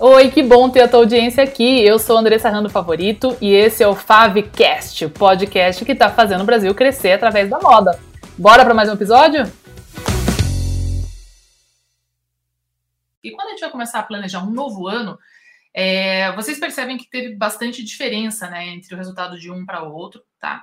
Oi, 0.00 0.30
que 0.30 0.44
bom 0.44 0.70
ter 0.70 0.82
a 0.82 0.88
tua 0.88 1.00
audiência 1.00 1.42
aqui. 1.42 1.84
Eu 1.84 1.98
sou 1.98 2.16
Andressa 2.16 2.48
Rando 2.48 2.70
Favorito 2.70 3.36
e 3.40 3.52
esse 3.52 3.82
é 3.82 3.88
o 3.88 3.96
Favcast, 3.96 5.06
o 5.06 5.10
podcast 5.10 5.84
que 5.84 5.90
está 5.90 6.08
fazendo 6.08 6.42
o 6.42 6.46
Brasil 6.46 6.72
crescer 6.72 7.10
através 7.10 7.50
da 7.50 7.58
moda. 7.58 7.98
Bora 8.38 8.64
para 8.64 8.74
mais 8.74 8.88
um 8.88 8.92
episódio? 8.92 9.42
E 13.24 13.32
quando 13.32 13.48
a 13.48 13.50
gente 13.50 13.60
vai 13.60 13.70
começar 13.70 13.98
a 13.98 14.04
planejar 14.04 14.44
um 14.44 14.52
novo 14.52 14.86
ano, 14.86 15.18
é, 15.74 16.30
vocês 16.36 16.60
percebem 16.60 16.96
que 16.96 17.10
teve 17.10 17.34
bastante 17.34 17.82
diferença 17.82 18.48
né, 18.48 18.68
entre 18.68 18.94
o 18.94 18.96
resultado 18.96 19.36
de 19.36 19.50
um 19.50 19.66
para 19.66 19.82
o 19.82 19.92
outro, 19.92 20.22
tá? 20.38 20.62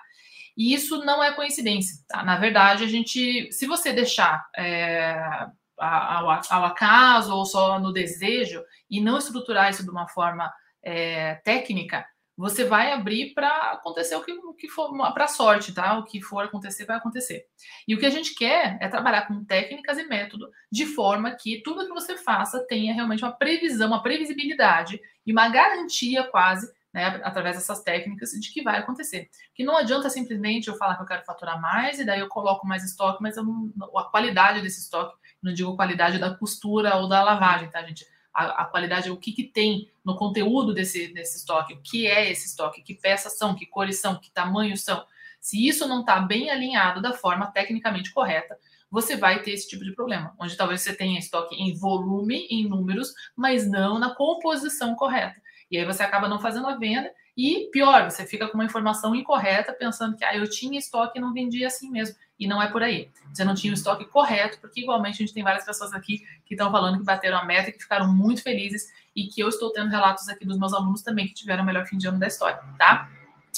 E 0.56 0.74
isso 0.74 1.04
não 1.04 1.22
é 1.22 1.34
coincidência, 1.34 1.98
tá? 2.08 2.24
Na 2.24 2.38
verdade, 2.38 2.86
a 2.86 2.88
gente, 2.88 3.52
se 3.52 3.66
você 3.68 3.92
deixar 3.92 4.48
é, 4.56 5.46
ao, 5.78 6.30
ao 6.30 6.66
acaso 6.66 7.36
ou 7.36 7.46
só 7.46 7.80
no 7.80 7.92
desejo 7.92 8.64
e 8.90 9.02
não 9.02 9.18
estruturar 9.18 9.70
isso 9.70 9.84
de 9.84 9.90
uma 9.90 10.08
forma 10.08 10.52
é, 10.84 11.36
técnica, 11.44 12.06
você 12.38 12.66
vai 12.66 12.92
abrir 12.92 13.34
para 13.34 13.72
acontecer 13.72 14.16
o 14.16 14.22
que, 14.22 14.34
o 14.34 14.54
que 14.54 14.68
for, 14.68 14.92
para 15.14 15.28
sorte, 15.28 15.74
tá? 15.74 15.98
O 15.98 16.04
que 16.04 16.22
for 16.22 16.44
acontecer, 16.44 16.86
vai 16.86 16.98
acontecer. 16.98 17.46
E 17.88 17.96
o 17.96 18.00
que 18.00 18.06
a 18.06 18.10
gente 18.10 18.36
quer 18.36 18.78
é 18.82 18.90
trabalhar 18.90 19.26
com 19.26 19.46
técnicas 19.46 19.98
e 19.98 20.04
método 20.04 20.50
de 20.70 20.86
forma 20.86 21.32
que 21.32 21.62
tudo 21.64 21.86
que 21.86 21.94
você 21.94 22.18
faça 22.18 22.66
tenha 22.68 22.94
realmente 22.94 23.24
uma 23.24 23.32
previsão, 23.32 23.88
uma 23.88 24.04
previsibilidade 24.04 25.00
e 25.26 25.32
uma 25.32 25.48
garantia 25.48 26.26
quase 26.26 26.70
né, 26.94 27.22
através 27.24 27.56
dessas 27.56 27.82
técnicas 27.84 28.32
de 28.32 28.52
que 28.52 28.62
vai 28.62 28.80
acontecer. 28.80 29.30
Que 29.54 29.64
não 29.64 29.78
adianta 29.78 30.10
simplesmente 30.10 30.68
eu 30.68 30.78
falar 30.78 30.96
que 30.96 31.04
eu 31.04 31.08
quero 31.08 31.26
faturar 31.26 31.62
mais 31.62 32.00
e 32.00 32.06
daí 32.06 32.20
eu 32.20 32.28
coloco 32.28 32.68
mais 32.68 32.84
estoque, 32.84 33.24
mas 33.24 33.38
não, 33.38 33.72
a 33.98 34.06
qualidade 34.06 34.62
desse 34.62 34.82
estoque 34.82 35.14
não 35.46 35.54
digo 35.54 35.76
qualidade 35.76 36.18
da 36.18 36.34
costura 36.34 36.96
ou 36.96 37.08
da 37.08 37.24
lavagem, 37.24 37.70
tá, 37.70 37.84
gente? 37.84 38.06
A, 38.34 38.64
a 38.64 38.66
qualidade, 38.66 39.12
o 39.12 39.18
que, 39.18 39.32
que 39.32 39.44
tem 39.44 39.90
no 40.04 40.16
conteúdo 40.16 40.74
desse, 40.74 41.08
desse 41.14 41.38
estoque, 41.38 41.74
o 41.74 41.82
que 41.82 42.08
é 42.08 42.30
esse 42.30 42.48
estoque, 42.48 42.82
que 42.82 42.96
peças 42.96 43.38
são, 43.38 43.56
que 43.56 43.66
cores 43.66 44.02
são, 44.02 44.20
que 44.20 44.32
tamanhos 44.32 44.82
são. 44.82 45.06
Se 45.40 45.66
isso 45.66 45.88
não 45.88 46.00
está 46.02 46.20
bem 46.20 46.50
alinhado 46.50 47.02
da 47.02 47.14
forma 47.14 47.46
tecnicamente 47.52 48.12
correta, 48.12 48.58
você 48.90 49.16
vai 49.16 49.44
ter 49.44 49.52
esse 49.52 49.70
tipo 49.70 49.86
de 49.86 49.94
problema, 49.94 50.34
onde 50.40 50.58
talvez 50.58 50.82
você 50.82 50.94
tenha 50.94 51.20
estoque 51.20 51.56
em 51.56 51.74
volume, 51.78 52.48
em 52.50 52.68
números, 52.68 53.14
mas 53.36 53.70
não 53.70 54.00
na 54.00 54.16
composição 54.16 54.96
correta. 54.96 55.40
E 55.70 55.78
aí 55.78 55.86
você 55.86 56.02
acaba 56.02 56.28
não 56.28 56.40
fazendo 56.40 56.68
a 56.68 56.76
venda 56.76 57.12
e 57.38 57.70
pior, 57.70 58.10
você 58.10 58.26
fica 58.26 58.48
com 58.48 58.54
uma 58.54 58.64
informação 58.64 59.14
incorreta 59.14 59.74
pensando 59.74 60.16
que 60.16 60.24
ah, 60.24 60.36
eu 60.36 60.50
tinha 60.50 60.80
estoque 60.80 61.20
e 61.20 61.22
não 61.22 61.34
vendia 61.34 61.68
assim 61.68 61.92
mesmo. 61.92 62.16
E 62.40 62.48
não 62.48 62.62
é 62.62 62.70
por 62.70 62.82
aí. 62.82 63.10
Você 63.34 63.44
não 63.44 63.54
tinha 63.54 63.72
o 63.72 63.74
estoque 63.74 64.06
correto, 64.06 64.58
porque 64.62 64.82
igualmente 64.82 65.16
a 65.16 65.26
gente 65.26 65.34
tem 65.34 65.44
várias 65.44 65.66
pessoas 65.66 65.94
aqui 65.94 66.26
que 66.46 66.54
estão 66.54 66.72
falando 66.72 66.98
que 66.98 67.04
bateram 67.04 67.38
a 67.38 67.46
meta 67.46 67.72
que 67.72 67.80
ficaram 67.80 68.12
muito 68.12 68.42
felizes 68.42 68.88
e 69.14 69.28
que 69.28 69.42
eu 69.42 69.50
estou 69.50 69.72
tendo 69.72 69.90
relatos 69.90 70.30
aqui 70.30 70.46
dos 70.46 70.58
meus 70.58 70.74
alunos 70.74 71.02
também 71.02 71.28
que 71.28 71.34
tiveram 71.34 71.64
o 71.64 71.66
melhor 71.66 71.86
fim 71.86 71.98
de 71.98 72.08
ano 72.08 72.20
da 72.20 72.28
história, 72.28 72.60
tá? 72.78 73.10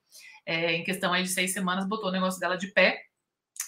É, 0.45 0.73
em 0.73 0.83
questão 0.83 1.13
aí 1.13 1.23
de 1.23 1.29
seis 1.29 1.53
semanas, 1.53 1.87
botou 1.87 2.09
o 2.09 2.13
negócio 2.13 2.41
dela 2.41 2.57
de 2.57 2.69
pé 2.69 3.01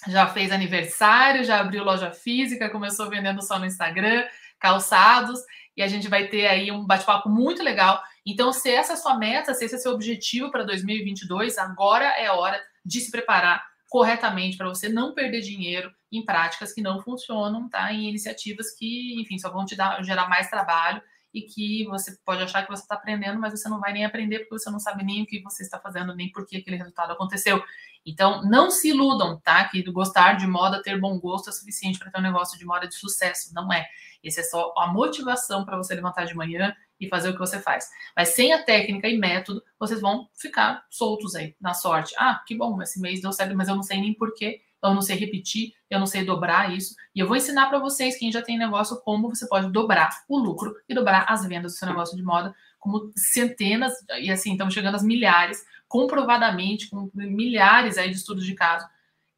já 0.07 0.27
fez 0.27 0.51
aniversário, 0.51 1.43
já 1.43 1.59
abriu 1.59 1.83
loja 1.83 2.11
física, 2.11 2.69
começou 2.69 3.09
vendendo 3.09 3.41
só 3.41 3.59
no 3.59 3.65
Instagram, 3.65 4.25
calçados, 4.59 5.39
e 5.75 5.81
a 5.81 5.87
gente 5.87 6.07
vai 6.07 6.27
ter 6.27 6.47
aí 6.47 6.71
um 6.71 6.85
bate-papo 6.85 7.29
muito 7.29 7.63
legal. 7.63 8.01
Então, 8.25 8.51
se 8.51 8.69
essa 8.69 8.93
é 8.93 8.95
a 8.95 8.97
sua 8.97 9.17
meta, 9.17 9.53
se 9.53 9.65
esse 9.65 9.75
é 9.75 9.77
seu 9.77 9.93
objetivo 9.93 10.51
para 10.51 10.63
2022, 10.63 11.57
agora 11.57 12.05
é 12.05 12.29
hora 12.31 12.59
de 12.85 12.99
se 13.01 13.11
preparar 13.11 13.63
corretamente 13.87 14.55
para 14.55 14.69
você 14.69 14.87
não 14.87 15.13
perder 15.13 15.41
dinheiro 15.41 15.91
em 16.11 16.23
práticas 16.23 16.73
que 16.73 16.81
não 16.81 17.01
funcionam, 17.01 17.67
tá? 17.67 17.91
Em 17.91 18.07
iniciativas 18.07 18.71
que, 18.77 19.19
enfim, 19.21 19.37
só 19.39 19.49
vão 19.49 19.65
te 19.65 19.75
dar, 19.75 20.03
gerar 20.03 20.29
mais 20.29 20.49
trabalho 20.49 21.01
e 21.33 21.41
que 21.43 21.85
você 21.85 22.17
pode 22.25 22.41
achar 22.41 22.63
que 22.63 22.69
você 22.69 22.81
está 22.81 22.95
aprendendo, 22.95 23.39
mas 23.39 23.51
você 23.51 23.69
não 23.69 23.79
vai 23.79 23.93
nem 23.93 24.05
aprender 24.05 24.39
porque 24.39 24.57
você 24.57 24.69
não 24.69 24.79
sabe 24.79 25.03
nem 25.03 25.23
o 25.23 25.25
que 25.25 25.41
você 25.41 25.63
está 25.63 25.79
fazendo, 25.79 26.15
nem 26.15 26.31
por 26.31 26.45
que 26.45 26.57
aquele 26.57 26.77
resultado 26.77 27.11
aconteceu. 27.11 27.63
Então, 28.05 28.43
não 28.43 28.71
se 28.71 28.89
iludam, 28.89 29.39
tá? 29.39 29.63
Que 29.65 29.83
gostar 29.83 30.33
de 30.33 30.47
moda, 30.47 30.81
ter 30.81 30.99
bom 30.99 31.19
gosto 31.19 31.49
é 31.49 31.53
suficiente 31.53 31.99
para 31.99 32.09
ter 32.09 32.19
um 32.19 32.23
negócio 32.23 32.57
de 32.57 32.65
moda 32.65 32.87
de 32.87 32.95
sucesso. 32.95 33.53
Não 33.53 33.71
é. 33.71 33.85
Esse 34.23 34.39
é 34.39 34.43
só 34.43 34.73
a 34.77 34.87
motivação 34.87 35.65
para 35.65 35.77
você 35.77 35.93
levantar 35.93 36.25
de 36.25 36.35
manhã 36.35 36.75
e 36.99 37.07
fazer 37.07 37.29
o 37.29 37.33
que 37.33 37.39
você 37.39 37.59
faz. 37.59 37.89
Mas 38.15 38.29
sem 38.29 38.51
a 38.51 38.63
técnica 38.63 39.07
e 39.07 39.17
método, 39.17 39.63
vocês 39.79 40.01
vão 40.01 40.27
ficar 40.35 40.85
soltos 40.89 41.35
aí, 41.35 41.55
na 41.59 41.73
sorte. 41.73 42.13
Ah, 42.17 42.43
que 42.45 42.55
bom, 42.55 42.81
esse 42.81 42.99
mês 42.99 43.21
deu 43.21 43.31
certo, 43.31 43.55
mas 43.55 43.67
eu 43.67 43.75
não 43.75 43.83
sei 43.83 44.01
nem 44.01 44.13
porquê, 44.13 44.61
eu 44.83 44.93
não 44.93 45.01
sei 45.01 45.17
repetir, 45.17 45.73
eu 45.89 45.99
não 45.99 46.07
sei 46.07 46.23
dobrar 46.23 46.73
isso. 46.75 46.95
E 47.13 47.19
eu 47.19 47.27
vou 47.27 47.35
ensinar 47.35 47.67
para 47.67 47.79
vocês, 47.79 48.17
quem 48.17 48.31
já 48.31 48.41
tem 48.41 48.57
negócio, 48.57 49.01
como 49.01 49.29
você 49.29 49.47
pode 49.47 49.71
dobrar 49.71 50.09
o 50.27 50.37
lucro 50.37 50.75
e 50.87 50.93
dobrar 50.93 51.25
as 51.27 51.45
vendas 51.45 51.73
do 51.73 51.77
seu 51.77 51.87
negócio 51.87 52.15
de 52.15 52.23
moda, 52.23 52.55
como 52.79 53.11
centenas, 53.15 53.93
e 54.21 54.31
assim, 54.31 54.53
estamos 54.53 54.73
chegando 54.73 54.95
às 54.95 55.03
milhares, 55.03 55.63
comprovadamente, 55.87 56.89
com 56.89 57.09
milhares 57.13 57.97
aí 57.97 58.09
de 58.09 58.15
estudos 58.15 58.45
de 58.45 58.53
caso, 58.53 58.87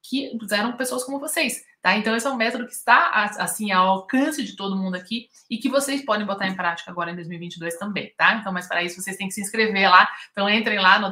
que 0.03 0.37
eram 0.51 0.73
pessoas 0.73 1.03
como 1.03 1.19
vocês, 1.19 1.63
tá? 1.81 1.95
Então, 1.95 2.15
esse 2.15 2.27
é 2.27 2.29
um 2.29 2.35
método 2.35 2.65
que 2.65 2.73
está, 2.73 3.11
assim, 3.39 3.71
ao 3.71 3.87
alcance 3.87 4.43
de 4.43 4.55
todo 4.55 4.75
mundo 4.75 4.95
aqui 4.95 5.27
e 5.49 5.57
que 5.57 5.69
vocês 5.69 6.03
podem 6.03 6.25
botar 6.25 6.47
em 6.47 6.55
prática 6.55 6.91
agora 6.91 7.11
em 7.11 7.15
2022 7.15 7.77
também, 7.77 8.13
tá? 8.17 8.33
Então, 8.35 8.51
mas 8.51 8.67
para 8.67 8.83
isso, 8.83 9.01
vocês 9.01 9.15
têm 9.15 9.27
que 9.27 9.33
se 9.33 9.41
inscrever 9.41 9.89
lá. 9.89 10.07
Então, 10.31 10.49
entrem 10.49 10.79
lá 10.79 10.99
no 10.99 11.09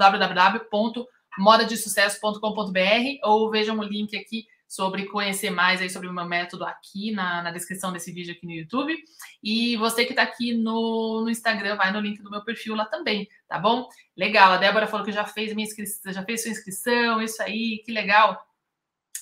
www.modadesucesso.com.br 1.37 3.19
ou 3.23 3.49
vejam 3.49 3.77
o 3.77 3.83
link 3.83 4.15
aqui 4.17 4.47
sobre 4.67 5.07
conhecer 5.07 5.49
mais 5.49 5.81
aí 5.81 5.89
sobre 5.89 6.07
o 6.07 6.13
meu 6.13 6.25
método 6.25 6.63
aqui 6.63 7.11
na, 7.11 7.41
na 7.41 7.49
descrição 7.49 7.91
desse 7.91 8.11
vídeo 8.11 8.33
aqui 8.33 8.45
no 8.45 8.51
YouTube. 8.51 8.95
E 9.41 9.75
você 9.77 10.05
que 10.05 10.11
está 10.11 10.21
aqui 10.21 10.53
no, 10.53 11.21
no, 11.21 11.29
Instagram, 11.29 11.75
vai 11.75 11.91
no 11.91 11.99
link 11.99 12.21
do 12.21 12.29
meu 12.29 12.43
perfil 12.43 12.75
lá 12.75 12.85
também, 12.85 13.27
tá 13.47 13.57
bom? 13.57 13.89
Legal, 14.15 14.51
a 14.51 14.57
Débora 14.57 14.85
falou 14.85 15.03
que 15.03 15.11
já 15.11 15.25
fez 15.25 15.53
minha 15.53 15.67
inscrição, 15.67 16.13
já 16.13 16.23
fez 16.23 16.43
sua 16.43 16.51
inscrição, 16.51 17.19
isso 17.19 17.41
aí, 17.41 17.81
que 17.83 17.91
legal. 17.91 18.45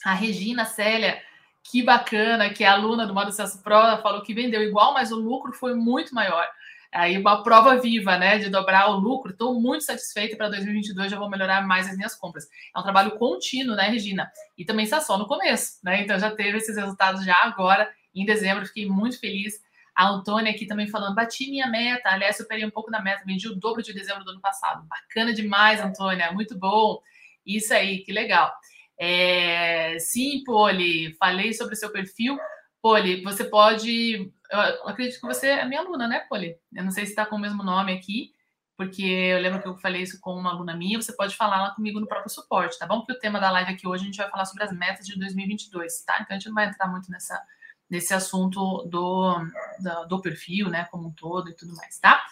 A 0.03 0.13
Regina 0.13 0.65
Célia, 0.65 1.21
que 1.63 1.81
bacana, 1.81 2.49
que 2.49 2.65
é 2.65 2.67
aluna 2.67 3.07
do 3.07 3.13
Modo 3.13 3.31
Sucesso 3.31 3.63
Pro, 3.63 4.01
falou 4.01 4.23
que 4.23 4.33
vendeu 4.33 4.61
igual, 4.61 4.93
mas 4.93 5.13
o 5.13 5.15
lucro 5.15 5.53
foi 5.53 5.73
muito 5.73 6.13
maior. 6.13 6.45
Aí 6.93 7.17
uma 7.17 7.43
prova 7.43 7.77
viva, 7.77 8.17
né, 8.17 8.37
de 8.37 8.49
dobrar 8.49 8.89
o 8.89 8.97
lucro. 8.97 9.31
Estou 9.31 9.59
muito 9.59 9.83
satisfeita 9.83 10.35
para 10.35 10.49
2022, 10.49 11.11
já 11.11 11.17
vou 11.17 11.29
melhorar 11.29 11.65
mais 11.65 11.87
as 11.87 11.95
minhas 11.95 12.15
compras. 12.15 12.47
É 12.75 12.79
um 12.79 12.83
trabalho 12.83 13.17
contínuo, 13.17 13.75
né, 13.75 13.89
Regina? 13.89 14.31
E 14.57 14.65
também 14.65 14.85
está 14.85 14.99
só 15.01 15.17
no 15.17 15.27
começo, 15.27 15.79
né? 15.83 16.01
Então 16.01 16.17
já 16.19 16.31
teve 16.31 16.57
esses 16.57 16.75
resultados 16.75 17.23
já 17.25 17.35
agora 17.43 17.89
em 18.13 18.25
dezembro, 18.25 18.65
fiquei 18.65 18.87
muito 18.87 19.19
feliz. 19.19 19.61
A 19.95 20.07
Antônia 20.09 20.51
aqui 20.51 20.65
também 20.67 20.87
falando, 20.87 21.15
bati 21.15 21.49
minha 21.49 21.67
meta, 21.67 22.09
aliás, 22.09 22.37
superei 22.37 22.63
um 22.65 22.69
pouco 22.69 22.91
da 22.91 23.01
meta, 23.01 23.23
vendi 23.25 23.47
o 23.47 23.55
dobro 23.55 23.81
de 23.81 23.93
dezembro 23.93 24.23
do 24.23 24.31
ano 24.31 24.41
passado. 24.41 24.87
Bacana 24.87 25.33
demais, 25.33 25.81
Antônia, 25.81 26.31
muito 26.31 26.57
bom. 26.57 27.01
Isso 27.45 27.73
aí, 27.73 27.99
que 27.99 28.11
legal. 28.11 28.53
É, 28.99 29.97
sim, 29.99 30.43
Poli, 30.43 31.15
falei 31.15 31.53
sobre 31.53 31.73
o 31.73 31.77
seu 31.77 31.91
perfil. 31.91 32.37
Poli, 32.81 33.21
você 33.23 33.43
pode. 33.43 34.31
Eu 34.49 34.87
acredito 34.87 35.19
que 35.19 35.25
você 35.25 35.47
é 35.47 35.65
minha 35.65 35.81
aluna, 35.81 36.07
né, 36.07 36.19
Poli? 36.29 36.57
Eu 36.73 36.83
não 36.83 36.91
sei 36.91 37.05
se 37.05 37.11
está 37.11 37.25
com 37.25 37.35
o 37.35 37.39
mesmo 37.39 37.63
nome 37.63 37.93
aqui, 37.93 38.33
porque 38.75 39.03
eu 39.03 39.39
lembro 39.39 39.61
que 39.61 39.67
eu 39.67 39.77
falei 39.77 40.01
isso 40.01 40.19
com 40.21 40.33
uma 40.33 40.51
aluna 40.51 40.75
minha. 40.75 41.01
Você 41.01 41.13
pode 41.13 41.35
falar 41.35 41.61
lá 41.61 41.71
comigo 41.71 41.99
no 41.99 42.07
próprio 42.07 42.31
suporte, 42.31 42.77
tá 42.77 42.85
bom? 42.85 42.99
Porque 42.99 43.13
o 43.13 43.19
tema 43.19 43.39
da 43.39 43.51
live 43.51 43.71
aqui 43.71 43.87
hoje 43.87 44.03
a 44.03 44.05
gente 44.05 44.17
vai 44.17 44.29
falar 44.29 44.45
sobre 44.45 44.63
as 44.63 44.71
metas 44.71 45.05
de 45.05 45.17
2022, 45.17 46.03
tá? 46.03 46.19
Então 46.21 46.35
a 46.35 46.39
gente 46.39 46.47
não 46.47 46.55
vai 46.55 46.67
entrar 46.67 46.87
muito 46.87 47.11
nessa, 47.11 47.41
nesse 47.89 48.13
assunto 48.13 48.83
do, 48.89 49.43
do, 49.79 50.05
do 50.07 50.21
perfil, 50.21 50.69
né, 50.69 50.85
como 50.91 51.09
um 51.09 51.13
todo 51.13 51.49
e 51.49 51.55
tudo 51.55 51.75
mais, 51.75 51.99
tá? 51.99 52.23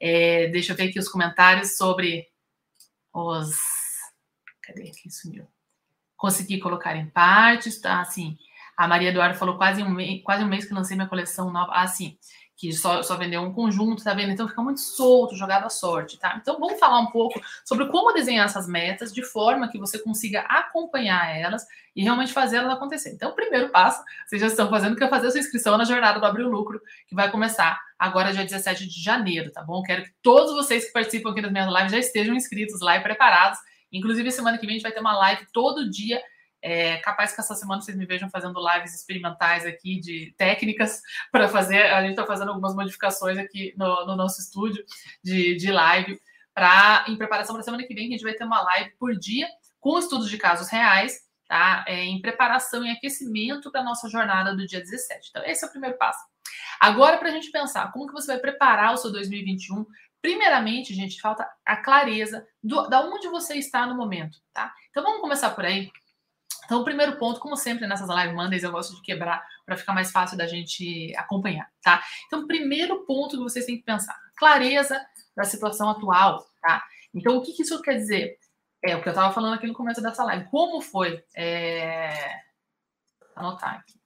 É, 0.00 0.48
deixa 0.48 0.72
eu 0.72 0.76
ver 0.76 0.88
aqui 0.88 0.98
os 0.98 1.08
comentários 1.08 1.76
sobre 1.76 2.28
os. 3.12 3.56
Cadê 4.62 4.88
aqui? 4.88 5.10
Sumiu 5.10 5.46
consegui 6.18 6.58
colocar 6.58 6.96
em 6.96 7.08
partes, 7.08 7.80
tá? 7.80 8.00
Assim, 8.00 8.36
a 8.78 8.86
Maria 8.86 9.08
Eduardo 9.08 9.36
falou 9.36 9.56
quase 9.56 9.82
um 9.82 9.90
mês, 9.90 10.22
quase 10.22 10.44
um 10.44 10.48
mês 10.48 10.64
que 10.64 10.72
lancei 10.72 10.96
minha 10.96 11.08
coleção 11.08 11.50
nova. 11.52 11.72
Assim, 11.72 12.16
que 12.56 12.72
só, 12.72 13.02
só 13.02 13.16
vendeu 13.16 13.42
um 13.42 13.52
conjunto, 13.52 14.04
tá 14.04 14.14
vendo? 14.14 14.30
Então 14.30 14.48
fica 14.48 14.62
muito 14.62 14.80
solto, 14.80 15.34
jogado 15.34 15.64
à 15.64 15.68
sorte, 15.68 16.16
tá? 16.16 16.38
Então 16.40 16.60
vamos 16.60 16.78
falar 16.78 17.00
um 17.00 17.10
pouco 17.10 17.40
sobre 17.64 17.86
como 17.88 18.12
desenhar 18.12 18.46
essas 18.46 18.68
metas 18.68 19.12
de 19.12 19.22
forma 19.22 19.68
que 19.68 19.78
você 19.78 19.98
consiga 19.98 20.42
acompanhar 20.42 21.36
elas 21.36 21.66
e 21.94 22.04
realmente 22.04 22.32
fazer 22.32 22.58
elas 22.58 22.72
acontecer. 22.72 23.10
Então, 23.10 23.30
o 23.30 23.34
primeiro 23.34 23.70
passo, 23.70 24.00
vocês 24.26 24.40
já 24.40 24.46
estão 24.46 24.70
fazendo, 24.70 24.94
que 24.94 25.02
é 25.02 25.08
fazer 25.08 25.26
a 25.26 25.30
sua 25.32 25.40
inscrição 25.40 25.76
na 25.76 25.84
jornada 25.84 26.20
do 26.20 26.26
Abrir 26.26 26.44
o 26.44 26.48
Lucro, 26.48 26.80
que 27.08 27.16
vai 27.16 27.28
começar 27.30 27.80
agora 27.98 28.32
dia 28.32 28.44
17 28.44 28.86
de 28.86 29.02
janeiro, 29.02 29.50
tá 29.50 29.62
bom? 29.62 29.82
Quero 29.82 30.04
que 30.04 30.10
todos 30.22 30.54
vocês 30.54 30.86
que 30.86 30.92
participam 30.92 31.32
aqui 31.32 31.42
das 31.42 31.50
minhas 31.50 31.68
lives 31.68 31.92
já 31.92 31.98
estejam 31.98 32.34
inscritos 32.34 32.80
lá 32.80 32.96
e 32.96 33.00
preparados 33.02 33.58
Inclusive, 33.92 34.30
semana 34.30 34.58
que 34.58 34.66
vem 34.66 34.74
a 34.74 34.78
gente 34.78 34.82
vai 34.82 34.92
ter 34.92 35.00
uma 35.00 35.16
live 35.16 35.46
todo 35.52 35.88
dia. 35.88 36.20
É, 36.62 36.96
capaz 36.98 37.32
que 37.32 37.40
essa 37.40 37.54
semana 37.54 37.80
vocês 37.80 37.96
me 37.96 38.06
vejam 38.06 38.28
fazendo 38.28 38.60
lives 38.60 38.94
experimentais 38.94 39.64
aqui 39.64 40.00
de 40.00 40.34
técnicas 40.36 41.00
para 41.30 41.48
fazer. 41.48 41.82
A 41.92 42.00
gente 42.02 42.10
está 42.10 42.26
fazendo 42.26 42.48
algumas 42.48 42.74
modificações 42.74 43.38
aqui 43.38 43.74
no, 43.76 44.06
no 44.06 44.16
nosso 44.16 44.40
estúdio 44.40 44.84
de, 45.22 45.56
de 45.56 45.70
live. 45.70 46.20
Pra, 46.54 47.04
em 47.06 47.16
preparação 47.16 47.54
para 47.54 47.60
a 47.60 47.64
semana 47.64 47.84
que 47.84 47.94
vem, 47.94 48.08
a 48.08 48.10
gente 48.10 48.24
vai 48.24 48.34
ter 48.34 48.44
uma 48.44 48.60
live 48.62 48.90
por 48.98 49.16
dia 49.16 49.46
com 49.78 49.96
estudos 49.96 50.28
de 50.28 50.36
casos 50.36 50.68
reais, 50.68 51.20
tá? 51.46 51.84
É, 51.86 52.04
em 52.04 52.20
preparação 52.20 52.84
e 52.84 52.90
aquecimento 52.90 53.70
para 53.70 53.82
a 53.82 53.84
nossa 53.84 54.08
jornada 54.08 54.56
do 54.56 54.66
dia 54.66 54.80
17. 54.80 55.28
Então, 55.30 55.44
esse 55.44 55.64
é 55.64 55.68
o 55.68 55.70
primeiro 55.70 55.96
passo. 55.96 56.18
Agora, 56.80 57.16
para 57.16 57.28
a 57.28 57.32
gente 57.32 57.52
pensar 57.52 57.92
como 57.92 58.08
que 58.08 58.12
você 58.12 58.32
vai 58.32 58.38
preparar 58.38 58.92
o 58.92 58.96
seu 58.96 59.12
2021 59.12 59.86
Primeiramente, 60.20 60.94
gente, 60.94 61.20
falta 61.20 61.48
a 61.64 61.76
clareza 61.76 62.46
do, 62.62 62.88
da 62.88 63.00
onde 63.00 63.28
você 63.28 63.54
está 63.54 63.86
no 63.86 63.96
momento, 63.96 64.38
tá? 64.52 64.74
Então 64.90 65.02
vamos 65.02 65.20
começar 65.20 65.50
por 65.50 65.64
aí. 65.64 65.90
Então, 66.68 66.82
o 66.82 66.84
primeiro 66.84 67.16
ponto, 67.16 67.40
como 67.40 67.56
sempre 67.56 67.86
nessas 67.86 68.08
live 68.08 68.34
Mondays, 68.34 68.62
eu 68.62 68.70
gosto 68.70 68.94
de 68.94 69.00
quebrar 69.00 69.42
para 69.64 69.74
ficar 69.74 69.94
mais 69.94 70.10
fácil 70.10 70.36
da 70.36 70.46
gente 70.46 71.16
acompanhar, 71.16 71.66
tá? 71.82 72.04
Então, 72.26 72.46
primeiro 72.46 73.06
ponto 73.06 73.38
que 73.38 73.42
vocês 73.42 73.64
têm 73.64 73.78
que 73.78 73.84
pensar: 73.84 74.14
clareza 74.36 75.00
da 75.34 75.44
situação 75.44 75.88
atual, 75.88 76.46
tá? 76.60 76.84
Então, 77.14 77.38
o 77.38 77.42
que, 77.42 77.54
que 77.54 77.62
isso 77.62 77.80
quer 77.80 77.94
dizer? 77.94 78.36
É 78.84 78.94
o 78.94 79.02
que 79.02 79.08
eu 79.08 79.12
estava 79.12 79.32
falando 79.32 79.54
aqui 79.54 79.66
no 79.66 79.72
começo 79.72 80.02
dessa 80.02 80.22
live. 80.24 80.44
Como 80.50 80.82
foi? 80.82 81.24
É... 81.34 82.42
Anotar 83.34 83.76
aqui 83.76 83.98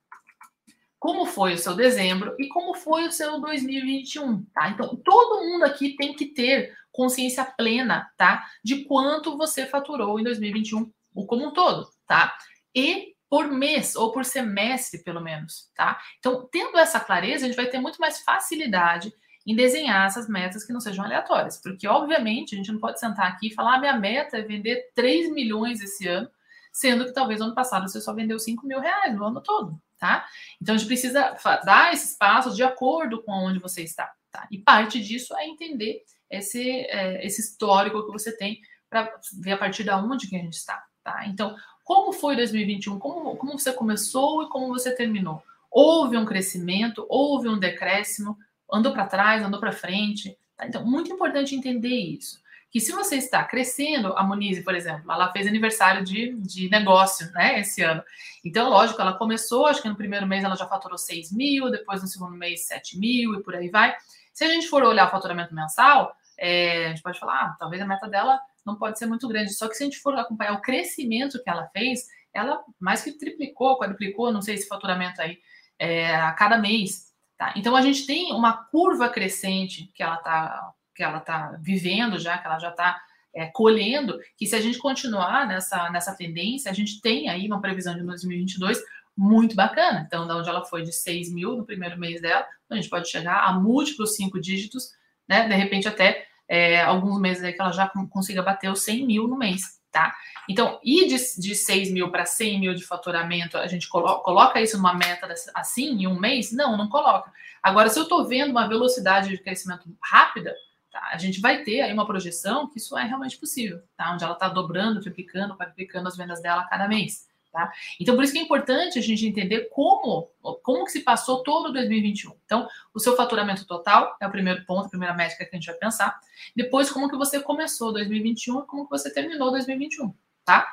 como 1.03 1.27
foi 1.27 1.55
o 1.55 1.59
seu 1.59 1.75
dezembro 1.75 2.37
e 2.39 2.47
como 2.47 2.75
foi 2.75 3.09
o 3.09 3.11
seu 3.11 3.41
2021, 3.41 4.45
tá? 4.55 4.71
Então, 4.71 4.95
todo 4.95 5.43
mundo 5.45 5.65
aqui 5.65 5.97
tem 5.97 6.15
que 6.15 6.27
ter 6.27 6.73
consciência 6.93 7.45
plena, 7.45 8.09
tá? 8.17 8.45
De 8.63 8.85
quanto 8.85 9.37
você 9.37 9.67
faturou 9.67 10.21
em 10.21 10.23
2021, 10.23 10.89
o 11.13 11.27
como 11.27 11.49
um 11.49 11.51
todo, 11.51 11.89
tá? 12.07 12.33
E 12.75 13.13
por 13.29 13.49
mês 13.51 13.97
ou 13.97 14.13
por 14.13 14.25
semestre, 14.25 15.03
pelo 15.03 15.21
menos, 15.21 15.71
tá? 15.75 15.99
Então, 16.19 16.47
tendo 16.53 16.77
essa 16.79 17.01
clareza, 17.01 17.45
a 17.45 17.49
gente 17.49 17.57
vai 17.57 17.67
ter 17.67 17.79
muito 17.79 17.99
mais 17.99 18.21
facilidade 18.21 19.13
em 19.47 19.57
desenhar 19.57 20.07
essas 20.07 20.29
metas 20.29 20.65
que 20.65 20.73
não 20.73 20.81
sejam 20.81 21.05
aleatórias, 21.05 21.61
porque 21.61 21.87
obviamente 21.89 22.55
a 22.55 22.59
gente 22.59 22.71
não 22.71 22.79
pode 22.79 23.01
sentar 23.01 23.27
aqui 23.27 23.49
e 23.49 23.55
falar: 23.55 23.77
ah, 23.77 23.81
minha 23.81 23.99
meta 23.99 24.39
é 24.39 24.43
vender 24.43 24.91
3 24.95 25.33
milhões 25.33 25.81
esse 25.81 26.07
ano, 26.07 26.29
sendo 26.73 27.07
que 27.07 27.13
talvez 27.13 27.41
no 27.41 27.47
ano 27.47 27.55
passado 27.55 27.89
você 27.89 28.01
só 28.01 28.15
vendeu 28.15 28.39
5 28.39 28.67
mil 28.67 28.81
reais 28.81 29.15
no 29.15 29.25
ano 29.25 29.41
todo, 29.41 29.81
tá? 29.99 30.27
Então 30.61 30.75
a 30.75 30.79
gente 30.79 30.87
precisa 30.87 31.37
dar 31.65 31.93
esses 31.93 32.17
passos 32.17 32.55
de 32.55 32.63
acordo 32.63 33.23
com 33.23 33.33
onde 33.33 33.59
você 33.59 33.83
está, 33.83 34.13
tá? 34.31 34.47
E 34.51 34.59
parte 34.59 35.03
disso 35.03 35.35
é 35.37 35.47
entender 35.47 36.03
esse, 36.31 36.71
é, 36.71 37.25
esse 37.25 37.41
histórico 37.41 38.05
que 38.07 38.13
você 38.13 38.37
tem 38.37 38.61
para 38.89 39.13
ver 39.41 39.53
a 39.53 39.59
partir 39.59 39.85
de 39.85 39.91
onde 39.91 40.29
que 40.29 40.37
a 40.37 40.39
gente 40.39 40.55
está, 40.55 40.83
tá? 41.03 41.27
Então, 41.27 41.57
como 41.85 42.13
foi 42.13 42.37
2021? 42.37 42.99
Como, 42.99 43.37
como 43.37 43.59
você 43.59 43.73
começou 43.73 44.43
e 44.43 44.49
como 44.49 44.69
você 44.69 44.95
terminou? 44.95 45.43
Houve 45.71 46.17
um 46.17 46.25
crescimento, 46.25 47.07
houve 47.09 47.49
um 47.49 47.59
decréscimo, 47.59 48.37
andou 48.73 48.93
para 48.93 49.07
trás, 49.07 49.43
andou 49.43 49.61
para 49.61 49.73
frente, 49.73 50.37
tá? 50.57 50.67
Então, 50.67 50.85
muito 50.85 51.13
importante 51.13 51.55
entender 51.55 51.89
isso 51.89 52.43
que 52.73 52.81
se 52.81 52.91
você 52.91 53.17
está 53.17 53.45
crescendo, 53.45 54.15
a 54.17 54.25
Monize, 54.25 54.63
por 54.63 54.75
exemplo, 54.75 55.13
ela 55.13 55.31
fez 55.31 55.47
aniversário 55.47 56.03
de, 56.03 56.35
de 56.37 56.71
negócio, 56.71 57.31
né, 57.33 57.61
esse 57.61 57.83
ano. 57.83 58.03
Então, 58.43 58.71
lógico, 58.71 58.99
ela 58.99 59.13
começou, 59.13 59.67
acho 59.67 59.83
que 59.83 59.89
no 59.91 59.95
primeiro 59.95 60.27
mês 60.27 60.43
ela 60.43 60.57
já 60.57 60.67
faturou 60.67 60.97
6 60.97 61.33
mil, 61.33 61.71
depois 61.71 62.01
no 62.01 62.09
segundo 62.09 62.35
mês 62.35 62.67
7 62.67 62.99
mil 62.99 63.35
e 63.35 63.43
por 63.43 63.55
aí 63.55 63.69
vai. 63.69 63.95
Se 64.33 64.43
a 64.43 64.49
gente 64.49 64.69
for 64.69 64.83
olhar 64.83 65.07
o 65.07 65.11
faturamento 65.11 65.55
mensal, 65.55 66.17
é, 66.39 66.87
a 66.87 66.89
gente 66.89 67.03
pode 67.03 67.21
falar, 67.21 67.43
ah, 67.43 67.57
talvez 67.59 67.83
a 67.83 67.87
meta 67.87 68.09
dela 68.09 68.41
não 68.65 68.77
pode 68.77 68.99
ser 68.99 69.07
muito 69.07 69.29
grande. 69.29 69.55
Só 69.55 69.69
que 69.69 69.75
se 69.75 69.83
a 69.83 69.87
gente 69.87 69.99
for 69.99 70.15
acompanhar 70.15 70.55
o 70.55 70.61
crescimento 70.61 71.43
que 71.43 71.51
ela 71.51 71.67
fez, 71.69 72.07
ela 72.33 72.63
mais 72.81 73.03
que 73.03 73.13
triplicou, 73.13 73.79
quadruplicou, 73.79 74.33
não 74.33 74.43
sei 74.43 74.55
esse 74.55 74.69
faturamento 74.69 75.21
aí, 75.21 75.39
é, 75.79 76.15
a 76.15 76.33
cada 76.33 76.59
mês. 76.59 77.13
Tá? 77.37 77.53
Então 77.57 77.75
a 77.75 77.83
gente 77.83 78.07
tem 78.07 78.33
uma 78.33 78.53
curva 78.53 79.09
crescente 79.09 79.91
que 79.95 80.03
ela 80.03 80.17
está 80.17 80.73
que 80.95 81.03
ela 81.03 81.19
está 81.19 81.59
vivendo 81.59 82.19
já, 82.19 82.37
que 82.37 82.47
ela 82.47 82.59
já 82.59 82.69
está 82.69 83.01
é, 83.35 83.47
colhendo, 83.47 84.21
que 84.37 84.47
se 84.47 84.55
a 84.55 84.61
gente 84.61 84.79
continuar 84.79 85.49
nessa, 85.49 85.89
nessa 85.91 86.15
tendência, 86.15 86.71
a 86.71 86.75
gente 86.75 87.01
tem 87.01 87.31
aí 87.31 87.47
uma 87.47 87.63
previsão 87.63 87.95
de 87.95 88.03
2022 88.03 88.79
muito 89.17 89.55
bacana. 89.55 90.05
Então, 90.07 90.27
da 90.27 90.37
onde 90.37 90.49
ela 90.49 90.65
foi 90.65 90.83
de 90.83 90.93
6 90.93 91.33
mil 91.33 91.57
no 91.57 91.65
primeiro 91.65 91.99
mês 91.99 92.21
dela, 92.21 92.47
a 92.71 92.75
gente 92.75 92.89
pode 92.89 93.09
chegar 93.09 93.45
a 93.45 93.53
múltiplos 93.53 94.17
cinco 94.17 94.41
dígitos, 94.41 94.91
né? 95.29 95.49
De 95.49 95.55
repente, 95.55 95.89
até 95.89 96.27
é, 96.53 96.83
alguns 96.83 97.19
meses 97.19 97.43
aí 97.43 97.55
que 97.55 97.63
ela 97.63 97.73
já 97.73 97.91
consiga 98.11 98.43
bater 98.43 98.71
os 98.71 98.85
100 98.85 99.07
mil 99.07 99.27
no 99.27 99.39
mês, 99.39 99.81
tá? 99.91 100.15
Então, 100.47 100.79
ir 100.85 101.09
de, 101.09 101.17
de 101.41 101.55
6 101.55 101.91
mil 101.91 102.11
para 102.11 102.27
100 102.27 102.61
mil 102.61 102.75
de 102.75 102.85
faturamento, 102.85 103.57
a 103.57 103.67
gente 103.67 103.89
colo 103.89 104.19
coloca 104.19 104.61
isso 104.61 104.77
numa 104.77 104.93
meta 104.93 105.27
assim, 105.55 106.03
em 106.03 106.07
um 106.07 106.21
mês? 106.21 106.53
Não, 106.53 106.77
não 106.77 106.91
coloca. 106.91 107.33
Agora, 107.63 107.89
se 107.89 107.99
eu 107.99 108.03
estou 108.03 108.29
vendo 108.29 108.51
uma 108.51 108.69
velocidade 108.69 109.31
de 109.31 109.39
crescimento 109.39 109.89
rápida, 110.03 110.55
Tá? 110.91 111.09
A 111.11 111.17
gente 111.17 111.41
vai 111.41 111.63
ter 111.63 111.81
aí 111.81 111.91
uma 111.91 112.05
projeção 112.05 112.69
que 112.69 112.77
isso 112.77 112.99
é 112.99 113.03
realmente 113.03 113.39
possível, 113.39 113.81
tá? 113.97 114.13
onde 114.13 114.23
ela 114.25 114.35
está 114.35 114.47
dobrando, 114.47 115.01
triplicando, 115.01 115.57
quadruplicando 115.57 116.07
as 116.07 116.19
vendas 116.19 116.43
dela 116.43 116.61
a 116.61 116.69
cada 116.69 116.87
mês. 116.87 117.27
Tá? 117.53 117.71
Então, 118.01 118.15
por 118.15 118.25
isso 118.25 118.33
que 118.33 118.39
é 118.39 118.43
importante 118.43 118.99
a 118.99 119.03
gente 119.03 119.27
entender 119.27 119.69
como, 119.71 120.31
como 120.63 120.87
que 120.87 120.91
se 120.91 121.01
passou 121.01 121.43
todo 121.43 121.71
2021. 121.71 122.33
Então, 122.47 122.67
o 122.95 122.99
seu 122.99 123.15
faturamento 123.15 123.67
total 123.67 124.17
é 124.19 124.27
o 124.27 124.31
primeiro 124.31 124.65
ponto, 124.65 124.87
a 124.87 124.89
primeira 124.89 125.13
métrica 125.13 125.45
que 125.45 125.55
a 125.55 125.59
gente 125.59 125.67
vai 125.67 125.75
pensar. 125.75 126.19
Depois, 126.57 126.91
como 126.91 127.11
que 127.11 127.17
você 127.17 127.41
começou 127.41 127.93
2021 127.93 128.61
e 128.61 128.67
como 128.67 128.85
que 128.85 128.91
você 128.91 129.13
terminou 129.13 129.51
2021, 129.51 130.15
tá? 130.47 130.67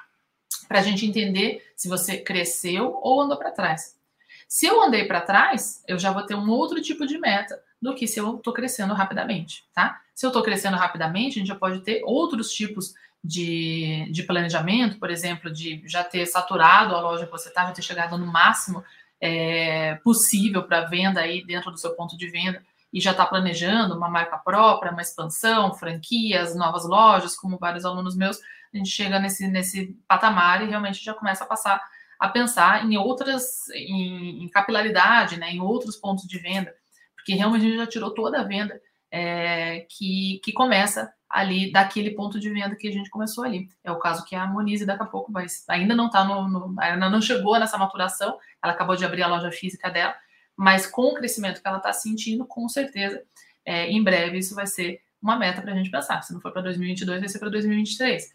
Para 0.70 0.80
a 0.80 0.82
gente 0.82 1.06
entender 1.06 1.70
se 1.76 1.90
você 1.90 2.16
cresceu 2.18 2.98
ou 3.04 3.20
andou 3.20 3.38
para 3.38 3.52
trás. 3.52 4.00
Se 4.48 4.66
eu 4.66 4.82
andei 4.82 5.04
para 5.04 5.20
trás, 5.20 5.84
eu 5.86 6.00
já 6.00 6.14
vou 6.14 6.24
ter 6.24 6.36
um 6.36 6.50
outro 6.50 6.82
tipo 6.82 7.06
de 7.06 7.18
meta 7.18 7.62
do 7.82 7.94
que 7.94 8.08
se 8.08 8.20
eu 8.20 8.38
estou 8.38 8.54
crescendo 8.54 8.94
rapidamente, 8.94 9.68
tá? 9.74 10.02
Se 10.16 10.26
eu 10.26 10.30
estou 10.30 10.44
crescendo 10.44 10.78
rapidamente, 10.78 11.36
a 11.36 11.40
gente 11.40 11.48
já 11.48 11.56
pode 11.56 11.82
ter 11.82 12.02
outros 12.06 12.52
tipos 12.52 12.94
de, 13.24 14.10
de 14.12 14.24
planejamento, 14.24 15.00
por 15.00 15.10
exemplo, 15.10 15.52
de 15.52 15.84
já 15.86 16.04
ter 16.04 16.26
saturado 16.26 16.96
a 16.96 17.02
loja 17.02 17.26
que 17.26 17.32
você 17.32 17.50
está, 17.50 17.66
já 17.66 17.72
ter 17.72 17.82
chegado 17.82 18.18
no 18.18 18.26
máximo 18.26 18.84
é, 19.20 19.96
possível 19.96 20.64
para 20.64 20.86
venda 20.86 21.20
aí 21.20 21.44
dentro 21.46 21.72
do 21.72 21.78
seu 21.78 21.96
ponto 21.96 22.18
de 22.18 22.30
venda 22.30 22.64
e 22.92 23.00
já 23.00 23.12
está 23.12 23.26
planejando 23.26 23.96
uma 23.96 24.10
marca 24.10 24.38
própria, 24.38 24.92
uma 24.92 25.02
expansão, 25.02 25.74
franquias, 25.74 26.56
novas 26.56 26.86
lojas, 26.86 27.36
como 27.36 27.58
vários 27.58 27.86
alunos 27.86 28.16
meus, 28.16 28.40
a 28.74 28.78
gente 28.78 28.90
chega 28.90 29.20
nesse, 29.20 29.48
nesse 29.48 29.98
patamar 30.08 30.64
e 30.64 30.70
realmente 30.70 31.04
já 31.04 31.14
começa 31.14 31.44
a 31.44 31.48
passar 31.48 31.82
a 32.20 32.28
pensar 32.28 32.86
em 32.86 32.98
outras, 32.98 33.70
em, 33.70 34.44
em 34.44 34.50
capilaridade, 34.50 35.40
né, 35.40 35.52
em 35.52 35.62
outros 35.62 35.96
pontos 35.96 36.28
de 36.28 36.38
venda, 36.38 36.76
porque 37.16 37.34
realmente 37.34 37.66
a 37.66 37.70
gente 37.70 37.78
já 37.78 37.88
tirou 37.88 38.14
toda 38.14 38.42
a 38.42 38.44
venda 38.44 38.80
é, 39.10 39.86
que, 39.90 40.42
que 40.44 40.52
começa 40.52 41.14
ali 41.30 41.72
daquele 41.72 42.12
ponto 42.12 42.40
de 42.40 42.50
venda 42.50 42.76
que 42.76 42.88
a 42.88 42.92
gente 42.92 43.10
começou 43.10 43.44
ali. 43.44 43.70
É 43.84 43.92
o 43.92 44.00
caso 44.00 44.26
que 44.26 44.36
a 44.36 44.48
Monize 44.48 44.86
daqui 44.86 45.04
a 45.04 45.06
pouco 45.06 45.32
vai, 45.32 45.46
ainda 45.68 45.96
não 45.96 46.08
está 46.08 46.24
no, 46.24 46.48
no, 46.50 46.76
ainda 46.80 47.10
não 47.10 47.22
chegou 47.22 47.60
nessa 47.60 47.78
maturação, 47.78 48.38
ela 48.64 48.74
acabou 48.74 48.96
de 48.96 49.06
abrir 49.06 49.22
a 49.22 49.28
loja 49.28 49.52
física 49.52 49.90
dela, 49.90 50.16
mas 50.56 50.88
com 50.88 51.04
o 51.04 51.14
crescimento 51.14 51.62
que 51.62 51.68
ela 51.68 51.78
está 51.78 51.94
sentindo, 51.94 52.46
com 52.46 52.68
certeza, 52.68 53.24
é, 53.64 53.88
em 53.90 54.04
breve 54.04 54.40
isso 54.40 54.56
vai 54.56 54.66
ser 54.66 55.02
uma 55.22 55.38
meta 55.38 55.62
para 55.62 55.72
a 55.72 55.76
gente 55.76 55.92
pensar. 55.92 56.22
Se 56.24 56.34
não 56.34 56.42
for 56.42 56.52
para 56.52 56.64
2022, 56.64 57.20
vai 57.20 57.30
ser 57.30 57.40
para 57.40 57.50
2023. 57.50 58.34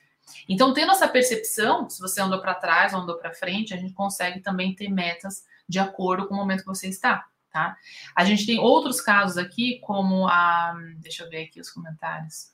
Então, 0.48 0.72
tendo 0.72 0.92
essa 0.92 1.08
percepção, 1.08 1.88
se 1.88 2.00
você 2.00 2.20
andou 2.20 2.40
para 2.40 2.54
trás 2.54 2.94
ou 2.94 3.00
andou 3.00 3.16
para 3.16 3.34
frente, 3.34 3.74
a 3.74 3.76
gente 3.76 3.92
consegue 3.92 4.40
também 4.40 4.74
ter 4.74 4.88
metas 4.88 5.44
de 5.68 5.78
acordo 5.78 6.26
com 6.26 6.34
o 6.34 6.36
momento 6.36 6.60
que 6.60 6.66
você 6.66 6.88
está. 6.88 7.26
Tá? 7.50 7.76
A 8.16 8.24
gente 8.24 8.46
tem 8.46 8.58
outros 8.58 9.00
casos 9.00 9.38
aqui, 9.38 9.78
como 9.80 10.26
a. 10.26 10.74
Deixa 10.96 11.22
eu 11.22 11.30
ver 11.30 11.44
aqui 11.44 11.60
os 11.60 11.70
comentários. 11.70 12.52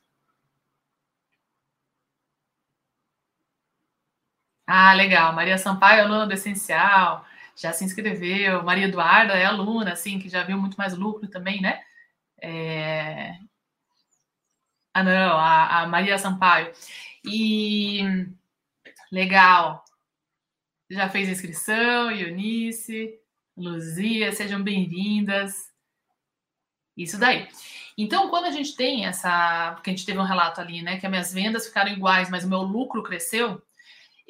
Ah, 4.73 4.95
legal. 4.95 5.33
Maria 5.33 5.59
Sampaio, 5.59 6.05
aluna 6.05 6.27
do 6.29 6.33
Essencial, 6.33 7.27
já 7.57 7.73
se 7.73 7.85
inscreveu. 7.85 8.62
Maria 8.62 8.85
Eduarda 8.87 9.35
é 9.35 9.45
aluna, 9.45 9.93
assim, 9.93 10.21
que 10.21 10.29
já 10.29 10.45
viu 10.45 10.57
muito 10.59 10.77
mais 10.77 10.97
lucro 10.97 11.29
também, 11.29 11.61
né? 11.61 11.83
É... 12.41 13.37
Ah, 14.95 15.03
não, 15.03 15.37
a, 15.39 15.83
a 15.83 15.87
Maria 15.89 16.17
Sampaio. 16.19 16.73
E 17.25 18.00
legal. 19.11 19.85
Já 20.89 21.09
fez 21.09 21.29
inscrição, 21.29 22.11
Eunice, 22.12 23.19
Luzia, 23.57 24.33
sejam 24.33 24.62
bem-vindas. 24.62 25.73
Isso 26.97 27.19
daí. 27.19 27.49
Então, 27.99 28.31
quando 28.31 28.47
a 28.47 28.53
gente 28.53 28.77
tem 28.77 29.07
essa. 29.07 29.73
Porque 29.75 29.91
a 29.91 29.93
gente 29.93 30.07
teve 30.07 30.19
um 30.21 30.25
relato 30.25 30.61
ali, 30.61 30.81
né? 30.83 31.00
Que 31.00 31.07
as 31.07 31.11
minhas 31.11 31.33
vendas 31.33 31.67
ficaram 31.67 31.91
iguais, 31.91 32.31
mas 32.31 32.45
o 32.45 32.49
meu 32.49 32.62
lucro 32.62 33.03
cresceu. 33.03 33.61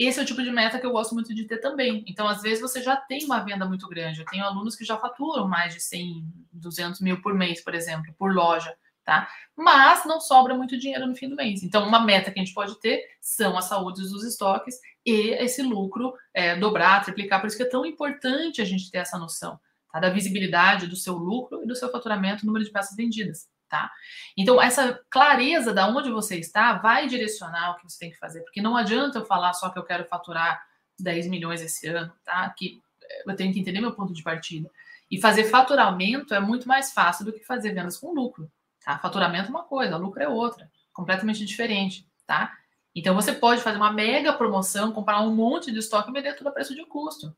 Esse 0.02 0.19
é 0.19 0.23
o 0.23 0.26
tipo 0.26 0.42
de 0.42 0.50
meta 0.50 0.78
que 0.78 0.87
eu 0.87 0.92
gosto 0.92 1.14
muito 1.14 1.35
de 1.35 1.45
ter 1.45 1.59
também. 1.59 2.04
Então, 2.07 2.26
às 2.26 2.40
vezes, 2.40 2.61
você 2.61 2.83
já 2.83 2.97
tem 2.97 3.25
uma 3.25 3.40
venda 3.40 3.66
muito 3.66 3.87
grande. 3.88 4.21
Eu 4.21 4.26
tenho 4.26 4.45
alunos 4.45 4.75
que 4.75 4.85
já 4.85 4.97
faturam 4.97 5.47
mais 5.47 5.75
de 5.75 5.80
100, 5.80 6.25
200 6.52 7.00
mil 7.00 7.21
por 7.21 7.35
mês, 7.35 7.62
por 7.62 7.75
exemplo, 7.75 8.14
por 8.19 8.33
loja 8.33 8.75
tá? 9.04 9.28
Mas 9.57 10.04
não 10.04 10.21
sobra 10.21 10.54
muito 10.54 10.78
dinheiro 10.78 11.07
no 11.07 11.16
fim 11.16 11.28
do 11.28 11.35
mês. 11.35 11.64
Então, 11.64 11.87
uma 11.87 11.99
meta 11.99 12.30
que 12.30 12.38
a 12.38 12.45
gente 12.45 12.54
pode 12.54 12.78
ter 12.78 13.02
são 13.21 13.59
as 13.59 13.64
saúdes 13.64 14.11
dos 14.12 14.25
estoques 14.25 14.76
e 15.04 15.30
esse 15.30 15.62
lucro 15.62 16.14
é, 16.33 16.54
dobrar, 16.57 17.04
triplicar. 17.04 17.40
Por 17.40 17.49
isso 17.49 17.57
que 17.57 17.64
é 17.64 17.69
tão 17.69 17.85
importante 17.85 18.62
a 18.62 18.64
gente 18.64 18.88
ter 18.90 18.99
essa 18.99 19.19
noção 19.19 19.59
tá? 19.92 19.99
da 19.99 20.11
visibilidade 20.11 20.87
do 20.87 20.97
seu 20.97 21.14
lucro 21.14 21.62
e 21.62 21.66
do 21.66 21.75
seu 21.75 21.90
faturamento, 21.90 22.47
número 22.47 22.64
de 22.64 22.71
peças 22.71 22.97
vendidas. 22.97 23.49
Tá? 23.70 23.88
Então, 24.36 24.60
essa 24.60 25.00
clareza 25.08 25.72
da 25.72 25.86
onde 25.86 26.10
você 26.10 26.36
está 26.36 26.72
vai 26.72 27.06
direcionar 27.06 27.70
o 27.70 27.76
que 27.76 27.88
você 27.88 28.00
tem 28.00 28.10
que 28.10 28.18
fazer, 28.18 28.40
porque 28.42 28.60
não 28.60 28.76
adianta 28.76 29.20
eu 29.20 29.24
falar 29.24 29.52
só 29.52 29.70
que 29.70 29.78
eu 29.78 29.84
quero 29.84 30.04
faturar 30.04 30.60
10 30.98 31.28
milhões 31.28 31.62
esse 31.62 31.86
ano, 31.86 32.12
tá? 32.24 32.50
Que 32.50 32.82
eu 33.24 33.36
tenho 33.36 33.52
que 33.52 33.60
entender 33.60 33.80
meu 33.80 33.94
ponto 33.94 34.12
de 34.12 34.24
partida. 34.24 34.68
E 35.08 35.20
fazer 35.20 35.44
faturamento 35.44 36.34
é 36.34 36.40
muito 36.40 36.66
mais 36.66 36.92
fácil 36.92 37.24
do 37.24 37.32
que 37.32 37.44
fazer 37.44 37.72
vendas 37.72 37.96
com 37.96 38.12
lucro. 38.12 38.50
Tá? 38.84 38.98
Faturamento 38.98 39.46
é 39.46 39.50
uma 39.50 39.64
coisa, 39.64 39.96
lucro 39.96 40.20
é 40.20 40.28
outra, 40.28 40.68
completamente 40.92 41.44
diferente, 41.44 42.08
tá? 42.26 42.52
Então 42.94 43.14
você 43.14 43.32
pode 43.32 43.60
fazer 43.60 43.76
uma 43.76 43.92
mega 43.92 44.32
promoção, 44.32 44.92
comprar 44.92 45.20
um 45.20 45.34
monte 45.34 45.70
de 45.70 45.78
estoque 45.78 46.10
e 46.10 46.12
vender 46.12 46.34
tudo 46.34 46.48
a 46.48 46.52
preço 46.52 46.74
de 46.74 46.84
custo. 46.86 47.36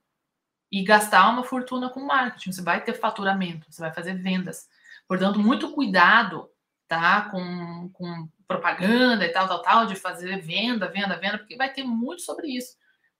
E 0.70 0.82
gastar 0.82 1.28
uma 1.28 1.44
fortuna 1.44 1.90
com 1.90 2.00
marketing. 2.00 2.52
Você 2.52 2.62
vai 2.62 2.82
ter 2.82 2.94
faturamento, 2.94 3.70
você 3.70 3.82
vai 3.82 3.92
fazer 3.92 4.14
vendas. 4.14 4.66
Portanto, 5.08 5.38
muito 5.38 5.72
cuidado, 5.72 6.48
tá? 6.88 7.22
Com, 7.30 7.90
com 7.92 8.28
propaganda 8.46 9.24
e 9.24 9.30
tal, 9.30 9.48
tal, 9.48 9.62
tal, 9.62 9.86
de 9.86 9.96
fazer 9.96 10.40
venda, 10.40 10.88
venda, 10.88 11.18
venda, 11.18 11.38
porque 11.38 11.56
vai 11.56 11.72
ter 11.72 11.82
muito 11.82 12.22
sobre 12.22 12.48
isso. 12.48 12.76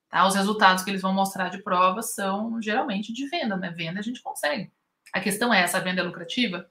Tá? 0.08 0.26
Os 0.26 0.34
resultados 0.34 0.84
que 0.84 0.90
eles 0.90 1.02
vão 1.02 1.12
mostrar 1.12 1.48
de 1.48 1.62
prova 1.62 2.02
são 2.02 2.60
geralmente 2.60 3.12
de 3.12 3.26
venda, 3.28 3.56
né? 3.56 3.70
Venda 3.70 4.00
a 4.00 4.02
gente 4.02 4.22
consegue. 4.22 4.70
A 5.12 5.20
questão 5.20 5.52
é, 5.52 5.62
essa 5.62 5.80
venda 5.80 6.00
é 6.00 6.04
lucrativa? 6.04 6.68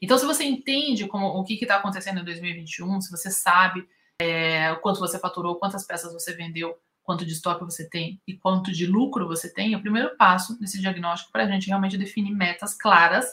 Então, 0.00 0.18
se 0.18 0.26
você 0.26 0.44
entende 0.44 1.06
como, 1.06 1.28
o 1.28 1.44
que 1.44 1.54
está 1.54 1.76
acontecendo 1.76 2.20
em 2.20 2.24
2021, 2.24 3.00
se 3.00 3.10
você 3.10 3.30
sabe 3.30 3.88
é, 4.20 4.74
quanto 4.76 5.00
você 5.00 5.18
faturou, 5.18 5.56
quantas 5.56 5.86
peças 5.86 6.12
você 6.12 6.34
vendeu, 6.34 6.78
quanto 7.02 7.24
de 7.24 7.32
estoque 7.32 7.64
você 7.64 7.88
tem 7.88 8.20
e 8.26 8.34
quanto 8.36 8.72
de 8.72 8.86
lucro 8.86 9.26
você 9.26 9.52
tem, 9.52 9.74
é 9.74 9.76
o 9.76 9.82
primeiro 9.82 10.16
passo 10.16 10.58
nesse 10.60 10.80
diagnóstico 10.80 11.32
para 11.32 11.44
a 11.44 11.48
gente 11.48 11.68
realmente 11.68 11.98
definir 11.98 12.32
metas 12.32 12.74
claras 12.74 13.26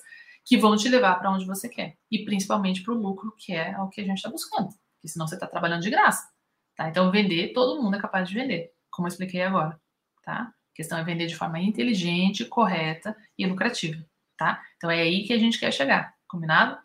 que 0.46 0.58
vão 0.58 0.76
te 0.76 0.90
levar 0.90 1.16
para 1.16 1.32
onde 1.32 1.46
você 1.46 1.70
quer. 1.70 1.98
E 2.10 2.26
principalmente 2.26 2.82
para 2.82 2.94
o 2.94 2.98
lucro, 2.98 3.34
que 3.38 3.54
é 3.54 3.78
o 3.80 3.88
que 3.90 4.02
a 4.02 4.04
gente 4.04 4.18
está 4.18 4.30
buscando. 4.30 4.68
Porque 4.68 5.08
senão 5.08 5.28
você 5.28 5.36
está 5.36 5.48
trabalhando 5.48 5.82
de 5.82 5.90
graça. 5.90 6.30
Tá? 6.76 6.90
Então, 6.90 7.12
vender, 7.12 7.54
todo 7.54 7.82
mundo 7.82 7.96
é 7.96 8.00
capaz 8.00 8.28
de 8.28 8.36
vender, 8.36 8.72
como 8.90 9.08
eu 9.08 9.10
expliquei 9.10 9.42
agora. 9.42 9.80
Tá? 10.24 10.42
A 10.42 10.76
questão 10.76 10.98
é 10.98 11.04
vender 11.04 11.28
de 11.28 11.36
forma 11.36 11.60
inteligente, 11.60 12.46
correta 12.46 13.16
e 13.38 13.46
lucrativa. 13.46 14.04
Tá? 14.38 14.62
Então, 14.78 14.90
é 14.90 15.02
aí 15.02 15.24
que 15.24 15.34
a 15.34 15.38
gente 15.38 15.60
quer 15.60 15.72
chegar. 15.72 16.16
Combinado? 16.28 16.78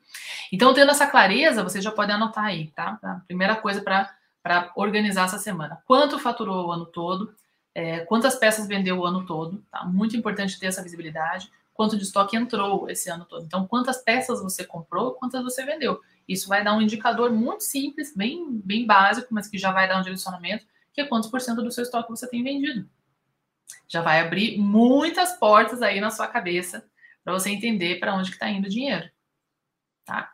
Então, 0.52 0.74
tendo 0.74 0.90
essa 0.90 1.06
clareza, 1.06 1.62
você 1.62 1.80
já 1.80 1.92
pode 1.92 2.10
anotar 2.10 2.44
aí, 2.44 2.72
tá? 2.72 2.98
A 3.00 3.20
primeira 3.26 3.54
coisa 3.54 3.80
para 3.80 4.72
organizar 4.74 5.26
essa 5.26 5.38
semana. 5.38 5.80
Quanto 5.86 6.18
faturou 6.18 6.66
o 6.66 6.72
ano 6.72 6.84
todo? 6.86 7.32
É, 7.72 8.00
quantas 8.00 8.34
peças 8.34 8.66
vendeu 8.66 8.98
o 8.98 9.06
ano 9.06 9.24
todo? 9.24 9.64
Tá? 9.70 9.84
Muito 9.84 10.16
importante 10.16 10.58
ter 10.58 10.66
essa 10.66 10.82
visibilidade. 10.82 11.48
Quanto 11.76 11.96
de 11.96 12.04
estoque 12.04 12.36
entrou 12.36 12.88
esse 12.88 13.10
ano 13.10 13.24
todo? 13.24 13.44
Então, 13.44 13.66
quantas 13.66 13.98
peças 13.98 14.42
você 14.42 14.64
comprou, 14.64 15.12
quantas 15.12 15.42
você 15.44 15.64
vendeu? 15.64 16.00
Isso 16.26 16.48
vai 16.48 16.64
dar 16.64 16.74
um 16.74 16.80
indicador 16.80 17.30
muito 17.30 17.62
simples, 17.62 18.14
bem, 18.16 18.60
bem 18.64 18.86
básico, 18.86 19.28
mas 19.32 19.46
que 19.46 19.58
já 19.58 19.70
vai 19.70 19.86
dar 19.86 19.98
um 19.98 20.02
direcionamento, 20.02 20.66
que 20.92 21.00
é 21.00 21.06
quantos 21.06 21.30
por 21.30 21.40
cento 21.40 21.62
do 21.62 21.70
seu 21.70 21.82
estoque 21.82 22.10
você 22.10 22.28
tem 22.28 22.42
vendido. 22.42 22.88
Já 23.86 24.00
vai 24.00 24.20
abrir 24.20 24.58
muitas 24.58 25.34
portas 25.34 25.82
aí 25.82 26.00
na 26.00 26.10
sua 26.10 26.26
cabeça 26.26 26.88
para 27.22 27.32
você 27.32 27.50
entender 27.50 28.00
para 28.00 28.14
onde 28.14 28.30
que 28.30 28.36
está 28.36 28.48
indo 28.48 28.66
o 28.66 28.70
dinheiro 28.70 29.10
tá? 30.06 30.32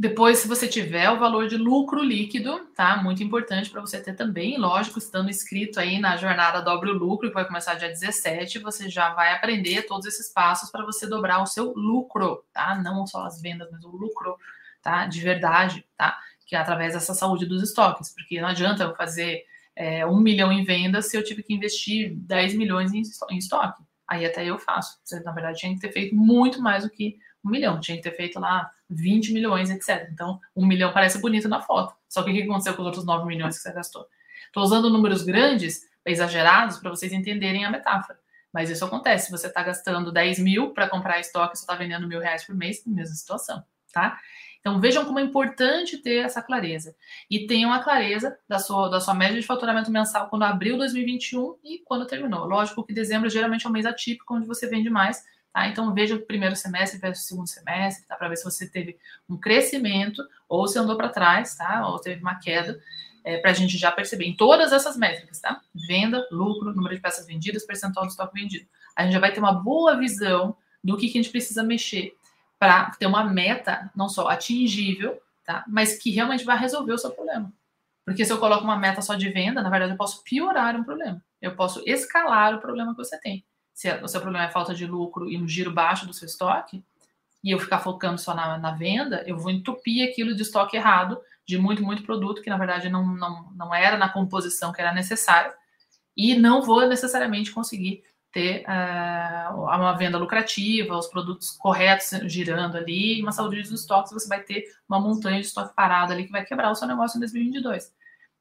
Depois, 0.00 0.38
se 0.38 0.48
você 0.48 0.66
tiver 0.66 1.10
o 1.10 1.18
valor 1.18 1.46
de 1.46 1.58
lucro 1.58 2.02
líquido, 2.02 2.64
tá? 2.74 2.96
Muito 2.96 3.22
importante 3.22 3.68
para 3.68 3.82
você 3.82 4.02
ter 4.02 4.14
também, 4.14 4.56
lógico, 4.56 4.98
estando 4.98 5.28
inscrito 5.28 5.78
aí 5.78 5.98
na 5.98 6.16
jornada 6.16 6.62
Dobre 6.62 6.88
o 6.88 6.94
Lucro, 6.94 7.28
que 7.28 7.34
vai 7.34 7.46
começar 7.46 7.74
dia 7.74 7.90
17, 7.90 8.60
você 8.60 8.88
já 8.88 9.12
vai 9.12 9.34
aprender 9.34 9.82
todos 9.82 10.06
esses 10.06 10.32
passos 10.32 10.70
para 10.70 10.86
você 10.86 11.06
dobrar 11.06 11.42
o 11.42 11.46
seu 11.46 11.74
lucro, 11.74 12.42
tá? 12.50 12.80
Não 12.82 13.06
só 13.06 13.26
as 13.26 13.42
vendas, 13.42 13.68
mas 13.70 13.84
o 13.84 13.90
lucro, 13.90 14.38
tá? 14.80 15.04
De 15.04 15.20
verdade, 15.20 15.86
tá? 15.98 16.18
Que 16.46 16.56
é 16.56 16.58
através 16.58 16.94
dessa 16.94 17.12
saúde 17.12 17.44
dos 17.44 17.62
estoques, 17.62 18.14
porque 18.14 18.40
não 18.40 18.48
adianta 18.48 18.84
eu 18.84 18.96
fazer 18.96 19.44
é, 19.76 20.06
um 20.06 20.18
milhão 20.18 20.50
em 20.50 20.64
vendas 20.64 21.10
se 21.10 21.16
eu 21.18 21.22
tive 21.22 21.42
que 21.42 21.52
investir 21.52 22.14
10 22.16 22.54
milhões 22.54 22.94
em, 22.94 23.02
estoque. 23.36 23.82
Aí 24.08 24.24
até 24.24 24.46
eu 24.46 24.58
faço. 24.58 24.98
Você, 25.04 25.20
na 25.20 25.32
verdade, 25.32 25.58
tinha 25.58 25.74
que 25.74 25.80
ter 25.82 25.92
feito 25.92 26.16
muito 26.16 26.58
mais 26.62 26.84
do 26.84 26.90
que 26.90 27.18
um 27.44 27.50
milhão. 27.50 27.78
Tinha 27.78 27.98
que 27.98 28.02
ter 28.02 28.16
feito 28.16 28.40
lá 28.40 28.70
20 28.90 29.32
milhões, 29.32 29.70
etc. 29.70 30.08
Então, 30.12 30.40
um 30.54 30.66
milhão 30.66 30.92
parece 30.92 31.20
bonito 31.20 31.48
na 31.48 31.60
foto. 31.60 31.94
Só 32.08 32.22
que 32.22 32.30
o 32.30 32.34
que 32.34 32.42
aconteceu 32.42 32.74
com 32.74 32.82
os 32.82 32.86
outros 32.86 33.04
9 33.04 33.26
milhões 33.26 33.56
que 33.56 33.62
você 33.62 33.72
gastou? 33.72 34.06
Estou 34.46 34.62
usando 34.62 34.90
números 34.90 35.22
grandes, 35.22 35.88
exagerados, 36.04 36.78
para 36.78 36.90
vocês 36.90 37.12
entenderem 37.12 37.64
a 37.64 37.70
metáfora. 37.70 38.18
Mas 38.52 38.68
isso 38.68 38.84
acontece. 38.84 39.26
Se 39.26 39.30
você 39.30 39.46
está 39.46 39.62
gastando 39.62 40.10
10 40.10 40.40
mil 40.40 40.70
para 40.70 40.88
comprar 40.88 41.20
estoque, 41.20 41.56
você 41.56 41.62
está 41.62 41.74
vendendo 41.74 42.08
mil 42.08 42.20
reais 42.20 42.44
por 42.44 42.54
mês, 42.54 42.82
mesma 42.84 43.14
situação, 43.14 43.62
tá? 43.92 44.18
Então 44.60 44.78
vejam 44.78 45.04
como 45.04 45.18
é 45.18 45.22
importante 45.22 45.98
ter 45.98 46.24
essa 46.24 46.42
clareza. 46.42 46.94
E 47.30 47.46
tenham 47.46 47.72
a 47.72 47.82
clareza 47.82 48.36
da 48.48 48.58
sua, 48.58 48.88
da 48.88 49.00
sua 49.00 49.14
média 49.14 49.40
de 49.40 49.46
faturamento 49.46 49.90
mensal 49.90 50.28
quando 50.28 50.42
abriu 50.42 50.76
2021 50.76 51.56
e 51.64 51.78
quando 51.78 52.06
terminou. 52.06 52.44
Lógico 52.44 52.84
que 52.84 52.92
dezembro 52.92 53.30
geralmente 53.30 53.66
é 53.66 53.68
um 53.68 53.72
mês 53.72 53.86
atípico, 53.86 54.34
onde 54.34 54.46
você 54.46 54.66
vende 54.66 54.90
mais, 54.90 55.24
Tá? 55.52 55.66
Então, 55.68 55.92
veja 55.92 56.14
o 56.14 56.20
primeiro 56.20 56.54
semestre 56.54 57.00
versus 57.00 57.24
o 57.24 57.28
segundo 57.28 57.48
semestre, 57.48 58.06
tá? 58.06 58.16
para 58.16 58.28
ver 58.28 58.36
se 58.36 58.44
você 58.44 58.68
teve 58.68 58.96
um 59.28 59.36
crescimento 59.36 60.22
ou 60.48 60.66
se 60.68 60.78
andou 60.78 60.96
para 60.96 61.08
trás, 61.08 61.56
tá? 61.56 61.86
ou 61.88 61.98
teve 61.98 62.20
uma 62.22 62.38
queda, 62.38 62.80
é, 63.24 63.38
para 63.38 63.50
a 63.50 63.54
gente 63.54 63.76
já 63.76 63.90
perceber 63.90 64.26
em 64.26 64.36
todas 64.36 64.72
essas 64.72 64.96
métricas, 64.96 65.40
tá? 65.40 65.60
Venda, 65.74 66.26
lucro, 66.30 66.74
número 66.74 66.94
de 66.94 67.02
peças 67.02 67.26
vendidas, 67.26 67.66
percentual 67.66 68.06
do 68.06 68.10
estoque 68.10 68.40
vendido. 68.40 68.66
A 68.96 69.02
gente 69.02 69.12
já 69.12 69.18
vai 69.18 69.32
ter 69.32 69.40
uma 69.40 69.52
boa 69.52 69.96
visão 69.98 70.56
do 70.82 70.96
que, 70.96 71.08
que 71.08 71.18
a 71.18 71.22
gente 71.22 71.30
precisa 71.30 71.62
mexer 71.62 72.14
para 72.58 72.90
ter 72.92 73.06
uma 73.06 73.24
meta 73.24 73.90
não 73.94 74.08
só 74.08 74.28
atingível, 74.28 75.20
tá? 75.44 75.64
mas 75.68 75.98
que 75.98 76.10
realmente 76.10 76.44
vai 76.44 76.56
resolver 76.56 76.92
o 76.92 76.98
seu 76.98 77.10
problema. 77.10 77.52
Porque 78.06 78.24
se 78.24 78.32
eu 78.32 78.38
coloco 78.38 78.64
uma 78.64 78.76
meta 78.76 79.02
só 79.02 79.14
de 79.14 79.28
venda, 79.28 79.62
na 79.62 79.68
verdade 79.68 79.92
eu 79.92 79.98
posso 79.98 80.24
piorar 80.24 80.74
um 80.76 80.84
problema. 80.84 81.22
Eu 81.42 81.54
posso 81.54 81.82
escalar 81.86 82.54
o 82.54 82.60
problema 82.60 82.92
que 82.92 82.98
você 82.98 83.18
tem 83.20 83.44
se 83.72 83.90
o 84.02 84.08
seu 84.08 84.20
problema 84.20 84.46
é 84.46 84.50
falta 84.50 84.74
de 84.74 84.86
lucro 84.86 85.30
e 85.30 85.38
um 85.38 85.48
giro 85.48 85.72
baixo 85.72 86.06
do 86.06 86.12
seu 86.12 86.26
estoque, 86.26 86.84
e 87.42 87.50
eu 87.50 87.58
ficar 87.58 87.80
focando 87.80 88.18
só 88.18 88.34
na, 88.34 88.58
na 88.58 88.72
venda, 88.72 89.22
eu 89.26 89.36
vou 89.36 89.50
entupir 89.50 90.08
aquilo 90.08 90.34
de 90.34 90.42
estoque 90.42 90.76
errado, 90.76 91.18
de 91.46 91.56
muito, 91.56 91.82
muito 91.82 92.02
produto 92.02 92.42
que 92.42 92.50
na 92.50 92.58
verdade 92.58 92.88
não, 92.88 93.06
não, 93.06 93.50
não 93.52 93.74
era 93.74 93.96
na 93.96 94.08
composição 94.08 94.72
que 94.72 94.80
era 94.80 94.92
necessário, 94.92 95.52
e 96.16 96.34
não 96.34 96.62
vou 96.62 96.86
necessariamente 96.86 97.52
conseguir 97.52 98.02
ter 98.32 98.64
uh, 98.64 99.56
uma 99.56 99.96
venda 99.96 100.18
lucrativa, 100.18 100.96
os 100.96 101.08
produtos 101.08 101.50
corretos 101.50 102.10
girando 102.30 102.76
ali, 102.76 103.20
uma 103.22 103.32
saúde 103.32 103.62
dos 103.62 103.72
estoques, 103.72 104.12
você 104.12 104.28
vai 104.28 104.40
ter 104.40 104.64
uma 104.88 105.00
montanha 105.00 105.40
de 105.40 105.46
estoque 105.46 105.74
parado 105.74 106.12
ali 106.12 106.26
que 106.26 106.32
vai 106.32 106.44
quebrar 106.44 106.70
o 106.70 106.74
seu 106.74 106.86
negócio 106.86 107.16
em 107.16 107.20
2022. 107.20 107.92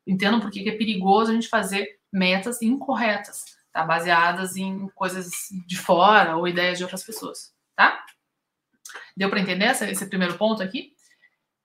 Entendam 0.05 0.39
por 0.39 0.51
que 0.51 0.67
é 0.67 0.77
perigoso 0.77 1.31
a 1.31 1.33
gente 1.33 1.47
fazer 1.47 1.99
metas 2.11 2.61
incorretas, 2.61 3.57
tá? 3.71 3.83
Baseadas 3.83 4.55
em 4.55 4.87
coisas 4.89 5.29
de 5.65 5.77
fora 5.77 6.35
ou 6.35 6.47
ideias 6.47 6.77
de 6.77 6.83
outras 6.83 7.03
pessoas, 7.03 7.53
tá? 7.75 8.03
Deu 9.15 9.29
para 9.29 9.39
entender 9.39 9.65
esse, 9.65 10.05
primeiro 10.07 10.37
ponto 10.37 10.63
aqui? 10.63 10.93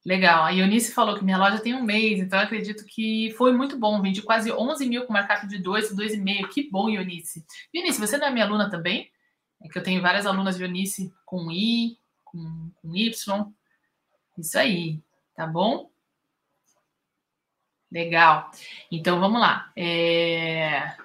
Legal. 0.05 0.45
A 0.45 0.53
Eunice 0.53 0.93
falou 0.93 1.17
que 1.17 1.25
minha 1.25 1.39
loja 1.39 1.61
tem 1.61 1.75
um 1.75 1.83
mês, 1.83 2.19
então 2.19 2.39
eu 2.39 2.45
acredito 2.45 2.85
que 2.85 3.33
foi 3.39 3.53
muito 3.53 3.79
bom. 3.79 4.03
Vendi 4.03 4.21
quase 4.21 4.53
11 4.53 4.87
mil 4.87 5.07
com 5.07 5.13
markup 5.13 5.47
de 5.47 5.59
2, 5.59 5.95
2,5. 5.97 6.49
Que 6.49 6.69
bom, 6.71 6.91
Eunice. 6.91 7.45
Eunice, 7.73 8.01
você 8.01 8.19
não 8.19 8.27
é 8.27 8.31
minha 8.31 8.45
aluna 8.45 8.69
também? 8.69 9.11
É 9.63 9.69
que 9.69 9.79
eu 9.79 9.83
tenho 9.83 10.03
várias 10.03 10.27
alunas 10.27 10.57
de 10.57 10.65
Eunice 10.65 11.15
com 11.25 11.51
I, 11.51 11.97
com, 12.23 12.71
com 12.83 12.95
Y. 12.95 13.53
Isso 14.37 14.59
aí, 14.59 15.01
tá 15.35 15.47
bom? 15.47 15.91
Legal. 17.91 18.51
Então 18.91 19.21
vamos 19.21 19.41
lá. 19.41 19.71
É... 19.77 20.97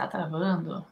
Está 0.00 0.08
travando? 0.08 0.86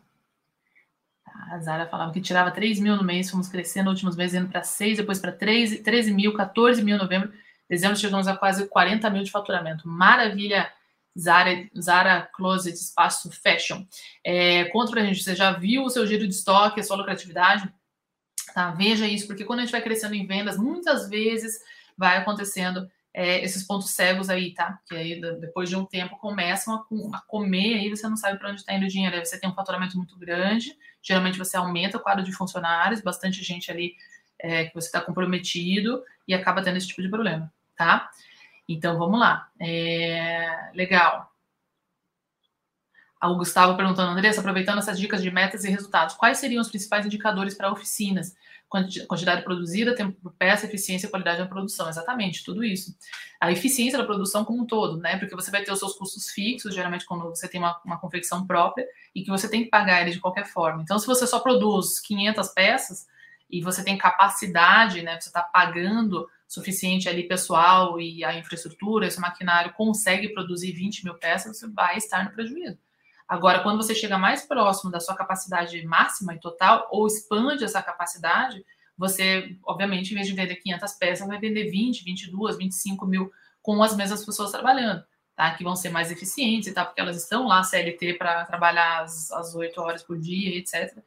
A 1.50 1.58
Zara 1.60 1.86
falava 1.86 2.12
que 2.12 2.20
tirava 2.20 2.50
3 2.50 2.78
mil 2.78 2.94
no 2.94 3.02
mês, 3.02 3.30
fomos 3.30 3.48
crescendo 3.48 3.88
últimos 3.88 4.14
meses, 4.14 4.38
indo 4.38 4.50
para 4.50 4.62
6, 4.62 4.98
depois 4.98 5.18
para 5.18 5.32
13, 5.32 5.82
13 5.82 6.12
mil, 6.12 6.34
14 6.34 6.82
mil 6.82 6.96
em 6.96 6.98
novembro. 6.98 7.32
Dezembro 7.70 7.96
chegamos 7.96 8.28
a 8.28 8.36
quase 8.36 8.68
40 8.68 9.08
mil 9.08 9.22
de 9.22 9.30
faturamento. 9.30 9.88
Maravilha, 9.88 10.70
Zara, 11.18 11.66
Zara 11.80 12.28
Closet 12.34 12.76
Espaço 12.76 13.30
Fashion. 13.30 13.82
É, 14.22 14.66
conta 14.66 14.90
pra 14.90 15.02
gente, 15.02 15.22
você 15.22 15.34
já 15.34 15.52
viu 15.52 15.84
o 15.84 15.90
seu 15.90 16.06
giro 16.06 16.28
de 16.28 16.34
estoque, 16.34 16.80
a 16.80 16.84
sua 16.84 16.98
lucratividade? 16.98 17.72
Tá, 18.52 18.72
veja 18.72 19.06
isso, 19.06 19.26
porque 19.26 19.44
quando 19.44 19.60
a 19.60 19.62
gente 19.62 19.72
vai 19.72 19.80
crescendo 19.80 20.14
em 20.14 20.26
vendas, 20.26 20.58
muitas 20.58 21.08
vezes 21.08 21.58
vai 21.96 22.18
acontecendo 22.18 22.86
é, 23.12 23.42
esses 23.42 23.64
pontos 23.64 23.90
cegos 23.90 24.28
aí, 24.28 24.54
tá? 24.54 24.78
Que 24.86 24.94
aí 24.94 25.20
depois 25.40 25.68
de 25.68 25.76
um 25.76 25.84
tempo 25.84 26.16
começam 26.18 26.74
a, 26.74 27.16
a 27.16 27.20
comer, 27.22 27.74
aí 27.74 27.90
você 27.90 28.08
não 28.08 28.16
sabe 28.16 28.38
para 28.38 28.50
onde 28.50 28.60
está 28.60 28.74
indo 28.74 28.84
o 28.84 28.88
dinheiro. 28.88 29.16
Aí 29.16 29.24
você 29.24 29.38
tem 29.38 29.48
um 29.50 29.54
faturamento 29.54 29.96
muito 29.96 30.16
grande, 30.16 30.76
geralmente 31.02 31.38
você 31.38 31.56
aumenta 31.56 31.96
o 31.96 32.00
quadro 32.00 32.24
de 32.24 32.32
funcionários, 32.32 33.00
bastante 33.00 33.42
gente 33.42 33.70
ali 33.70 33.94
é, 34.38 34.66
que 34.66 34.74
você 34.74 34.86
está 34.86 35.00
comprometido 35.00 36.02
e 36.26 36.34
acaba 36.34 36.62
tendo 36.62 36.76
esse 36.76 36.88
tipo 36.88 37.02
de 37.02 37.08
problema, 37.08 37.52
tá? 37.76 38.10
Então 38.68 38.98
vamos 38.98 39.18
lá. 39.18 39.48
É, 39.58 40.70
legal. 40.74 41.32
O 43.20 43.34
Gustavo 43.34 43.76
perguntando, 43.76 44.12
Andressa, 44.12 44.40
aproveitando 44.40 44.78
essas 44.78 44.98
dicas 44.98 45.20
de 45.20 45.30
metas 45.30 45.64
e 45.64 45.70
resultados, 45.70 46.14
quais 46.14 46.38
seriam 46.38 46.60
os 46.60 46.68
principais 46.68 47.04
indicadores 47.04 47.54
para 47.54 47.72
oficinas? 47.72 48.36
Quantidade 48.68 49.42
produzida, 49.42 49.94
tempo 49.94 50.20
por 50.20 50.32
peça, 50.32 50.66
eficiência 50.66 51.06
e 51.06 51.10
qualidade 51.10 51.38
da 51.38 51.46
produção. 51.46 51.88
Exatamente, 51.88 52.44
tudo 52.44 52.62
isso. 52.62 52.94
A 53.40 53.50
eficiência 53.50 53.98
da 53.98 54.04
produção 54.04 54.44
como 54.44 54.62
um 54.62 54.66
todo, 54.66 54.98
né? 54.98 55.16
Porque 55.16 55.34
você 55.34 55.50
vai 55.50 55.62
ter 55.64 55.72
os 55.72 55.78
seus 55.78 55.94
custos 55.94 56.30
fixos, 56.30 56.75
geralmente 56.75 57.06
quando 57.06 57.25
você 57.25 57.48
tem 57.48 57.60
uma, 57.60 57.80
uma 57.84 57.98
confecção 57.98 58.46
própria, 58.46 58.87
e 59.14 59.22
que 59.22 59.30
você 59.30 59.48
tem 59.48 59.64
que 59.64 59.70
pagar 59.70 60.02
ele 60.02 60.10
de 60.10 60.20
qualquer 60.20 60.46
forma. 60.46 60.82
Então, 60.82 60.98
se 60.98 61.06
você 61.06 61.26
só 61.26 61.40
produz 61.40 61.98
500 62.00 62.48
peças 62.48 63.06
e 63.50 63.62
você 63.62 63.82
tem 63.82 63.96
capacidade, 63.96 65.02
né? 65.02 65.18
Você 65.18 65.28
está 65.28 65.42
pagando 65.42 66.28
suficiente 66.46 67.08
ali 67.08 67.28
pessoal 67.28 68.00
e 68.00 68.25
a 68.25 68.37
infraestrutura, 68.38 69.06
esse 69.06 69.20
maquinário 69.20 69.72
consegue 69.75 70.30
produzir 70.30 70.72
20 70.72 71.04
mil 71.04 71.14
peças, 71.14 71.58
você 71.58 71.68
vai 71.68 71.96
estar 71.96 72.25
no 72.25 72.32
prejuízo. 72.32 72.78
Agora, 73.28 73.62
quando 73.62 73.76
você 73.76 73.94
chega 73.94 74.16
mais 74.16 74.47
próximo 74.47 74.90
da 74.90 74.99
sua 74.99 75.14
capacidade 75.14 75.85
máxima 75.85 76.35
e 76.35 76.40
total, 76.40 76.88
ou 76.90 77.06
expande 77.06 77.62
essa 77.62 77.82
capacidade, 77.82 78.64
você, 78.97 79.56
obviamente, 79.64 80.12
em 80.12 80.14
vez 80.14 80.26
de 80.26 80.32
vender 80.32 80.56
500 80.56 80.92
peças, 80.94 81.28
vai 81.28 81.38
vender 81.38 81.70
20, 81.70 82.02
22, 82.02 82.56
25 82.56 83.06
mil 83.06 83.30
com 83.62 83.82
as 83.82 83.94
mesmas 83.94 84.24
pessoas 84.24 84.50
trabalhando, 84.50 85.05
tá? 85.37 85.55
Que 85.55 85.62
vão 85.62 85.76
ser 85.76 85.90
mais 85.90 86.11
eficientes, 86.11 86.72
tá? 86.72 86.85
Porque 86.85 87.00
elas 87.00 87.16
estão 87.16 87.46
lá 87.46 87.62
CLT 87.62 88.14
para 88.14 88.46
trabalhar 88.46 89.02
as, 89.02 89.31
as 89.31 89.55
8 89.55 89.79
horas 89.81 90.02
por 90.02 90.18
dia, 90.18 90.57
etc. 90.57 90.98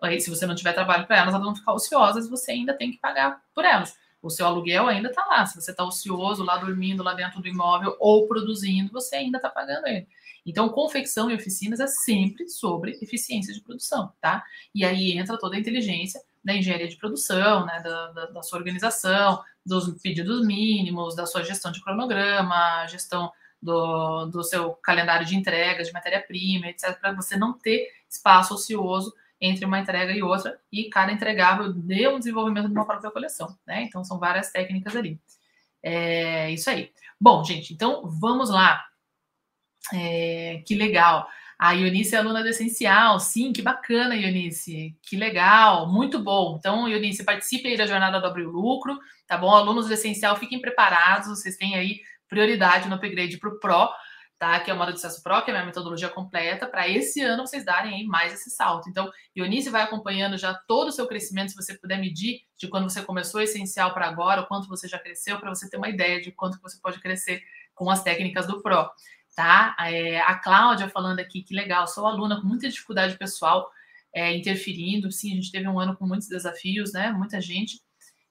Aí, 0.00 0.18
se 0.20 0.30
você 0.30 0.46
não 0.46 0.54
tiver 0.54 0.72
trabalho 0.72 1.06
para 1.06 1.18
elas, 1.18 1.34
elas 1.34 1.44
vão 1.44 1.54
ficar 1.54 1.74
ociosas, 1.74 2.28
você 2.28 2.52
ainda 2.52 2.74
tem 2.74 2.90
que 2.90 2.98
pagar 2.98 3.40
por 3.54 3.64
elas. 3.64 3.94
O 4.22 4.30
seu 4.30 4.46
aluguel 4.46 4.88
ainda 4.88 5.10
está 5.10 5.24
lá. 5.26 5.44
Se 5.46 5.60
você 5.60 5.70
está 5.70 5.84
ocioso 5.84 6.42
lá 6.42 6.56
dormindo 6.56 7.02
lá 7.02 7.14
dentro 7.14 7.40
do 7.40 7.46
imóvel 7.46 7.96
ou 8.00 8.26
produzindo, 8.26 8.90
você 8.92 9.16
ainda 9.16 9.38
está 9.38 9.48
pagando 9.48 9.86
ele. 9.86 10.08
Então, 10.46 10.68
confecção 10.68 11.28
e 11.28 11.34
oficinas 11.34 11.80
é 11.80 11.88
sempre 11.88 12.48
sobre 12.48 12.98
eficiência 13.02 13.52
de 13.52 13.60
produção, 13.60 14.12
tá? 14.20 14.44
E 14.72 14.84
aí 14.84 15.18
entra 15.18 15.36
toda 15.36 15.56
a 15.56 15.58
inteligência 15.58 16.22
da 16.44 16.54
engenharia 16.54 16.86
de 16.86 16.96
produção, 16.96 17.66
né, 17.66 17.80
da, 17.82 18.12
da, 18.12 18.26
da 18.26 18.42
sua 18.42 18.60
organização, 18.60 19.42
dos 19.64 20.00
pedidos 20.00 20.46
mínimos, 20.46 21.16
da 21.16 21.26
sua 21.26 21.42
gestão 21.42 21.72
de 21.72 21.82
cronograma, 21.82 22.86
gestão 22.86 23.32
do, 23.60 24.26
do 24.26 24.44
seu 24.44 24.74
calendário 24.74 25.26
de 25.26 25.34
entregas 25.34 25.88
de 25.88 25.92
matéria-prima, 25.92 26.68
etc., 26.68 26.96
para 27.00 27.12
você 27.12 27.36
não 27.36 27.52
ter 27.52 27.88
espaço 28.08 28.54
ocioso 28.54 29.12
entre 29.40 29.64
uma 29.64 29.80
entrega 29.80 30.12
e 30.12 30.22
outra, 30.22 30.58
e 30.72 30.84
cada 30.88 31.12
entregável 31.12 31.72
dê 31.72 32.06
um 32.08 32.18
desenvolvimento 32.18 32.68
de 32.68 32.72
uma 32.72 32.86
própria 32.86 33.10
coleção, 33.10 33.58
né? 33.66 33.82
Então, 33.82 34.04
são 34.04 34.18
várias 34.18 34.50
técnicas 34.50 34.94
ali. 34.94 35.20
É 35.82 36.50
isso 36.50 36.70
aí. 36.70 36.92
Bom, 37.20 37.44
gente, 37.44 37.74
então 37.74 38.08
vamos 38.08 38.50
lá. 38.50 38.86
É, 39.92 40.62
que 40.66 40.74
legal. 40.74 41.28
A 41.58 41.72
Ionice 41.72 42.14
é 42.14 42.18
aluna 42.18 42.42
do 42.42 42.48
Essencial. 42.48 43.18
Sim, 43.18 43.52
que 43.52 43.62
bacana, 43.62 44.14
Ionice. 44.14 44.94
Que 45.02 45.16
legal, 45.16 45.90
muito 45.90 46.18
bom. 46.18 46.56
Então, 46.58 46.86
Ionice, 46.86 47.24
participe 47.24 47.68
aí 47.68 47.76
da 47.76 47.86
jornada 47.86 48.20
do 48.20 48.26
Abrir 48.26 48.46
o 48.46 48.50
Lucro, 48.50 48.98
tá 49.26 49.38
bom? 49.38 49.50
Alunos 49.50 49.86
do 49.86 49.94
Essencial, 49.94 50.36
fiquem 50.36 50.60
preparados. 50.60 51.28
Vocês 51.28 51.56
têm 51.56 51.74
aí 51.74 52.00
prioridade 52.28 52.88
no 52.88 52.96
upgrade 52.96 53.38
para 53.38 53.48
o 53.48 53.58
Pro, 53.58 53.88
tá? 54.38 54.60
Que 54.60 54.70
é 54.70 54.74
o 54.74 54.76
modo 54.76 54.92
de 54.92 54.98
acesso 54.98 55.22
Pro, 55.22 55.42
que 55.42 55.50
é 55.50 55.54
a 55.54 55.56
minha 55.56 55.66
metodologia 55.66 56.10
completa, 56.10 56.66
para 56.66 56.86
esse 56.86 57.22
ano 57.22 57.46
vocês 57.46 57.64
darem 57.64 57.94
aí 57.94 58.04
mais 58.04 58.34
esse 58.34 58.50
salto. 58.50 58.90
Então, 58.90 59.10
Ionice 59.34 59.70
vai 59.70 59.82
acompanhando 59.82 60.36
já 60.36 60.52
todo 60.52 60.88
o 60.88 60.92
seu 60.92 61.06
crescimento, 61.06 61.52
se 61.52 61.56
você 61.56 61.72
puder 61.72 61.98
medir 61.98 62.42
de 62.58 62.68
quando 62.68 62.90
você 62.90 63.00
começou 63.02 63.40
o 63.40 63.42
Essencial 63.42 63.94
para 63.94 64.06
agora, 64.06 64.42
o 64.42 64.46
quanto 64.46 64.68
você 64.68 64.86
já 64.86 64.98
cresceu, 64.98 65.38
para 65.38 65.48
você 65.48 65.70
ter 65.70 65.78
uma 65.78 65.88
ideia 65.88 66.20
de 66.20 66.30
quanto 66.32 66.60
você 66.60 66.78
pode 66.82 67.00
crescer 67.00 67.42
com 67.74 67.88
as 67.88 68.02
técnicas 68.02 68.46
do 68.46 68.60
Pro 68.60 68.90
tá? 69.36 69.76
É, 69.78 70.18
a 70.20 70.34
Cláudia 70.34 70.88
falando 70.88 71.20
aqui, 71.20 71.42
que 71.42 71.54
legal, 71.54 71.86
sou 71.86 72.06
aluna 72.06 72.40
com 72.40 72.46
muita 72.48 72.68
dificuldade 72.68 73.16
pessoal, 73.18 73.70
é, 74.12 74.34
interferindo, 74.34 75.12
sim, 75.12 75.32
a 75.32 75.34
gente 75.34 75.52
teve 75.52 75.68
um 75.68 75.78
ano 75.78 75.94
com 75.94 76.06
muitos 76.06 76.26
desafios, 76.26 76.94
né? 76.94 77.12
Muita 77.12 77.38
gente. 77.38 77.80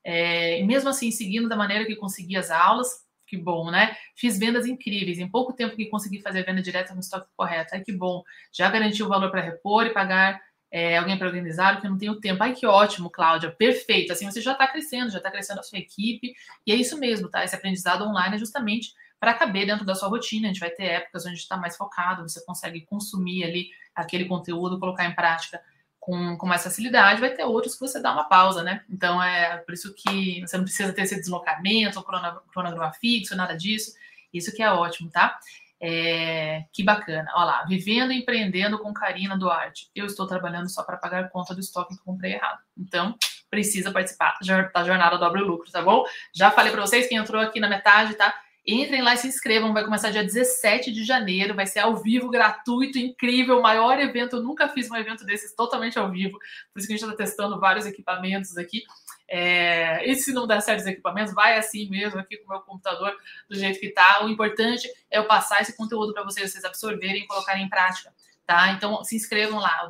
É, 0.03 0.63
mesmo 0.63 0.89
assim, 0.89 1.11
seguindo 1.11 1.47
da 1.47 1.55
maneira 1.55 1.85
que 1.85 1.95
consegui 1.95 2.35
as 2.35 2.49
aulas, 2.49 3.05
que 3.27 3.37
bom, 3.37 3.69
né? 3.69 3.95
Fiz 4.15 4.39
vendas 4.39 4.65
incríveis, 4.65 5.19
em 5.19 5.29
pouco 5.29 5.53
tempo 5.53 5.75
que 5.75 5.85
consegui 5.85 6.21
fazer 6.21 6.43
venda 6.43 6.61
direta 6.61 6.93
no 6.95 6.99
estoque 6.99 7.27
correto. 7.37 7.75
Ai, 7.75 7.81
que 7.81 7.93
bom. 7.93 8.23
Já 8.51 8.69
garanti 8.69 9.03
o 9.03 9.07
valor 9.07 9.29
para 9.29 9.41
repor 9.41 9.85
e 9.85 9.93
pagar 9.93 10.41
é, 10.71 10.97
alguém 10.97 11.17
para 11.17 11.27
organizar, 11.27 11.79
que 11.79 11.85
eu 11.85 11.91
não 11.91 11.99
tenho 11.99 12.19
tempo. 12.19 12.43
Ai, 12.43 12.53
que 12.53 12.65
ótimo, 12.65 13.11
Cláudia, 13.11 13.51
perfeito. 13.51 14.11
Assim, 14.11 14.25
você 14.25 14.41
já 14.41 14.53
está 14.53 14.67
crescendo, 14.67 15.11
já 15.11 15.19
está 15.19 15.29
crescendo 15.29 15.59
a 15.59 15.63
sua 15.63 15.77
equipe, 15.77 16.33
e 16.65 16.71
é 16.71 16.75
isso 16.75 16.97
mesmo, 16.97 17.29
tá? 17.29 17.43
Esse 17.43 17.55
aprendizado 17.55 18.03
online 18.03 18.35
é 18.35 18.39
justamente 18.39 18.91
para 19.19 19.33
caber 19.33 19.65
dentro 19.65 19.85
da 19.85 19.95
sua 19.95 20.09
rotina. 20.09 20.47
A 20.47 20.51
gente 20.51 20.59
vai 20.59 20.69
ter 20.69 20.85
épocas 20.85 21.25
onde 21.25 21.37
está 21.37 21.57
mais 21.57 21.75
focado, 21.75 22.23
você 22.23 22.43
consegue 22.45 22.81
consumir 22.85 23.43
ali 23.43 23.69
aquele 23.93 24.25
conteúdo, 24.25 24.79
colocar 24.79 25.05
em 25.05 25.15
prática 25.15 25.61
com, 25.99 26.37
com 26.37 26.45
mais 26.45 26.63
facilidade. 26.63 27.19
Vai 27.19 27.31
ter 27.31 27.43
outros 27.43 27.73
que 27.73 27.79
você 27.79 27.99
dá 27.99 28.13
uma 28.13 28.25
pausa, 28.25 28.61
né? 28.63 28.83
Então 28.89 29.21
é 29.21 29.57
por 29.57 29.73
isso 29.73 29.93
que 29.95 30.41
você 30.41 30.57
não 30.57 30.63
precisa 30.63 30.93
ter 30.93 31.01
esse 31.01 31.15
deslocamento, 31.15 32.03
cronograma 32.51 32.93
fixo, 32.93 33.35
nada 33.35 33.55
disso. 33.55 33.93
Isso 34.33 34.53
que 34.53 34.61
é 34.61 34.71
ótimo, 34.71 35.09
tá? 35.09 35.39
É, 35.81 36.65
que 36.71 36.83
bacana. 36.83 37.31
Olha 37.35 37.45
lá, 37.45 37.65
vivendo 37.65 38.11
e 38.11 38.19
empreendendo 38.19 38.79
com 38.79 38.93
Karina 38.93 39.37
Duarte. 39.37 39.89
Eu 39.95 40.05
estou 40.05 40.27
trabalhando 40.27 40.69
só 40.69 40.83
para 40.83 40.97
pagar 40.97 41.29
conta 41.29 41.53
do 41.53 41.59
estoque 41.59 41.97
que 41.97 42.03
comprei 42.03 42.33
errado. 42.33 42.59
Então, 42.77 43.15
precisa 43.49 43.91
participar 43.91 44.37
da 44.73 44.83
jornada 44.83 45.17
Dobre 45.17 45.41
Lucro, 45.41 45.71
tá 45.71 45.81
bom? 45.81 46.03
Já 46.33 46.51
falei 46.51 46.71
para 46.71 46.81
vocês, 46.81 47.07
quem 47.07 47.17
entrou 47.17 47.41
aqui 47.41 47.59
na 47.59 47.69
metade, 47.69 48.13
tá? 48.15 48.33
Entrem 48.67 49.01
lá 49.01 49.13
e 49.13 49.17
se 49.17 49.27
inscrevam. 49.27 49.73
Vai 49.73 49.83
começar 49.83 50.09
dia 50.09 50.23
17 50.23 50.91
de 50.91 51.03
janeiro. 51.03 51.53
Vai 51.53 51.67
ser 51.67 51.79
ao 51.79 51.95
vivo, 51.97 52.29
gratuito, 52.29 52.97
incrível. 52.97 53.61
Maior 53.61 53.99
evento. 53.99 54.37
Eu 54.37 54.43
nunca 54.43 54.67
fiz 54.67 54.89
um 54.89 54.95
evento 54.95 55.23
desses 55.23 55.53
totalmente 55.53 55.99
ao 55.99 56.09
vivo. 56.09 56.39
Por 56.73 56.79
isso 56.79 56.87
que 56.87 56.93
a 56.93 56.97
gente 56.97 57.05
está 57.05 57.15
testando 57.15 57.59
vários 57.59 57.85
equipamentos 57.85 58.57
aqui. 58.57 58.83
É... 59.27 60.09
E 60.09 60.15
se 60.15 60.33
não 60.33 60.47
der 60.47 60.61
certo 60.61 60.81
os 60.81 60.87
equipamentos, 60.87 61.33
vai 61.33 61.57
assim 61.57 61.89
mesmo, 61.89 62.19
aqui 62.19 62.37
com 62.37 62.45
o 62.45 62.49
meu 62.49 62.61
computador, 62.61 63.15
do 63.49 63.55
jeito 63.55 63.79
que 63.79 63.87
está. 63.87 64.23
O 64.25 64.29
importante 64.29 64.87
é 65.11 65.19
eu 65.19 65.25
passar 65.25 65.61
esse 65.61 65.75
conteúdo 65.77 66.13
para 66.13 66.23
vocês, 66.23 66.51
vocês 66.51 66.63
absorverem 66.63 67.23
e 67.23 67.27
colocarem 67.27 67.65
em 67.65 67.69
prática. 67.69 68.13
Tá? 68.45 68.71
Então 68.71 69.03
se 69.03 69.15
inscrevam 69.15 69.59
lá, 69.59 69.87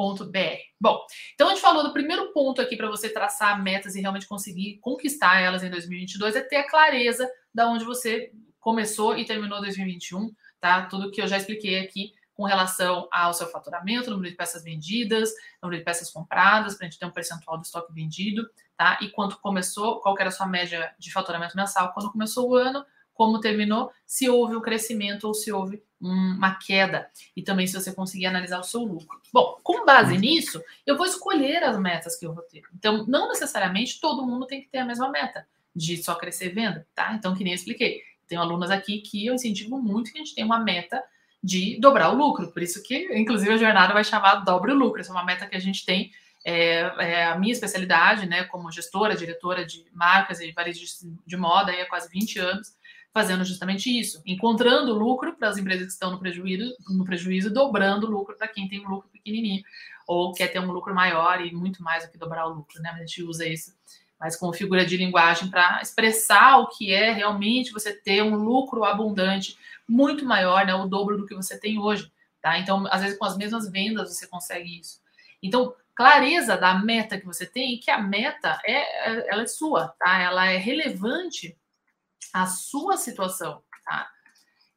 www.modadesucesso.com.br 0.00 0.60
Bom, 0.80 1.04
então 1.34 1.48
a 1.48 1.50
gente 1.50 1.60
falou 1.60 1.82
do 1.82 1.92
primeiro 1.92 2.32
ponto 2.32 2.60
aqui 2.60 2.76
para 2.76 2.88
você 2.88 3.08
traçar 3.08 3.62
metas 3.62 3.94
e 3.94 4.00
realmente 4.00 4.26
conseguir 4.26 4.78
conquistar 4.80 5.40
elas 5.40 5.62
em 5.62 5.70
2022 5.70 6.36
é 6.36 6.40
ter 6.40 6.56
a 6.56 6.68
clareza 6.68 7.30
da 7.54 7.68
onde 7.68 7.84
você 7.84 8.32
começou 8.58 9.16
e 9.16 9.24
terminou 9.24 9.60
2021, 9.60 10.34
tá? 10.60 10.86
Tudo 10.86 11.10
que 11.10 11.20
eu 11.20 11.28
já 11.28 11.36
expliquei 11.36 11.78
aqui 11.80 12.12
com 12.34 12.44
relação 12.44 13.06
ao 13.12 13.34
seu 13.34 13.46
faturamento, 13.48 14.10
número 14.10 14.30
de 14.30 14.36
peças 14.36 14.64
vendidas, 14.64 15.30
número 15.62 15.78
de 15.78 15.84
peças 15.84 16.10
compradas, 16.10 16.74
para 16.74 16.86
a 16.86 16.90
gente 16.90 16.98
ter 16.98 17.04
um 17.04 17.10
percentual 17.10 17.58
do 17.58 17.64
estoque 17.64 17.92
vendido, 17.92 18.48
tá? 18.76 18.98
E 19.02 19.10
quanto 19.10 19.38
começou, 19.40 20.00
qual 20.00 20.16
era 20.18 20.28
a 20.28 20.32
sua 20.32 20.46
média 20.46 20.94
de 20.98 21.12
faturamento 21.12 21.56
mensal 21.56 21.92
quando 21.92 22.10
começou 22.10 22.48
o 22.48 22.54
ano, 22.54 22.84
como 23.12 23.40
terminou, 23.40 23.92
se 24.06 24.30
houve 24.30 24.56
um 24.56 24.62
crescimento 24.62 25.24
ou 25.24 25.34
se 25.34 25.52
houve 25.52 25.82
uma 26.00 26.54
queda. 26.54 27.10
E 27.36 27.42
também 27.42 27.66
se 27.66 27.74
você 27.74 27.92
conseguir 27.92 28.26
analisar 28.26 28.58
o 28.58 28.64
seu 28.64 28.80
lucro. 28.80 29.20
Bom, 29.32 29.58
com 29.62 29.84
base 29.84 30.16
nisso, 30.16 30.62
eu 30.86 30.96
vou 30.96 31.06
escolher 31.06 31.62
as 31.62 31.78
metas 31.78 32.16
que 32.16 32.26
eu 32.26 32.34
vou 32.34 32.42
ter. 32.44 32.62
Então, 32.74 33.04
não 33.06 33.28
necessariamente 33.28 34.00
todo 34.00 34.26
mundo 34.26 34.46
tem 34.46 34.62
que 34.62 34.68
ter 34.68 34.78
a 34.78 34.84
mesma 34.84 35.10
meta 35.10 35.46
de 35.76 36.02
só 36.02 36.14
crescer 36.14 36.48
venda, 36.50 36.86
tá? 36.94 37.12
Então, 37.14 37.34
que 37.34 37.44
nem 37.44 37.52
eu 37.52 37.56
expliquei. 37.56 38.02
Tenho 38.26 38.40
alunas 38.40 38.70
aqui 38.70 39.00
que 39.00 39.26
eu 39.26 39.34
incentivo 39.34 39.80
muito 39.80 40.10
que 40.10 40.18
a 40.18 40.22
gente 40.22 40.34
tenha 40.34 40.46
uma 40.46 40.58
meta 40.58 41.02
de 41.42 41.78
dobrar 41.80 42.10
o 42.10 42.16
lucro. 42.16 42.50
Por 42.50 42.62
isso 42.62 42.82
que, 42.82 43.12
inclusive, 43.14 43.52
a 43.52 43.56
jornada 43.56 43.92
vai 43.92 44.04
chamar 44.04 44.36
Dobre 44.36 44.72
o 44.72 44.74
Lucro. 44.74 45.00
Essa 45.00 45.10
é 45.10 45.14
uma 45.14 45.24
meta 45.24 45.46
que 45.46 45.56
a 45.56 45.60
gente 45.60 45.84
tem, 45.84 46.12
é, 46.44 46.80
é 46.98 47.26
a 47.26 47.38
minha 47.38 47.52
especialidade, 47.52 48.26
né, 48.26 48.44
como 48.44 48.70
gestora, 48.70 49.16
diretora 49.16 49.64
de 49.64 49.84
marcas 49.92 50.40
e 50.40 50.52
varejista 50.52 51.06
de 51.26 51.36
moda 51.36 51.72
aí 51.72 51.80
há 51.80 51.88
quase 51.88 52.08
20 52.10 52.38
anos 52.38 52.79
fazendo 53.12 53.44
justamente 53.44 53.90
isso, 53.90 54.22
encontrando 54.24 54.94
lucro 54.94 55.34
para 55.36 55.48
as 55.48 55.58
empresas 55.58 55.86
que 55.86 55.92
estão 55.92 56.12
no 56.12 56.18
prejuízo, 56.18 56.74
no 56.88 57.04
prejuízo 57.04 57.52
dobrando 57.52 58.06
o 58.06 58.10
lucro 58.10 58.36
para 58.36 58.48
quem 58.48 58.68
tem 58.68 58.84
um 58.84 58.88
lucro 58.88 59.08
pequenininho 59.08 59.62
ou 60.06 60.32
quer 60.32 60.48
ter 60.48 60.60
um 60.60 60.70
lucro 60.70 60.94
maior 60.94 61.44
e 61.44 61.52
muito 61.52 61.82
mais 61.82 62.04
do 62.04 62.10
que 62.10 62.18
dobrar 62.18 62.46
o 62.46 62.54
lucro, 62.54 62.80
né? 62.80 62.90
A 62.90 62.98
gente 62.98 63.22
usa 63.22 63.46
isso 63.46 63.72
mas 64.20 64.36
com 64.36 64.52
figura 64.52 64.84
de 64.84 64.98
linguagem 64.98 65.48
para 65.48 65.80
expressar 65.80 66.58
o 66.58 66.68
que 66.68 66.92
é 66.92 67.10
realmente 67.10 67.72
você 67.72 67.90
ter 67.90 68.22
um 68.22 68.36
lucro 68.36 68.84
abundante 68.84 69.56
muito 69.88 70.26
maior, 70.26 70.66
né, 70.66 70.74
o 70.74 70.86
dobro 70.86 71.16
do 71.16 71.26
que 71.26 71.34
você 71.34 71.58
tem 71.58 71.78
hoje, 71.78 72.12
tá? 72.42 72.58
Então, 72.58 72.86
às 72.90 73.00
vezes 73.00 73.18
com 73.18 73.24
as 73.24 73.36
mesmas 73.36 73.70
vendas 73.70 74.14
você 74.14 74.26
consegue 74.26 74.78
isso. 74.78 75.00
Então, 75.42 75.74
clareza 75.94 76.54
da 76.56 76.74
meta 76.74 77.18
que 77.18 77.24
você 77.24 77.46
tem, 77.46 77.80
que 77.80 77.90
a 77.90 77.98
meta 77.98 78.60
é 78.66 79.32
ela 79.32 79.42
é 79.42 79.46
sua, 79.46 79.88
tá? 79.98 80.20
Ela 80.20 80.50
é 80.50 80.58
relevante 80.58 81.56
a 82.32 82.46
sua 82.46 82.96
situação, 82.96 83.62
tá? 83.84 84.08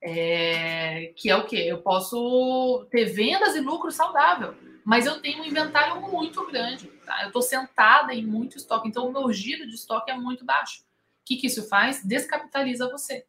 É, 0.02 1.14
que 1.16 1.30
é 1.30 1.36
o 1.36 1.46
que? 1.46 1.56
Eu 1.56 1.82
posso 1.82 2.86
ter 2.92 3.06
vendas 3.06 3.56
e 3.56 3.62
lucro 3.62 3.92
saudável, 3.92 4.56
mas 4.84 5.06
eu 5.06 5.22
tenho 5.22 5.42
um 5.42 5.46
inventário 5.46 6.02
muito 6.02 6.46
grande, 6.48 6.88
tá? 7.06 7.22
Eu 7.22 7.28
estou 7.28 7.42
sentada 7.42 8.14
em 8.14 8.26
muito 8.26 8.58
estoque, 8.58 8.88
então 8.88 9.08
o 9.08 9.14
meu 9.14 9.32
giro 9.32 9.68
de 9.68 9.76
estoque 9.76 10.12
é 10.12 10.18
muito 10.18 10.44
baixo. 10.44 10.82
O 10.82 10.86
que, 11.26 11.38
que 11.38 11.48
isso 11.48 11.68
faz? 11.70 12.04
Descapitaliza 12.04 12.90
você, 12.90 13.26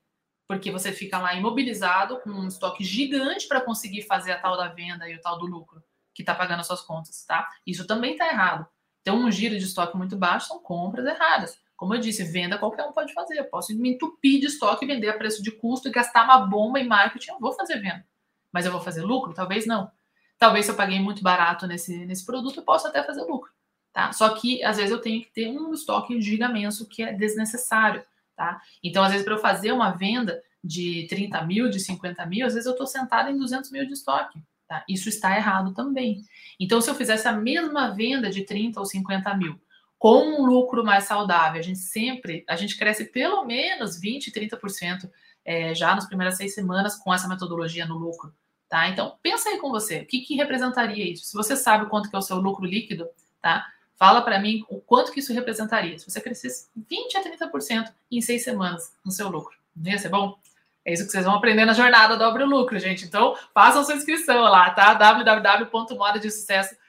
porque 0.48 0.70
você 0.72 0.90
fica 0.90 1.18
lá 1.18 1.34
imobilizado 1.34 2.20
com 2.20 2.30
um 2.30 2.48
estoque 2.48 2.82
gigante 2.82 3.46
para 3.46 3.60
conseguir 3.60 4.02
fazer 4.02 4.32
a 4.32 4.40
tal 4.40 4.56
da 4.56 4.68
venda 4.68 5.08
e 5.08 5.14
o 5.14 5.20
tal 5.20 5.38
do 5.38 5.46
lucro 5.46 5.82
que 6.14 6.22
está 6.22 6.34
pagando 6.34 6.60
as 6.60 6.66
suas 6.66 6.80
contas, 6.80 7.24
tá? 7.24 7.48
Isso 7.66 7.86
também 7.86 8.12
está 8.12 8.28
errado. 8.28 8.66
Então, 9.02 9.18
um 9.18 9.30
giro 9.30 9.58
de 9.58 9.64
estoque 9.64 9.96
muito 9.96 10.16
baixo 10.16 10.46
são 10.46 10.60
compras 10.60 11.04
erradas. 11.04 11.58
Como 11.76 11.94
eu 11.94 12.00
disse, 12.00 12.24
venda 12.24 12.58
qualquer 12.58 12.84
um 12.84 12.92
pode 12.92 13.12
fazer. 13.12 13.38
Eu 13.38 13.44
posso 13.44 13.74
me 13.76 13.90
entupir 13.90 14.40
de 14.40 14.46
estoque, 14.46 14.86
vender 14.86 15.08
a 15.08 15.18
preço 15.18 15.42
de 15.42 15.50
custo 15.50 15.88
e 15.88 15.92
gastar 15.92 16.24
uma 16.24 16.38
bomba 16.46 16.78
em 16.78 16.86
marketing. 16.86 17.30
Eu 17.32 17.40
vou 17.40 17.52
fazer 17.52 17.80
venda. 17.80 18.06
Mas 18.52 18.64
eu 18.64 18.72
vou 18.72 18.80
fazer 18.80 19.02
lucro? 19.02 19.34
Talvez 19.34 19.66
não. 19.66 19.90
Talvez 20.38 20.66
se 20.66 20.70
eu 20.70 20.76
paguei 20.76 21.00
muito 21.00 21.22
barato 21.22 21.66
nesse, 21.66 22.04
nesse 22.06 22.24
produto, 22.24 22.58
eu 22.58 22.64
possa 22.64 22.88
até 22.88 23.02
fazer 23.02 23.22
lucro. 23.22 23.50
Tá? 23.92 24.12
Só 24.12 24.28
que 24.30 24.62
às 24.62 24.76
vezes 24.76 24.90
eu 24.90 25.00
tenho 25.00 25.22
que 25.22 25.30
ter 25.30 25.48
um 25.48 25.72
estoque 25.72 26.20
gigamenso 26.20 26.88
que 26.88 27.02
é 27.02 27.12
desnecessário. 27.12 28.04
Tá? 28.36 28.60
Então, 28.82 29.02
às 29.02 29.10
vezes, 29.10 29.24
para 29.24 29.34
eu 29.34 29.38
fazer 29.38 29.72
uma 29.72 29.90
venda 29.90 30.42
de 30.62 31.06
30 31.08 31.42
mil, 31.42 31.68
de 31.68 31.78
50 31.78 32.26
mil, 32.26 32.46
às 32.46 32.54
vezes 32.54 32.66
eu 32.66 32.72
estou 32.72 32.86
sentada 32.86 33.30
em 33.30 33.38
200 33.38 33.70
mil 33.70 33.86
de 33.86 33.92
estoque. 33.92 34.42
Tá? 34.66 34.84
Isso 34.88 35.08
está 35.08 35.36
errado 35.36 35.72
também. 35.74 36.22
Então, 36.58 36.80
se 36.80 36.90
eu 36.90 36.94
fizesse 36.94 37.28
a 37.28 37.32
mesma 37.32 37.90
venda 37.90 38.30
de 38.30 38.42
30 38.44 38.80
ou 38.80 38.86
50 38.86 39.36
mil, 39.36 39.60
com 40.04 40.22
um 40.22 40.44
lucro 40.44 40.84
mais 40.84 41.04
saudável. 41.04 41.58
A 41.58 41.62
gente 41.62 41.78
sempre, 41.78 42.44
a 42.46 42.56
gente 42.56 42.76
cresce 42.76 43.06
pelo 43.06 43.42
menos 43.46 43.98
20, 43.98 44.30
30% 44.32 45.10
é, 45.42 45.74
já 45.74 45.94
nas 45.94 46.06
primeiras 46.06 46.36
seis 46.36 46.54
semanas 46.54 46.98
com 46.98 47.14
essa 47.14 47.26
metodologia 47.26 47.86
no 47.86 47.96
lucro. 47.96 48.30
Tá? 48.68 48.86
Então, 48.90 49.16
pensa 49.22 49.48
aí 49.48 49.56
com 49.56 49.70
você, 49.70 50.00
o 50.00 50.06
que, 50.06 50.20
que 50.20 50.34
representaria 50.34 51.10
isso? 51.10 51.24
Se 51.24 51.32
você 51.32 51.56
sabe 51.56 51.88
quanto 51.88 52.10
que 52.10 52.16
é 52.16 52.18
o 52.18 52.22
seu 52.22 52.36
lucro 52.36 52.66
líquido, 52.66 53.08
tá? 53.40 53.66
Fala 53.96 54.20
para 54.20 54.38
mim 54.38 54.62
o 54.68 54.78
quanto 54.78 55.10
que 55.10 55.20
isso 55.20 55.32
representaria. 55.32 55.98
Se 55.98 56.04
você 56.04 56.20
crescesse 56.20 56.68
20 56.76 57.16
a 57.16 57.24
30% 57.24 57.90
em 58.12 58.20
seis 58.20 58.44
semanas 58.44 58.92
no 59.02 59.10
seu 59.10 59.30
lucro. 59.30 59.56
Não 59.74 59.90
ia 59.90 59.98
ser 59.98 60.10
bom? 60.10 60.38
É 60.84 60.92
isso 60.92 61.06
que 61.06 61.12
vocês 61.12 61.24
vão 61.24 61.36
aprender 61.36 61.64
na 61.64 61.72
jornada 61.72 62.18
Dobre 62.18 62.42
o 62.42 62.46
Lucro, 62.46 62.78
gente. 62.78 63.06
Então, 63.06 63.34
façam 63.54 63.82
sua 63.82 63.94
inscrição 63.94 64.42
lá, 64.42 64.68
tá? 64.68 64.92
www.modadesucesso.com 64.92 66.83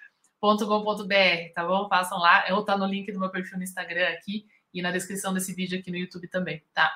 com.br, 0.46 1.54
tá 1.54 1.66
bom? 1.66 1.88
Façam 1.90 2.20
lá, 2.20 2.48
eu 2.48 2.64
tá 2.64 2.78
no 2.78 2.86
link 2.86 3.12
do 3.12 3.20
meu 3.20 3.30
perfil 3.30 3.58
no 3.58 3.64
Instagram 3.64 4.10
aqui 4.10 4.46
e 4.74 4.82
na 4.82 4.92
descrição 4.92 5.34
desse 5.34 5.54
vídeo 5.54 5.80
aqui 5.80 5.90
no 5.90 5.98
YouTube 5.98 6.28
também, 6.28 6.64
tá? 6.74 6.92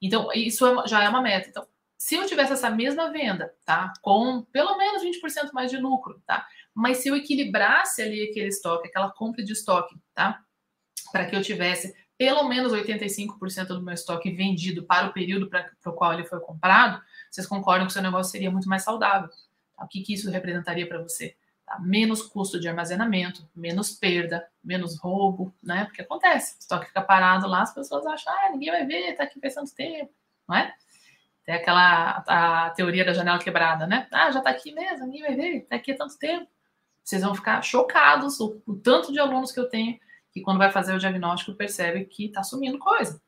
Então, 0.00 0.28
isso 0.32 0.66
é, 0.66 0.86
já 0.88 1.02
é 1.04 1.08
uma 1.08 1.22
meta. 1.22 1.48
Então, 1.48 1.66
se 1.96 2.14
eu 2.14 2.26
tivesse 2.26 2.52
essa 2.52 2.70
mesma 2.70 3.10
venda, 3.10 3.54
tá? 3.64 3.92
Com 4.02 4.42
pelo 4.52 4.76
menos 4.76 5.02
20% 5.02 5.52
mais 5.52 5.70
de 5.70 5.76
lucro, 5.76 6.22
tá? 6.26 6.46
Mas 6.74 6.98
se 6.98 7.08
eu 7.08 7.16
equilibrasse 7.16 8.02
ali 8.02 8.28
aquele 8.28 8.48
estoque, 8.48 8.88
aquela 8.88 9.10
compra 9.10 9.44
de 9.44 9.52
estoque, 9.52 9.96
tá? 10.14 10.40
Para 11.12 11.26
que 11.26 11.34
eu 11.34 11.42
tivesse 11.42 11.94
pelo 12.16 12.48
menos 12.48 12.72
85% 12.72 13.66
do 13.68 13.82
meu 13.82 13.94
estoque 13.94 14.30
vendido 14.30 14.84
para 14.84 15.06
o 15.06 15.12
período 15.12 15.48
para 15.48 15.70
o 15.86 15.92
qual 15.92 16.12
ele 16.12 16.24
foi 16.24 16.40
comprado, 16.40 17.00
vocês 17.30 17.46
concordam 17.46 17.86
que 17.86 17.90
o 17.90 17.92
seu 17.92 18.02
negócio 18.02 18.32
seria 18.32 18.50
muito 18.50 18.68
mais 18.68 18.82
saudável. 18.82 19.28
Tá? 19.76 19.84
O 19.84 19.88
que, 19.88 20.02
que 20.02 20.14
isso 20.14 20.28
representaria 20.28 20.88
para 20.88 21.00
você? 21.00 21.36
Tá? 21.68 21.78
Menos 21.80 22.22
custo 22.22 22.58
de 22.58 22.66
armazenamento, 22.66 23.46
menos 23.54 23.90
perda, 23.90 24.48
menos 24.64 24.98
roubo, 24.98 25.54
né? 25.62 25.84
Porque 25.84 26.00
acontece, 26.00 26.56
o 26.56 26.60
estoque 26.60 26.86
fica 26.86 27.02
parado 27.02 27.46
lá, 27.46 27.60
as 27.60 27.74
pessoas 27.74 28.06
acham, 28.06 28.32
ah, 28.32 28.50
ninguém 28.50 28.70
vai 28.70 28.86
ver, 28.86 29.14
tá 29.14 29.24
aqui 29.24 29.38
pensando 29.38 29.70
tempo, 29.70 30.10
não 30.48 30.56
é? 30.56 30.74
Tem 31.44 31.54
aquela 31.54 32.24
a 32.26 32.70
teoria 32.70 33.04
da 33.04 33.12
janela 33.12 33.38
quebrada, 33.38 33.86
né? 33.86 34.08
Ah, 34.10 34.30
já 34.30 34.40
tá 34.40 34.48
aqui 34.48 34.72
mesmo, 34.72 35.04
ninguém 35.04 35.22
vai 35.22 35.36
ver, 35.36 35.60
tá 35.68 35.76
aqui 35.76 35.92
há 35.92 35.96
tanto 35.96 36.18
tempo. 36.18 36.48
Vocês 37.04 37.22
vão 37.22 37.34
ficar 37.34 37.60
chocados 37.62 38.40
o, 38.40 38.62
o 38.66 38.74
tanto 38.74 39.12
de 39.12 39.20
alunos 39.20 39.52
que 39.52 39.60
eu 39.60 39.68
tenho 39.68 39.98
que 40.32 40.40
quando 40.40 40.58
vai 40.58 40.70
fazer 40.72 40.94
o 40.94 40.98
diagnóstico 40.98 41.54
percebe 41.54 42.06
que 42.06 42.30
tá 42.30 42.42
sumindo 42.42 42.78
coisa. 42.78 43.20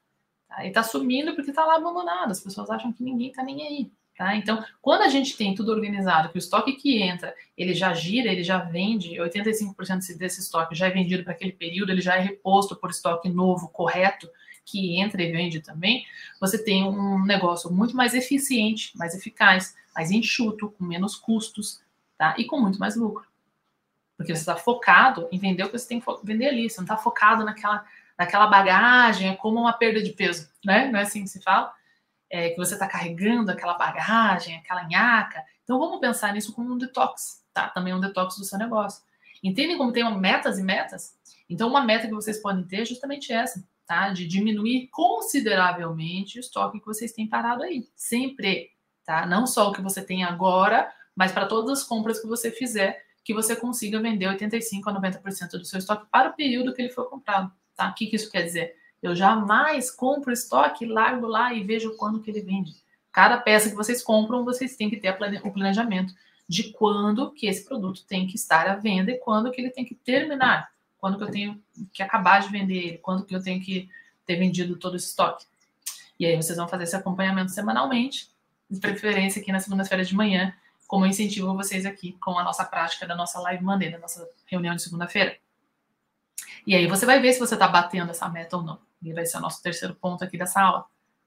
Tá? 0.48 0.64
E 0.64 0.72
tá 0.72 0.82
sumindo 0.82 1.34
porque 1.34 1.52
tá 1.52 1.64
lá 1.64 1.76
abandonado. 1.76 2.30
As 2.30 2.40
pessoas 2.40 2.70
acham 2.70 2.92
que 2.92 3.02
ninguém 3.02 3.32
tá 3.32 3.42
nem 3.42 3.66
aí. 3.66 3.92
Tá? 4.20 4.36
Então, 4.36 4.62
quando 4.82 5.00
a 5.00 5.08
gente 5.08 5.34
tem 5.34 5.54
tudo 5.54 5.72
organizado, 5.72 6.28
que 6.28 6.36
o 6.36 6.38
estoque 6.38 6.74
que 6.74 7.02
entra, 7.02 7.34
ele 7.56 7.72
já 7.72 7.94
gira, 7.94 8.30
ele 8.30 8.42
já 8.44 8.58
vende, 8.58 9.14
85% 9.14 10.18
desse 10.18 10.40
estoque 10.40 10.74
já 10.74 10.88
é 10.88 10.90
vendido 10.90 11.24
para 11.24 11.32
aquele 11.32 11.52
período, 11.52 11.90
ele 11.90 12.02
já 12.02 12.16
é 12.16 12.20
reposto 12.20 12.76
por 12.76 12.90
estoque 12.90 13.30
novo, 13.30 13.70
correto, 13.70 14.28
que 14.62 15.00
entra 15.00 15.22
e 15.22 15.32
vende 15.32 15.60
também, 15.60 16.04
você 16.38 16.62
tem 16.62 16.84
um 16.84 17.24
negócio 17.24 17.72
muito 17.72 17.96
mais 17.96 18.12
eficiente, 18.12 18.94
mais 18.94 19.14
eficaz, 19.14 19.74
mais 19.94 20.10
enxuto, 20.10 20.70
com 20.72 20.84
menos 20.84 21.16
custos, 21.16 21.80
tá? 22.18 22.34
E 22.36 22.44
com 22.44 22.60
muito 22.60 22.78
mais 22.78 22.96
lucro. 22.96 23.26
Porque 24.18 24.36
você 24.36 24.42
está 24.42 24.54
focado 24.54 25.28
em 25.32 25.38
vender 25.38 25.64
o 25.64 25.70
que 25.70 25.78
você 25.78 25.88
tem 25.88 25.98
que 25.98 26.06
vender 26.22 26.48
ali, 26.48 26.68
você 26.68 26.76
não 26.76 26.84
está 26.84 26.98
focado 26.98 27.42
naquela, 27.42 27.86
naquela 28.18 28.48
bagagem, 28.48 29.30
é 29.30 29.34
como 29.34 29.60
uma 29.60 29.72
perda 29.72 30.02
de 30.02 30.10
peso, 30.10 30.50
né? 30.62 30.90
Não 30.90 30.98
é 30.98 31.04
assim 31.04 31.22
que 31.22 31.30
se 31.30 31.40
fala? 31.40 31.72
É, 32.30 32.50
que 32.50 32.56
você 32.56 32.74
está 32.74 32.86
carregando 32.86 33.50
aquela 33.50 33.74
bagagem, 33.74 34.56
aquela 34.56 34.84
nhaca. 34.84 35.44
Então 35.64 35.78
vamos 35.78 36.00
pensar 36.00 36.32
nisso 36.32 36.54
como 36.54 36.72
um 36.72 36.78
detox, 36.78 37.44
tá? 37.52 37.68
Também 37.68 37.92
um 37.92 38.00
detox 38.00 38.36
do 38.36 38.44
seu 38.44 38.58
negócio. 38.58 39.02
Entendem 39.42 39.76
como 39.76 39.92
tem 39.92 40.04
metas 40.18 40.58
e 40.58 40.62
metas? 40.62 41.18
Então 41.48 41.68
uma 41.68 41.82
meta 41.82 42.06
que 42.06 42.14
vocês 42.14 42.40
podem 42.40 42.64
ter 42.64 42.82
é 42.82 42.84
justamente 42.84 43.32
essa, 43.32 43.66
tá? 43.86 44.10
De 44.10 44.26
diminuir 44.26 44.88
consideravelmente 44.92 46.38
o 46.38 46.40
estoque 46.40 46.78
que 46.78 46.86
vocês 46.86 47.12
têm 47.12 47.28
parado 47.28 47.64
aí, 47.64 47.88
sempre, 47.96 48.70
tá? 49.04 49.26
Não 49.26 49.46
só 49.46 49.68
o 49.68 49.72
que 49.72 49.82
você 49.82 50.00
tem 50.00 50.22
agora, 50.22 50.92
mas 51.16 51.32
para 51.32 51.46
todas 51.46 51.80
as 51.80 51.84
compras 51.84 52.20
que 52.20 52.28
você 52.28 52.52
fizer, 52.52 53.04
que 53.24 53.34
você 53.34 53.56
consiga 53.56 54.00
vender 54.00 54.28
85 54.28 54.88
a 54.88 55.00
90% 55.00 55.50
do 55.50 55.64
seu 55.64 55.78
estoque 55.78 56.06
para 56.10 56.30
o 56.30 56.34
período 56.34 56.72
que 56.72 56.82
ele 56.82 56.90
foi 56.90 57.08
comprado, 57.08 57.52
tá? 57.74 57.90
O 57.90 57.94
que, 57.94 58.06
que 58.06 58.16
isso 58.16 58.30
quer 58.30 58.42
dizer? 58.42 58.79
Eu 59.02 59.16
jamais 59.16 59.90
compro 59.90 60.32
estoque, 60.32 60.84
largo 60.84 61.26
lá 61.26 61.54
e 61.54 61.64
vejo 61.64 61.96
quando 61.96 62.20
que 62.20 62.30
ele 62.30 62.42
vende. 62.42 62.74
Cada 63.10 63.38
peça 63.38 63.70
que 63.70 63.76
vocês 63.76 64.02
compram, 64.02 64.44
vocês 64.44 64.76
têm 64.76 64.90
que 64.90 64.96
ter 64.96 65.16
o 65.42 65.52
planejamento 65.52 66.14
de 66.46 66.72
quando 66.72 67.30
que 67.30 67.46
esse 67.46 67.64
produto 67.64 68.04
tem 68.04 68.26
que 68.26 68.36
estar 68.36 68.68
à 68.68 68.74
venda 68.74 69.10
e 69.10 69.18
quando 69.18 69.50
que 69.50 69.60
ele 69.60 69.70
tem 69.70 69.84
que 69.84 69.94
terminar. 69.94 70.70
Quando 70.98 71.16
que 71.16 71.24
eu 71.24 71.30
tenho 71.30 71.62
que 71.92 72.02
acabar 72.02 72.40
de 72.40 72.48
vender 72.48 72.76
ele, 72.76 72.98
quando 72.98 73.24
que 73.24 73.34
eu 73.34 73.42
tenho 73.42 73.60
que 73.62 73.88
ter 74.26 74.36
vendido 74.36 74.76
todo 74.76 74.96
esse 74.96 75.06
estoque. 75.06 75.46
E 76.18 76.26
aí 76.26 76.36
vocês 76.36 76.58
vão 76.58 76.68
fazer 76.68 76.84
esse 76.84 76.94
acompanhamento 76.94 77.50
semanalmente, 77.50 78.28
de 78.68 78.78
preferência 78.78 79.40
aqui 79.40 79.50
na 79.50 79.60
segunda-feira 79.60 80.04
de 80.04 80.14
manhã, 80.14 80.54
como 80.86 81.06
incentivo 81.06 81.54
vocês 81.54 81.86
aqui 81.86 82.12
com 82.20 82.38
a 82.38 82.44
nossa 82.44 82.64
prática 82.64 83.06
da 83.06 83.14
nossa 83.14 83.40
Live 83.40 83.64
Monday, 83.64 83.90
da 83.90 83.98
nossa 83.98 84.28
reunião 84.46 84.74
de 84.74 84.82
segunda-feira. 84.82 85.38
E 86.66 86.74
aí 86.74 86.86
você 86.86 87.06
vai 87.06 87.20
ver 87.20 87.32
se 87.32 87.38
você 87.38 87.54
está 87.54 87.66
batendo 87.66 88.10
essa 88.10 88.28
meta 88.28 88.56
ou 88.56 88.62
não. 88.62 88.89
E 89.02 89.12
vai 89.12 89.24
ser 89.26 89.38
o 89.38 89.40
nosso 89.40 89.62
terceiro 89.62 89.94
ponto 89.94 90.22
aqui 90.24 90.36
dessa 90.36 90.60
aula, 90.60 90.84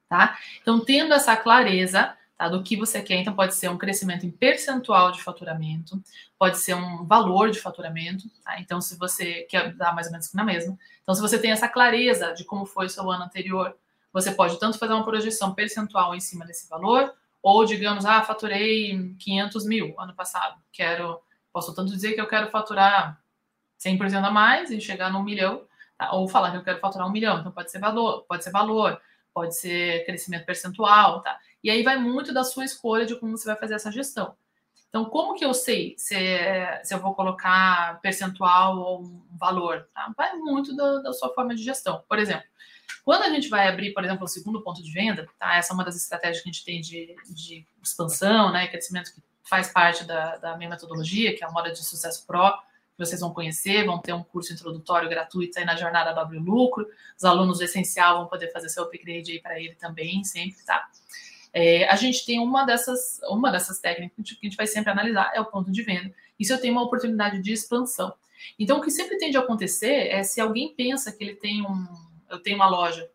tá? 0.08 0.38
Então, 0.62 0.84
tendo 0.84 1.14
essa 1.14 1.36
clareza, 1.36 2.16
tá? 2.38 2.50
do 2.50 2.64
que 2.64 2.76
você 2.76 3.02
quer. 3.02 3.16
Então, 3.16 3.34
pode 3.34 3.56
ser 3.56 3.70
um 3.70 3.78
crescimento 3.78 4.26
em 4.26 4.32
percentual 4.32 5.12
de 5.12 5.22
faturamento, 5.22 6.02
pode 6.38 6.58
ser 6.58 6.76
um 6.76 7.06
valor 7.06 7.50
de 7.50 7.60
faturamento. 7.60 8.30
Tá? 8.44 8.60
Então, 8.60 8.82
se 8.82 8.98
você 8.98 9.44
quer 9.44 9.74
dar 9.74 9.94
mais 9.94 10.08
ou 10.08 10.12
menos 10.12 10.34
na 10.34 10.44
mesma. 10.44 10.78
Então, 11.02 11.16
se 11.16 11.22
você 11.22 11.40
tem 11.40 11.52
essa 11.52 11.68
clareza 11.68 12.34
de 12.34 12.44
como 12.44 12.66
foi 12.66 12.88
o 12.88 12.90
seu 12.90 13.10
ano 13.10 13.24
anterior, 13.24 13.76
você 14.12 14.32
pode 14.32 14.60
tanto 14.60 14.78
fazer 14.78 14.94
uma 14.94 15.04
projeção 15.04 15.54
percentual 15.54 16.14
em 16.14 16.20
cima 16.20 16.46
desse 16.46 16.70
valor, 16.70 17.14
ou, 17.42 17.66
digamos, 17.66 18.06
ah, 18.06 18.22
faturei 18.24 19.16
500 19.20 19.66
mil 19.66 20.00
ano 20.00 20.14
passado, 20.14 20.62
quero, 20.72 21.20
posso 21.52 21.74
tanto 21.76 21.92
dizer 21.92 22.14
que 22.14 22.22
eu 22.22 22.28
quero 22.28 22.50
faturar 22.50 23.20
100% 23.78 24.24
a 24.24 24.32
mais 24.32 24.72
e 24.72 24.80
chegar 24.80 25.12
num 25.12 25.24
milhão? 25.24 25.66
Ou 26.12 26.28
falar 26.28 26.52
que 26.52 26.58
eu 26.58 26.64
quero 26.64 26.80
faturar 26.80 27.08
um 27.08 27.12
milhão. 27.12 27.40
Então, 27.40 27.52
pode 27.52 27.72
ser 27.72 27.80
valor, 27.80 28.24
pode 28.28 28.44
ser 28.44 28.52
valor, 28.52 29.00
pode 29.34 29.56
ser 29.58 30.06
crescimento 30.06 30.46
percentual, 30.46 31.22
tá? 31.22 31.38
E 31.64 31.70
aí 31.70 31.82
vai 31.82 31.98
muito 31.98 32.34
da 32.34 32.44
sua 32.44 32.66
escolha 32.66 33.06
de 33.06 33.16
como 33.16 33.38
você 33.38 33.46
vai 33.46 33.56
fazer 33.56 33.76
essa 33.76 33.92
gestão. 33.92 34.36
Então, 34.94 35.06
como 35.06 35.34
que 35.34 35.44
eu 35.44 35.56
sei 35.56 35.96
se, 35.98 36.16
se 36.84 36.94
eu 36.94 37.00
vou 37.00 37.16
colocar 37.16 38.00
percentual 38.00 38.78
ou 38.78 39.02
um 39.02 39.26
valor? 39.32 39.88
Tá? 39.92 40.14
Vai 40.16 40.36
muito 40.36 40.76
da, 40.76 41.00
da, 41.00 41.14
sua 41.14 41.34
forma 41.34 41.56
de 41.56 41.64
gestão. 41.64 42.04
Por 42.08 42.20
exemplo, 42.20 42.46
quando 43.04 43.24
a 43.24 43.30
gente 43.30 43.50
vai 43.50 43.68
abrir, 43.68 43.92
por 43.92 44.04
exemplo, 44.04 44.26
o 44.26 44.28
segundo 44.28 44.62
ponto 44.62 44.84
de 44.84 44.92
venda, 44.92 45.28
tá? 45.40 45.56
essa 45.56 45.74
é 45.74 45.76
uma 45.76 45.84
das 45.84 45.96
estratégias 45.96 46.44
que 46.44 46.50
a 46.50 46.52
gente 46.52 46.64
tem 46.64 46.80
de, 46.80 47.16
de 47.28 47.66
expansão, 47.82 48.52
né, 48.52 48.68
crescimento 48.68 49.12
que 49.16 49.22
faz 49.50 49.72
parte 49.72 50.04
da, 50.04 50.38
da 50.38 50.58
minha 50.58 50.70
metodologia, 50.70 51.36
que 51.36 51.44
é 51.44 51.48
a 51.48 51.52
moda 51.52 51.72
de 51.72 51.84
sucesso 51.84 52.24
pro, 52.28 52.56
vocês 52.98 53.22
vão 53.22 53.34
conhecer, 53.34 53.86
vão 53.86 54.00
ter 54.00 54.14
um 54.14 54.24
curso 54.24 54.54
introdutório 54.54 55.10
gratuito 55.10 55.60
aí 55.60 55.66
na 55.66 55.76
jornada 55.76 56.14
W 56.14 56.42
Lucro. 56.42 56.88
Os 57.18 57.24
alunos 57.24 57.58
do 57.58 57.64
essencial 57.64 58.20
vão 58.20 58.28
poder 58.28 58.52
fazer 58.52 58.70
seu 58.70 58.84
upgrade 58.84 59.32
aí 59.32 59.42
para 59.42 59.60
ele 59.60 59.76
também, 59.76 60.24
sempre, 60.24 60.64
tá? 60.64 60.88
É, 61.52 61.88
a 61.88 61.96
gente 61.96 62.26
tem 62.26 62.40
uma 62.40 62.66
dessas, 62.66 63.20
uma 63.30 63.52
dessas 63.52 63.80
técnicas 63.80 64.32
que 64.32 64.40
a 64.42 64.46
gente 64.46 64.58
vai 64.58 64.68
sempre 64.68 64.92
analisar 64.92 65.32
é 65.36 65.40
o 65.40 65.46
ponto 65.46 65.72
de 65.72 65.84
venda. 65.84 66.14
Se 66.42 66.52
eu 66.52 66.60
tenho 66.60 66.74
uma 66.74 66.84
oportunidade 66.84 67.42
de 67.42 67.54
expansão. 67.54 68.14
Então, 68.60 68.80
o 68.80 68.82
que 68.82 68.92
sempre 68.92 69.18
tende 69.18 69.38
a 69.38 69.40
acontecer 69.40 70.10
é 70.10 70.24
se 70.24 70.42
alguém 70.42 70.76
pensa 70.76 71.12
que 71.12 71.24
ele 71.24 71.36
tem 71.36 71.62
um. 71.66 71.88
Eu 72.30 72.42
tenho 72.42 72.58
uma 72.58 72.68
loja, 72.68 73.08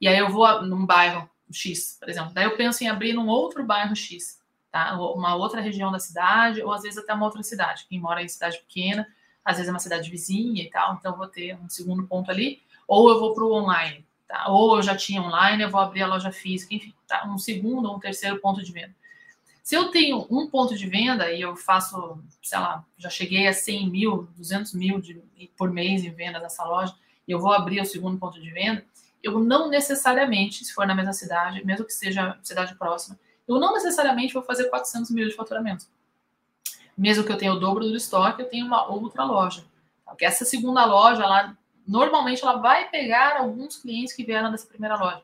e 0.00 0.08
aí 0.08 0.18
eu 0.18 0.28
vou 0.28 0.62
num 0.62 0.84
bairro 0.84 1.30
X, 1.50 1.96
por 1.98 2.08
exemplo, 2.08 2.34
daí 2.34 2.44
eu 2.44 2.56
penso 2.56 2.82
em 2.82 2.88
abrir 2.88 3.12
num 3.12 3.28
outro 3.28 3.64
bairro 3.64 3.94
X, 3.94 4.40
tá? 4.70 4.98
Uma 4.98 5.36
outra 5.36 5.60
região 5.60 5.92
da 5.92 6.00
cidade, 6.00 6.60
ou 6.60 6.72
às 6.72 6.82
vezes 6.82 6.98
até 6.98 7.14
uma 7.14 7.24
outra 7.24 7.42
cidade. 7.42 7.86
Quem 7.88 8.00
mora 8.00 8.22
em 8.22 8.28
cidade 8.28 8.58
pequena, 8.58 9.06
às 9.44 9.56
vezes 9.56 9.68
é 9.68 9.72
uma 9.72 9.78
cidade 9.78 10.10
vizinha 10.10 10.62
e 10.62 10.70
tal, 10.70 10.94
então 10.94 11.16
vou 11.16 11.26
ter 11.26 11.56
um 11.56 11.68
segundo 11.68 12.06
ponto 12.06 12.30
ali, 12.30 12.62
ou 12.88 13.10
eu 13.10 13.20
vou 13.20 13.34
para 13.34 13.44
o 13.44 13.52
online. 13.52 14.04
Tá? 14.26 14.46
Ou 14.48 14.76
eu 14.76 14.82
já 14.82 14.96
tinha 14.96 15.20
online, 15.20 15.62
eu 15.62 15.70
vou 15.70 15.80
abrir 15.80 16.02
a 16.02 16.06
loja 16.06 16.32
física, 16.32 16.74
enfim, 16.74 16.94
tá? 17.06 17.26
um 17.26 17.38
segundo 17.38 17.88
ou 17.88 17.96
um 17.96 18.00
terceiro 18.00 18.40
ponto 18.40 18.62
de 18.62 18.72
venda. 18.72 18.94
Se 19.62 19.74
eu 19.74 19.90
tenho 19.90 20.26
um 20.30 20.48
ponto 20.48 20.76
de 20.76 20.86
venda 20.86 21.30
e 21.30 21.40
eu 21.40 21.56
faço, 21.56 22.22
sei 22.42 22.58
lá, 22.58 22.84
já 22.98 23.08
cheguei 23.08 23.46
a 23.46 23.52
100 23.52 23.90
mil, 23.90 24.28
200 24.36 24.74
mil 24.74 25.00
de, 25.00 25.22
por 25.56 25.70
mês 25.70 26.04
em 26.04 26.10
venda 26.10 26.38
nessa 26.38 26.64
loja, 26.64 26.94
e 27.26 27.32
eu 27.32 27.40
vou 27.40 27.52
abrir 27.52 27.80
o 27.80 27.84
segundo 27.86 28.18
ponto 28.18 28.40
de 28.40 28.50
venda, 28.50 28.84
eu 29.22 29.40
não 29.40 29.70
necessariamente, 29.70 30.64
se 30.64 30.74
for 30.74 30.86
na 30.86 30.94
mesma 30.94 31.14
cidade, 31.14 31.64
mesmo 31.64 31.86
que 31.86 31.94
seja 31.94 32.38
cidade 32.42 32.74
próxima, 32.74 33.18
eu 33.48 33.58
não 33.58 33.72
necessariamente 33.72 34.34
vou 34.34 34.42
fazer 34.42 34.64
400 34.64 35.10
mil 35.10 35.26
de 35.26 35.34
faturamento. 35.34 35.86
Mesmo 36.96 37.24
que 37.24 37.32
eu 37.32 37.38
tenha 37.38 37.52
o 37.52 37.58
dobro 37.58 37.84
do 37.84 37.96
estoque, 37.96 38.42
eu 38.42 38.48
tenho 38.48 38.66
uma 38.66 38.86
outra 38.86 39.24
loja. 39.24 39.64
Porque 40.04 40.24
essa 40.24 40.44
segunda 40.44 40.84
loja, 40.84 41.26
lá 41.26 41.56
normalmente 41.86 42.42
ela 42.42 42.56
vai 42.56 42.88
pegar 42.88 43.36
alguns 43.36 43.76
clientes 43.76 44.14
que 44.14 44.24
vieram 44.24 44.50
dessa 44.50 44.66
primeira 44.66 44.96
loja. 44.96 45.22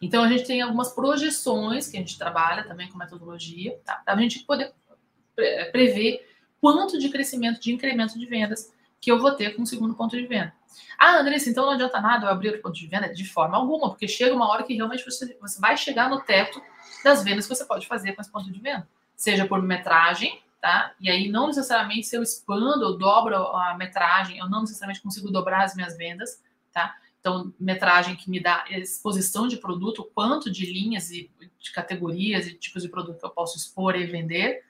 Então 0.00 0.22
a 0.22 0.28
gente 0.28 0.44
tem 0.44 0.62
algumas 0.62 0.92
projeções 0.92 1.88
que 1.88 1.96
a 1.96 2.00
gente 2.00 2.16
trabalha 2.16 2.64
também 2.64 2.88
com 2.88 2.96
metodologia, 2.96 3.78
tá? 3.84 3.96
para 4.04 4.14
a 4.14 4.20
gente 4.20 4.40
poder 4.40 4.72
prever 5.72 6.26
quanto 6.60 6.98
de 6.98 7.08
crescimento, 7.08 7.60
de 7.60 7.72
incremento 7.72 8.18
de 8.18 8.26
vendas 8.26 8.72
que 9.00 9.10
eu 9.10 9.18
vou 9.18 9.32
ter 9.32 9.56
com 9.56 9.62
o 9.62 9.66
segundo 9.66 9.94
ponto 9.94 10.16
de 10.16 10.26
venda. 10.26 10.52
Ah, 10.98 11.18
Andressa, 11.18 11.48
então 11.48 11.64
não 11.64 11.72
adianta 11.72 12.00
nada 12.00 12.26
eu 12.26 12.30
abrir 12.30 12.48
outro 12.48 12.62
ponto 12.62 12.74
de 12.74 12.86
venda? 12.86 13.12
De 13.12 13.24
forma 13.24 13.56
alguma, 13.56 13.88
porque 13.88 14.06
chega 14.06 14.34
uma 14.34 14.48
hora 14.48 14.62
que 14.62 14.74
realmente 14.74 15.04
você, 15.04 15.36
você 15.40 15.58
vai 15.58 15.76
chegar 15.76 16.10
no 16.10 16.20
teto 16.20 16.62
das 17.02 17.24
vendas 17.24 17.46
que 17.46 17.54
você 17.54 17.64
pode 17.64 17.86
fazer 17.86 18.12
com 18.12 18.20
esse 18.20 18.30
ponto 18.30 18.50
de 18.52 18.60
venda. 18.60 18.86
Seja 19.16 19.46
por 19.46 19.62
metragem, 19.62 20.40
tá? 20.60 20.94
E 21.00 21.10
aí 21.10 21.28
não 21.28 21.46
necessariamente 21.46 22.06
se 22.06 22.16
eu 22.16 22.22
expando, 22.22 22.84
eu 22.84 22.98
dobro 22.98 23.34
a 23.34 23.74
metragem, 23.76 24.38
eu 24.38 24.48
não 24.48 24.60
necessariamente 24.60 25.02
consigo 25.02 25.30
dobrar 25.30 25.64
as 25.64 25.74
minhas 25.74 25.96
vendas, 25.96 26.42
tá? 26.72 26.94
Então, 27.20 27.52
metragem 27.58 28.16
que 28.16 28.30
me 28.30 28.40
dá 28.40 28.64
exposição 28.70 29.46
de 29.46 29.58
produto, 29.58 30.10
quanto 30.14 30.50
de 30.50 30.64
linhas 30.64 31.10
e 31.10 31.30
de 31.58 31.72
categorias 31.72 32.46
e 32.46 32.54
tipos 32.54 32.82
de 32.82 32.88
produto 32.88 33.18
que 33.18 33.26
eu 33.26 33.30
posso 33.30 33.58
expor 33.58 33.94
e 33.94 34.06
vender, 34.06 34.64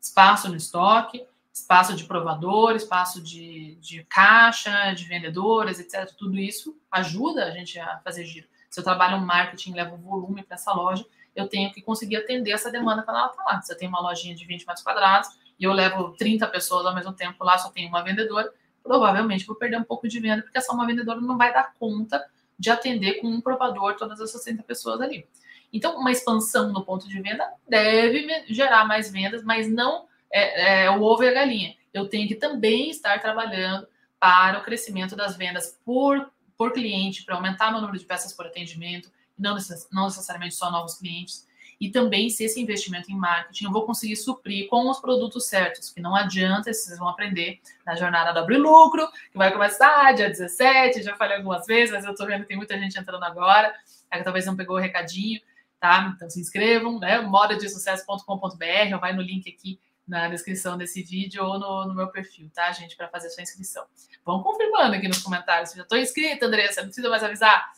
espaço 0.00 0.48
no 0.48 0.56
estoque, 0.56 1.26
espaço 1.52 1.94
de 1.96 2.04
provador, 2.04 2.76
espaço 2.76 3.20
de, 3.20 3.76
de 3.76 4.04
caixa, 4.04 4.92
de 4.92 5.04
vendedores, 5.04 5.80
etc. 5.80 6.08
Tudo 6.16 6.38
isso 6.38 6.76
ajuda 6.90 7.46
a 7.46 7.50
gente 7.50 7.78
a 7.80 7.98
fazer 7.98 8.24
giro. 8.24 8.46
Se 8.70 8.78
eu 8.78 8.84
trabalho 8.84 9.16
um 9.16 9.26
marketing, 9.26 9.72
levo 9.72 9.96
volume 9.96 10.44
para 10.44 10.54
essa 10.54 10.72
loja, 10.72 11.04
eu 11.34 11.48
tenho 11.48 11.72
que 11.72 11.82
conseguir 11.82 12.16
atender 12.16 12.52
essa 12.52 12.70
demanda 12.70 13.02
quando 13.02 13.16
ela 13.16 13.30
está 13.30 13.42
lá. 13.44 13.62
Se 13.62 13.72
eu 13.72 13.76
tenho 13.76 13.90
uma 13.90 14.00
lojinha 14.00 14.34
de 14.34 14.44
20 14.44 14.66
metros 14.66 14.82
quadrados 14.82 15.28
e 15.58 15.64
eu 15.64 15.72
levo 15.72 16.14
30 16.16 16.46
pessoas 16.48 16.86
ao 16.86 16.94
mesmo 16.94 17.12
tempo 17.12 17.44
lá, 17.44 17.58
só 17.58 17.70
tenho 17.70 17.88
uma 17.88 18.02
vendedora, 18.02 18.52
provavelmente 18.82 19.46
vou 19.46 19.56
perder 19.56 19.78
um 19.78 19.84
pouco 19.84 20.08
de 20.08 20.18
venda, 20.20 20.42
porque 20.42 20.58
essa 20.58 20.72
uma 20.72 20.86
vendedora 20.86 21.20
não 21.20 21.36
vai 21.36 21.52
dar 21.52 21.74
conta 21.78 22.24
de 22.58 22.70
atender 22.70 23.20
com 23.20 23.28
um 23.28 23.40
provador 23.40 23.96
todas 23.96 24.20
essas 24.20 24.42
60 24.42 24.62
pessoas 24.62 25.00
ali. 25.00 25.26
Então, 25.72 25.98
uma 25.98 26.10
expansão 26.10 26.72
no 26.72 26.84
ponto 26.84 27.06
de 27.06 27.20
venda 27.20 27.46
deve 27.68 28.26
gerar 28.48 28.86
mais 28.86 29.10
vendas, 29.10 29.44
mas 29.44 29.70
não 29.70 30.06
é, 30.32 30.84
é 30.84 30.90
o 30.90 31.02
ovo 31.02 31.22
e 31.22 31.28
a 31.28 31.32
galinha. 31.32 31.76
Eu 31.92 32.08
tenho 32.08 32.26
que 32.26 32.34
também 32.34 32.90
estar 32.90 33.20
trabalhando 33.20 33.86
para 34.18 34.58
o 34.58 34.62
crescimento 34.62 35.14
das 35.14 35.36
vendas 35.36 35.78
por, 35.84 36.30
por 36.56 36.72
cliente, 36.72 37.24
para 37.24 37.36
aumentar 37.36 37.68
o 37.68 37.80
número 37.80 37.98
de 37.98 38.04
peças 38.04 38.32
por 38.32 38.46
atendimento, 38.46 39.10
não, 39.38 39.54
necess 39.54 39.88
não 39.92 40.04
necessariamente 40.04 40.54
só 40.54 40.70
novos 40.70 40.94
clientes, 40.94 41.46
e 41.80 41.90
também 41.90 42.28
se 42.28 42.44
esse 42.44 42.60
investimento 42.60 43.10
em 43.10 43.16
marketing 43.16 43.66
eu 43.66 43.72
vou 43.72 43.86
conseguir 43.86 44.16
suprir 44.16 44.68
com 44.68 44.90
os 44.90 44.98
produtos 44.98 45.46
certos, 45.46 45.90
que 45.90 46.00
não 46.00 46.14
adianta, 46.14 46.72
vocês 46.72 46.98
vão 46.98 47.08
aprender 47.08 47.60
na 47.86 47.94
jornada 47.94 48.32
do 48.32 48.40
Abre 48.40 48.56
Lucro, 48.56 49.08
que 49.30 49.38
vai 49.38 49.52
começar 49.52 50.12
dia 50.12 50.28
17, 50.28 51.02
já 51.02 51.14
falei 51.14 51.36
algumas 51.36 51.66
vezes, 51.66 51.94
mas 51.94 52.04
eu 52.04 52.14
tô 52.14 52.26
vendo 52.26 52.42
que 52.42 52.48
tem 52.48 52.56
muita 52.56 52.76
gente 52.78 52.98
entrando 52.98 53.22
agora, 53.22 53.72
aí 54.10 54.22
talvez 54.24 54.44
não 54.44 54.56
pegou 54.56 54.76
o 54.76 54.80
recadinho, 54.80 55.40
tá? 55.78 56.12
Então 56.16 56.28
se 56.28 56.40
inscrevam, 56.40 56.98
né? 56.98 57.20
modadesucesso.com.br, 57.20 58.94
ou 58.94 59.00
vai 59.00 59.12
no 59.12 59.22
link 59.22 59.48
aqui 59.48 59.78
na 60.06 60.26
descrição 60.26 60.76
desse 60.76 61.02
vídeo 61.02 61.44
ou 61.44 61.58
no, 61.58 61.86
no 61.86 61.94
meu 61.94 62.08
perfil, 62.08 62.50
tá, 62.52 62.72
gente, 62.72 62.96
para 62.96 63.08
fazer 63.08 63.28
sua 63.28 63.42
inscrição. 63.42 63.84
Vão 64.24 64.42
confirmando 64.42 64.96
aqui 64.96 65.06
nos 65.06 65.22
comentários. 65.22 65.72
Já 65.74 65.82
estou 65.82 65.98
inscrita, 65.98 66.46
Andressa, 66.46 66.80
não 66.80 66.88
precisa 66.88 67.10
mais 67.10 67.22
avisar 67.22 67.70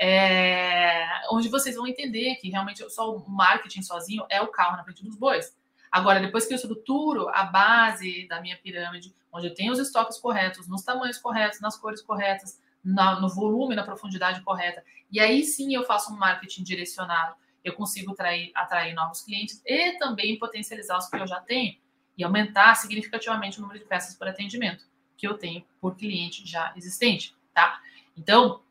é, 0.00 1.06
onde 1.30 1.48
vocês 1.48 1.74
vão 1.76 1.86
entender 1.86 2.36
que 2.36 2.48
realmente 2.50 2.88
só 2.90 3.14
o 3.14 3.28
marketing 3.28 3.82
sozinho 3.82 4.24
é 4.28 4.40
o 4.40 4.48
carro 4.48 4.76
na 4.76 4.84
frente 4.84 5.02
dos 5.02 5.16
bois. 5.16 5.56
Agora, 5.90 6.20
depois 6.20 6.46
que 6.46 6.52
eu 6.52 6.56
estruturo 6.56 7.28
a 7.30 7.44
base 7.44 8.26
da 8.28 8.40
minha 8.40 8.56
pirâmide, 8.56 9.14
onde 9.32 9.48
eu 9.48 9.54
tenho 9.54 9.72
os 9.72 9.78
estoques 9.78 10.18
corretos, 10.18 10.68
nos 10.68 10.82
tamanhos 10.82 11.18
corretos, 11.18 11.60
nas 11.60 11.76
cores 11.76 12.02
corretas, 12.02 12.60
na, 12.84 13.18
no 13.20 13.28
volume, 13.28 13.74
na 13.74 13.82
profundidade 13.82 14.40
correta, 14.42 14.84
e 15.10 15.18
aí 15.18 15.42
sim 15.42 15.74
eu 15.74 15.84
faço 15.84 16.12
um 16.12 16.16
marketing 16.16 16.62
direcionado, 16.62 17.34
eu 17.64 17.72
consigo 17.72 18.12
atrair, 18.12 18.52
atrair 18.54 18.94
novos 18.94 19.22
clientes 19.22 19.60
e 19.66 19.98
também 19.98 20.38
potencializar 20.38 20.98
os 20.98 21.08
que 21.08 21.16
eu 21.16 21.26
já 21.26 21.40
tenho 21.40 21.76
e 22.16 22.24
aumentar 22.24 22.74
significativamente 22.74 23.58
o 23.58 23.62
número 23.62 23.78
de 23.78 23.84
peças 23.84 24.14
por 24.14 24.28
atendimento 24.28 24.86
que 25.16 25.26
eu 25.26 25.36
tenho 25.36 25.64
por 25.80 25.96
cliente 25.96 26.46
já 26.46 26.72
existente, 26.76 27.34
tá? 27.52 27.80
Então, 28.16 28.62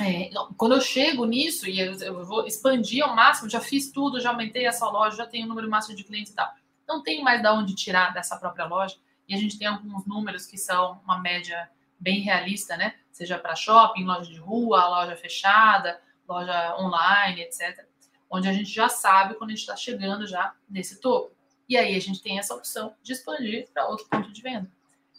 é, 0.00 0.30
quando 0.56 0.74
eu 0.74 0.80
chego 0.80 1.24
nisso 1.24 1.68
e 1.68 1.80
eu, 1.80 1.92
eu, 2.00 2.24
vou 2.24 2.46
expandir 2.46 3.04
ao 3.04 3.16
máximo, 3.16 3.48
já 3.48 3.60
fiz 3.60 3.90
tudo, 3.90 4.20
já 4.20 4.30
aumentei 4.30 4.66
essa 4.66 4.88
loja, 4.88 5.16
já 5.16 5.26
tenho 5.26 5.44
o 5.44 5.46
um 5.46 5.48
número 5.48 5.68
máximo 5.68 5.96
de 5.96 6.04
clientes 6.04 6.32
e 6.32 6.36
tal. 6.36 6.52
Não 6.86 7.02
tem 7.02 7.22
mais 7.22 7.42
da 7.42 7.52
onde 7.52 7.74
tirar 7.74 8.12
dessa 8.14 8.36
própria 8.36 8.66
loja. 8.66 8.96
E 9.28 9.34
a 9.34 9.38
gente 9.38 9.58
tem 9.58 9.66
alguns 9.66 10.06
números 10.06 10.46
que 10.46 10.56
são 10.56 11.00
uma 11.04 11.18
média 11.18 11.68
bem 11.98 12.20
realista, 12.20 12.76
né? 12.76 12.94
Seja 13.10 13.38
para 13.38 13.56
shopping, 13.56 14.04
loja 14.04 14.30
de 14.30 14.38
rua, 14.38 14.88
loja 14.88 15.16
fechada, 15.16 16.00
loja 16.26 16.76
online, 16.78 17.42
etc. 17.42 17.84
Onde 18.30 18.48
a 18.48 18.52
gente 18.52 18.70
já 18.70 18.88
sabe 18.88 19.34
quando 19.34 19.50
a 19.50 19.52
gente 19.52 19.60
está 19.60 19.76
chegando 19.76 20.26
já 20.26 20.54
nesse 20.68 21.00
topo. 21.00 21.32
E 21.68 21.76
aí 21.76 21.94
a 21.94 22.00
gente 22.00 22.22
tem 22.22 22.38
essa 22.38 22.54
opção 22.54 22.94
de 23.02 23.12
expandir 23.12 23.68
para 23.74 23.88
outro 23.88 24.06
ponto 24.08 24.32
de 24.32 24.40
venda 24.40 24.70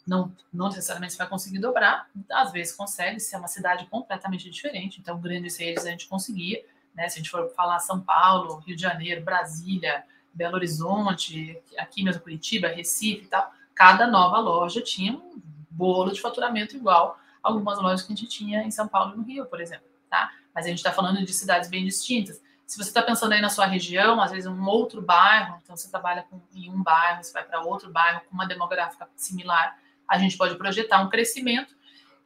não, 0.10 0.36
não 0.52 0.68
necessariamente 0.68 1.14
você 1.14 1.20
vai 1.20 1.28
conseguir 1.28 1.60
dobrar, 1.60 2.10
às 2.32 2.52
vezes 2.52 2.76
consegue, 2.76 3.20
se 3.20 3.36
é 3.36 3.38
uma 3.38 3.48
cidade 3.48 3.86
completamente 3.86 4.50
diferente, 4.50 5.00
então 5.00 5.20
grandes 5.20 5.56
redes 5.58 5.86
a 5.86 5.92
gente 5.92 6.08
conseguia, 6.08 6.66
né? 6.96 7.08
Se 7.08 7.20
a 7.20 7.22
gente 7.22 7.30
for 7.30 7.48
falar 7.56 7.80
São 7.80 8.02
Paulo, 8.02 8.58
Rio 8.66 8.76
de 8.76 8.82
Janeiro, 8.82 9.24
Brasília, 9.24 10.04
Belo 10.34 10.56
Horizonte, 10.56 11.62
aqui 11.78 12.04
mesmo 12.04 12.22
Curitiba, 12.22 12.68
Recife 12.68 13.26
e 13.26 13.28
tal, 13.28 13.54
cada 13.76 14.08
nova 14.08 14.40
loja 14.40 14.82
tinha 14.82 15.14
um 15.14 15.40
bolo 15.70 16.12
de 16.12 16.20
faturamento 16.20 16.76
igual 16.76 17.20
algumas 17.42 17.80
lojas 17.80 18.02
que 18.02 18.12
a 18.12 18.16
gente 18.16 18.28
tinha 18.28 18.64
em 18.64 18.72
São 18.72 18.88
Paulo 18.88 19.14
e 19.14 19.18
no 19.18 19.24
Rio, 19.24 19.46
por 19.46 19.62
exemplo, 19.62 19.86
tá? 20.10 20.32
Mas 20.54 20.66
a 20.66 20.70
gente 20.70 20.80
está 20.80 20.92
falando 20.92 21.24
de 21.24 21.34
cidades 21.34 21.70
bem 21.70 21.86
distintas. 21.86 22.42
Se 22.66 22.78
você 22.78 22.90
está 22.90 23.02
pensando 23.02 23.34
aí 23.34 23.42
na 23.42 23.50
sua 23.50 23.66
região, 23.66 24.20
às 24.20 24.32
vezes 24.32 24.46
um 24.46 24.66
outro 24.66 25.02
bairro, 25.02 25.60
então 25.64 25.76
você 25.76 25.90
trabalha 25.90 26.24
com, 26.30 26.42
em 26.54 26.70
um 26.70 26.82
bairro, 26.84 27.24
você 27.24 27.32
vai 27.32 27.44
para 27.44 27.62
outro 27.62 27.92
bairro 27.92 28.22
com 28.28 28.36
uma 28.36 28.46
demográfica 28.46 29.08
similar, 29.16 29.78
a 30.10 30.18
gente 30.18 30.36
pode 30.36 30.58
projetar 30.58 31.02
um 31.02 31.10
crescimento, 31.10 31.76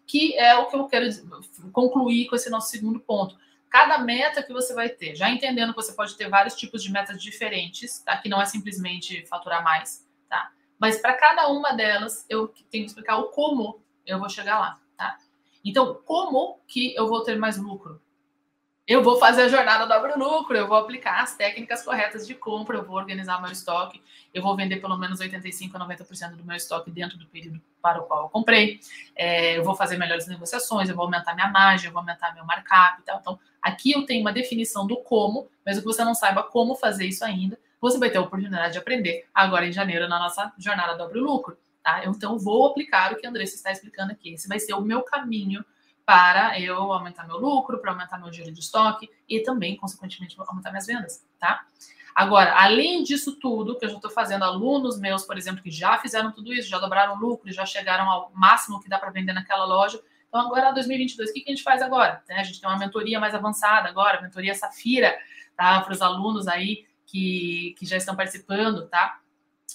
que 0.07 0.37
é 0.37 0.55
o 0.55 0.67
que 0.67 0.75
eu 0.75 0.87
quero 0.87 1.07
concluir 1.71 2.27
com 2.27 2.35
esse 2.35 2.49
nosso 2.49 2.69
segundo 2.69 2.99
ponto. 2.99 3.37
Cada 3.69 3.97
meta 3.97 4.43
que 4.43 4.53
você 4.53 4.73
vai 4.73 4.89
ter, 4.89 5.15
já 5.15 5.29
entendendo 5.29 5.71
que 5.73 5.81
você 5.81 5.93
pode 5.93 6.15
ter 6.15 6.29
vários 6.29 6.55
tipos 6.55 6.81
de 6.81 6.91
metas 6.91 7.21
diferentes, 7.21 7.99
tá? 7.99 8.15
que 8.17 8.29
não 8.29 8.41
é 8.41 8.45
simplesmente 8.45 9.25
faturar 9.25 9.63
mais, 9.63 10.07
tá? 10.29 10.51
Mas 10.79 10.99
para 10.99 11.13
cada 11.13 11.47
uma 11.47 11.73
delas, 11.73 12.25
eu 12.29 12.47
tenho 12.69 12.83
que 12.83 12.91
explicar 12.91 13.17
o 13.17 13.29
como 13.29 13.81
eu 14.05 14.19
vou 14.19 14.29
chegar 14.29 14.59
lá, 14.59 14.79
tá? 14.95 15.17
Então, 15.65 15.95
como 16.05 16.59
que 16.67 16.93
eu 16.95 17.07
vou 17.07 17.23
ter 17.23 17.37
mais 17.37 17.57
lucro? 17.57 18.01
Eu 18.85 19.01
vou 19.01 19.17
fazer 19.17 19.43
a 19.43 19.47
jornada 19.47 19.85
dobro 19.85 20.19
lucro, 20.19 20.57
eu 20.57 20.67
vou 20.67 20.75
aplicar 20.75 21.23
as 21.23 21.37
técnicas 21.37 21.83
corretas 21.83 22.27
de 22.27 22.35
compra, 22.35 22.77
eu 22.77 22.85
vou 22.85 22.97
organizar 22.97 23.41
meu 23.41 23.51
estoque, 23.51 24.03
eu 24.33 24.43
vou 24.43 24.57
vender 24.57 24.81
pelo 24.81 24.97
menos 24.97 25.21
85 25.21 25.77
a 25.77 25.87
90% 25.87 26.35
do 26.35 26.43
meu 26.43 26.57
estoque 26.57 26.91
dentro 26.91 27.17
do 27.17 27.25
período 27.25 27.61
para 27.83 27.99
o 27.99 28.05
qual 28.05 28.23
eu 28.23 28.29
comprei, 28.29 28.79
é, 29.13 29.57
eu 29.57 29.63
vou 29.63 29.75
fazer 29.75 29.97
melhores 29.97 30.25
negociações, 30.25 30.87
eu 30.87 30.95
vou 30.95 31.03
aumentar 31.03 31.35
minha 31.35 31.49
margem, 31.49 31.87
eu 31.87 31.91
vou 31.91 31.99
aumentar 31.99 32.33
meu 32.33 32.45
markup 32.45 33.01
e 33.01 33.03
tal. 33.03 33.19
Então, 33.19 33.39
aqui 33.61 33.91
eu 33.91 34.05
tenho 34.05 34.21
uma 34.21 34.31
definição 34.31 34.87
do 34.87 34.95
como, 35.03 35.49
mesmo 35.65 35.81
que 35.81 35.87
você 35.87 36.03
não 36.05 36.15
saiba 36.15 36.41
como 36.41 36.75
fazer 36.75 37.05
isso 37.05 37.25
ainda, 37.25 37.59
você 37.81 37.99
vai 37.99 38.09
ter 38.09 38.17
a 38.17 38.21
oportunidade 38.21 38.71
de 38.71 38.79
aprender 38.79 39.27
agora 39.33 39.67
em 39.67 39.71
janeiro 39.73 40.07
na 40.07 40.17
nossa 40.17 40.53
jornada 40.57 40.95
dobro 40.95 41.21
lucro. 41.21 41.57
Tá? 41.83 42.05
Então, 42.05 42.39
vou 42.39 42.67
aplicar 42.67 43.11
o 43.11 43.17
que 43.17 43.27
a 43.27 43.29
Andressa 43.29 43.55
está 43.55 43.69
explicando 43.69 44.13
aqui. 44.13 44.33
Esse 44.33 44.47
vai 44.47 44.57
ser 44.57 44.73
o 44.73 44.79
meu 44.79 45.01
caminho 45.01 45.65
para 46.05 46.57
eu 46.59 46.93
aumentar 46.93 47.27
meu 47.27 47.37
lucro, 47.37 47.79
para 47.79 47.91
aumentar 47.91 48.17
meu 48.17 48.31
giro 48.31 48.51
de 48.53 48.61
estoque 48.61 49.09
e 49.27 49.41
também, 49.41 49.75
consequentemente, 49.75 50.35
aumentar 50.39 50.69
minhas 50.69 50.85
vendas, 50.85 51.25
tá? 51.37 51.65
Agora, 52.15 52.53
além 52.61 53.01
disso 53.01 53.35
tudo, 53.39 53.77
que 53.77 53.85
eu 53.85 53.89
já 53.89 53.95
estou 53.95 54.11
fazendo, 54.11 54.43
alunos 54.43 54.99
meus, 54.99 55.23
por 55.23 55.37
exemplo, 55.37 55.63
que 55.63 55.71
já 55.71 55.97
fizeram 55.97 56.31
tudo 56.31 56.53
isso, 56.53 56.69
já 56.69 56.77
dobraram 56.77 57.15
lucro, 57.15 57.51
já 57.51 57.65
chegaram 57.65 58.09
ao 58.09 58.31
máximo 58.35 58.79
que 58.79 58.87
dá 58.87 58.99
para 58.99 59.09
vender 59.09 59.33
naquela 59.33 59.65
loja. 59.65 59.99
Então, 60.27 60.41
agora, 60.41 60.71
2022, 60.71 61.29
o 61.29 61.33
que, 61.33 61.41
que 61.41 61.49
a 61.49 61.55
gente 61.55 61.63
faz 61.63 61.81
agora? 61.81 62.23
Né? 62.29 62.35
A 62.39 62.43
gente 62.43 62.61
tem 62.61 62.69
uma 62.69 62.77
mentoria 62.77 63.19
mais 63.19 63.33
avançada 63.33 63.89
agora, 63.89 64.21
mentoria 64.21 64.53
Safira, 64.53 65.17
tá? 65.55 65.81
Para 65.81 65.93
os 65.93 66.01
alunos 66.01 66.47
aí 66.47 66.85
que, 67.05 67.75
que 67.77 67.85
já 67.85 67.97
estão 67.97 68.15
participando, 68.15 68.87
tá? 68.87 69.19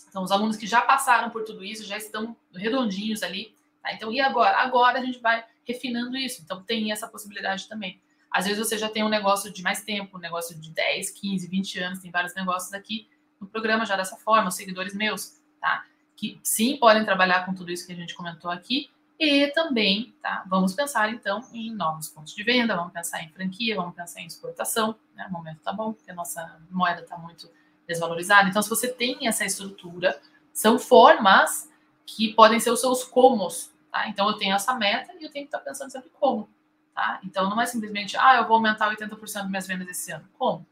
Então, 0.08 0.22
os 0.22 0.30
alunos 0.30 0.56
que 0.56 0.66
já 0.66 0.80
passaram 0.80 1.30
por 1.30 1.44
tudo 1.44 1.64
isso, 1.64 1.84
já 1.84 1.96
estão 1.96 2.36
redondinhos 2.54 3.22
ali, 3.22 3.54
tá? 3.82 3.92
Então, 3.92 4.12
e 4.12 4.20
agora? 4.20 4.58
Agora 4.58 4.98
a 4.98 5.04
gente 5.04 5.18
vai 5.18 5.44
refinando 5.64 6.16
isso. 6.16 6.40
Então, 6.42 6.62
tem 6.62 6.92
essa 6.92 7.08
possibilidade 7.08 7.68
também. 7.68 8.00
Às 8.30 8.46
vezes 8.46 8.58
você 8.58 8.76
já 8.76 8.88
tem 8.88 9.04
um 9.04 9.08
negócio 9.08 9.52
de 9.52 9.62
mais 9.62 9.82
tempo, 9.82 10.16
um 10.16 10.20
negócio 10.20 10.58
de 10.58 10.70
10, 10.70 11.10
15, 11.10 11.48
20 11.48 11.78
anos, 11.80 11.98
tem 12.00 12.10
vários 12.10 12.34
negócios 12.34 12.72
aqui 12.72 13.08
no 13.40 13.46
programa 13.46 13.86
já 13.86 13.96
dessa 13.96 14.16
forma, 14.16 14.48
os 14.48 14.54
seguidores 14.54 14.94
meus, 14.94 15.40
tá? 15.60 15.84
Que 16.16 16.40
sim 16.42 16.76
podem 16.76 17.04
trabalhar 17.04 17.46
com 17.46 17.54
tudo 17.54 17.70
isso 17.70 17.86
que 17.86 17.92
a 17.92 17.96
gente 17.96 18.14
comentou 18.14 18.50
aqui. 18.50 18.90
E 19.18 19.48
também, 19.48 20.14
tá? 20.22 20.44
Vamos 20.46 20.74
pensar 20.74 21.10
então 21.10 21.40
em 21.52 21.74
novos 21.74 22.08
pontos 22.08 22.34
de 22.34 22.42
venda, 22.42 22.76
vamos 22.76 22.92
pensar 22.92 23.22
em 23.22 23.30
franquia, 23.30 23.76
vamos 23.76 23.94
pensar 23.94 24.20
em 24.20 24.26
exportação, 24.26 24.94
né? 25.14 25.26
O 25.28 25.32
momento 25.32 25.60
tá 25.60 25.72
bom, 25.72 25.92
porque 25.92 26.10
a 26.10 26.14
nossa 26.14 26.60
moeda 26.70 27.02
tá 27.02 27.16
muito 27.18 27.50
desvalorizada. 27.86 28.48
Então, 28.48 28.62
se 28.62 28.68
você 28.68 28.88
tem 28.88 29.26
essa 29.26 29.44
estrutura, 29.44 30.20
são 30.52 30.78
formas 30.78 31.68
que 32.06 32.32
podem 32.34 32.60
ser 32.60 32.70
os 32.70 32.80
seus 32.80 33.04
comos 33.04 33.72
Tá? 33.90 34.08
Então, 34.08 34.28
eu 34.28 34.34
tenho 34.34 34.54
essa 34.54 34.74
meta 34.74 35.12
e 35.18 35.24
eu 35.24 35.30
tenho 35.30 35.46
que 35.46 35.54
estar 35.54 35.60
pensando 35.60 35.90
sempre 35.90 36.10
como. 36.10 36.48
Tá? 36.98 37.20
Então, 37.22 37.48
não 37.48 37.60
é 37.60 37.64
simplesmente, 37.64 38.16
ah, 38.16 38.38
eu 38.38 38.48
vou 38.48 38.56
aumentar 38.56 38.90
80% 38.90 39.18
das 39.32 39.48
minhas 39.48 39.68
vendas 39.68 39.86
esse 39.86 40.10
ano. 40.10 40.28
Como? 40.36 40.66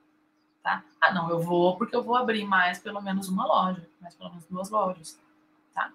Tá? 0.61 0.83
Ah, 1.01 1.15
não, 1.15 1.31
eu 1.31 1.39
vou 1.39 1.77
porque 1.77 1.95
eu 1.95 2.03
vou 2.03 2.17
abrir 2.17 2.45
mais 2.45 2.81
pelo 2.81 3.01
menos 3.01 3.29
uma 3.29 3.47
loja, 3.47 3.89
mais 4.01 4.13
pelo 4.17 4.31
menos 4.31 4.45
duas 4.47 4.69
lojas. 4.69 5.21
Tá? 5.73 5.93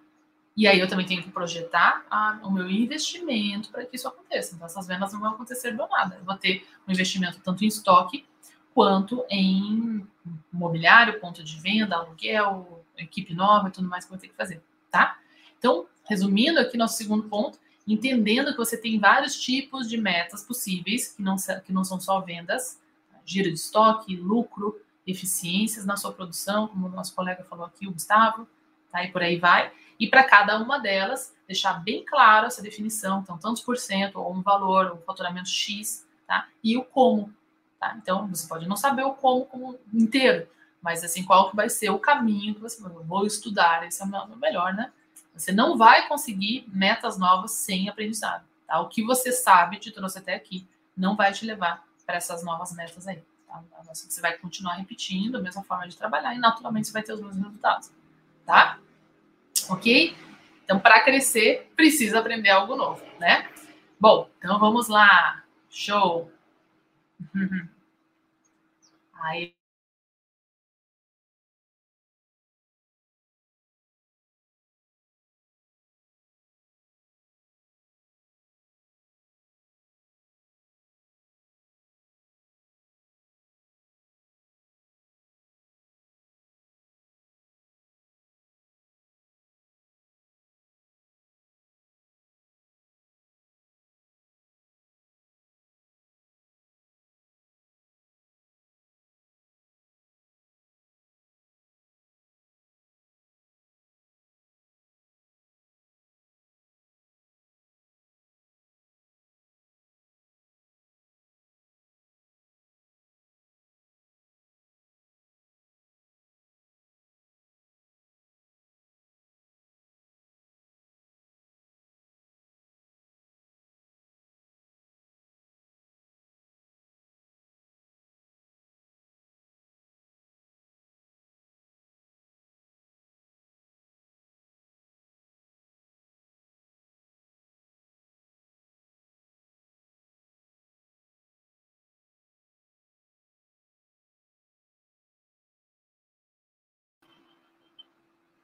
E 0.56 0.66
aí 0.66 0.80
eu 0.80 0.88
também 0.88 1.06
tenho 1.06 1.22
que 1.22 1.30
projetar 1.30 2.06
a, 2.10 2.40
o 2.44 2.50
meu 2.50 2.70
investimento 2.70 3.72
para 3.72 3.86
que 3.86 3.98
isso 3.98 4.08
aconteça. 4.08 4.56
Então, 4.56 4.66
essas 4.66 4.88
vendas 4.88 5.12
não 5.12 5.20
vão 5.20 5.32
acontecer 5.32 5.76
do 5.76 5.86
nada. 5.90 6.16
Eu 6.16 6.24
vou 6.24 6.38
ter 6.38 6.66
um 6.88 6.94
investimento 6.94 7.42
tanto 7.42 7.66
em 7.66 7.68
estoque 7.68 8.26
quanto 8.74 9.26
em 9.30 10.08
mobiliário, 10.50 11.20
ponto 11.20 11.44
de 11.44 11.60
venda, 11.60 11.98
aluguel, 11.98 12.86
equipe 12.98 13.34
nova 13.34 13.68
e 13.68 13.72
tudo 13.72 13.90
mais 13.90 14.06
que 14.06 14.14
eu 14.14 14.16
vou 14.16 14.22
ter 14.22 14.30
que 14.30 14.36
fazer. 14.38 14.64
Tá? 14.90 15.20
Então, 15.60 15.88
resumindo 16.06 16.58
aqui 16.58 16.78
nosso 16.78 16.96
segundo 16.96 17.24
ponto, 17.28 17.60
entendendo 17.88 18.52
que 18.52 18.58
você 18.58 18.78
tem 18.78 19.00
vários 19.00 19.40
tipos 19.40 19.90
de 19.90 19.98
metas 19.98 20.44
possíveis, 20.44 21.10
que 21.10 21.22
não, 21.22 21.36
que 21.66 21.74
não 21.74 21.84
são 21.84 22.00
só 22.00 22.20
vendas, 22.22 22.80
giro 23.26 23.50
de 23.50 23.56
estoque, 23.56 24.16
lucro, 24.16 24.80
eficiências 25.06 25.86
na 25.86 25.98
sua 25.98 26.12
produção, 26.12 26.68
como 26.68 26.88
o 26.88 26.90
nosso 26.90 27.14
colega 27.16 27.44
falou 27.44 27.66
aqui, 27.66 27.88
o 27.88 27.92
Gustavo, 27.92 28.48
tá? 28.92 29.04
E 29.04 29.12
por 29.12 29.22
aí 29.22 29.38
vai. 29.38 29.72
E 30.00 30.08
para 30.08 30.24
cada 30.24 30.58
uma 30.58 30.80
delas, 30.80 31.34
deixar 31.48 31.74
bem 31.84 32.04
claro 32.06 32.48
essa 32.48 32.62
definição, 32.62 33.22
então, 33.22 33.38
tantos 33.38 33.62
por 33.62 33.78
cento, 33.78 34.20
ou 34.20 34.34
um 34.34 34.42
valor, 34.42 34.94
um 34.94 35.02
faturamento 35.02 35.50
X, 35.50 36.08
tá? 36.28 36.48
E 36.64 36.78
o 36.78 36.84
como, 36.84 37.34
tá? 37.80 37.96
Então, 38.02 38.28
você 38.28 38.48
pode 38.48 38.68
não 38.68 38.76
saber 38.76 39.04
o 39.04 39.14
como, 39.14 39.46
como 39.46 39.80
inteiro, 39.94 40.48
mas 40.82 41.04
assim, 41.04 41.24
qual 41.24 41.50
que 41.50 41.56
vai 41.56 41.70
ser 41.70 41.90
o 41.90 42.00
caminho 42.00 42.56
que 42.56 42.62
você 42.62 42.82
vai, 42.82 42.92
vou 42.92 43.26
estudar, 43.26 43.86
esse 43.88 44.02
é 44.02 44.06
o 44.06 44.38
melhor, 44.38 44.74
né? 44.74 44.92
Você 45.34 45.52
não 45.52 45.78
vai 45.78 46.08
conseguir 46.08 46.66
metas 46.68 47.18
novas 47.18 47.52
sem 47.52 47.90
aprendizado. 47.90 48.46
Tá? 48.68 48.80
O 48.80 48.90
que 48.90 49.04
você 49.04 49.32
sabe 49.32 49.78
te 49.78 49.92
trouxe 49.92 50.20
até 50.20 50.36
aqui 50.36 50.68
não 50.96 51.16
vai 51.16 51.32
te 51.32 51.46
levar 51.46 51.86
para 52.06 52.18
essas 52.18 52.44
novas 52.44 52.74
metas 52.74 53.08
aí. 53.08 53.24
Tá? 53.48 53.64
Você 53.94 54.22
vai 54.22 54.38
continuar 54.38 54.76
repetindo 54.76 55.38
a 55.38 55.42
mesma 55.42 55.64
forma 55.64 55.88
de 55.88 55.98
trabalhar 55.98 56.36
e 56.36 56.40
naturalmente 56.40 56.88
você 56.88 56.94
vai 56.94 57.04
ter 57.04 57.14
os 57.14 57.22
mesmos 57.22 57.44
resultados. 57.46 57.92
Tá? 58.46 58.80
Ok? 59.70 60.16
Então, 60.64 60.80
para 60.80 61.04
crescer, 61.04 61.72
precisa 61.76 62.20
aprender 62.20 62.50
algo 62.50 62.76
novo, 62.76 63.04
né? 63.20 63.50
Bom, 64.00 64.30
então 64.38 64.58
vamos 64.60 64.88
lá. 64.88 65.44
Show! 65.70 66.32
Aí. 69.14 69.54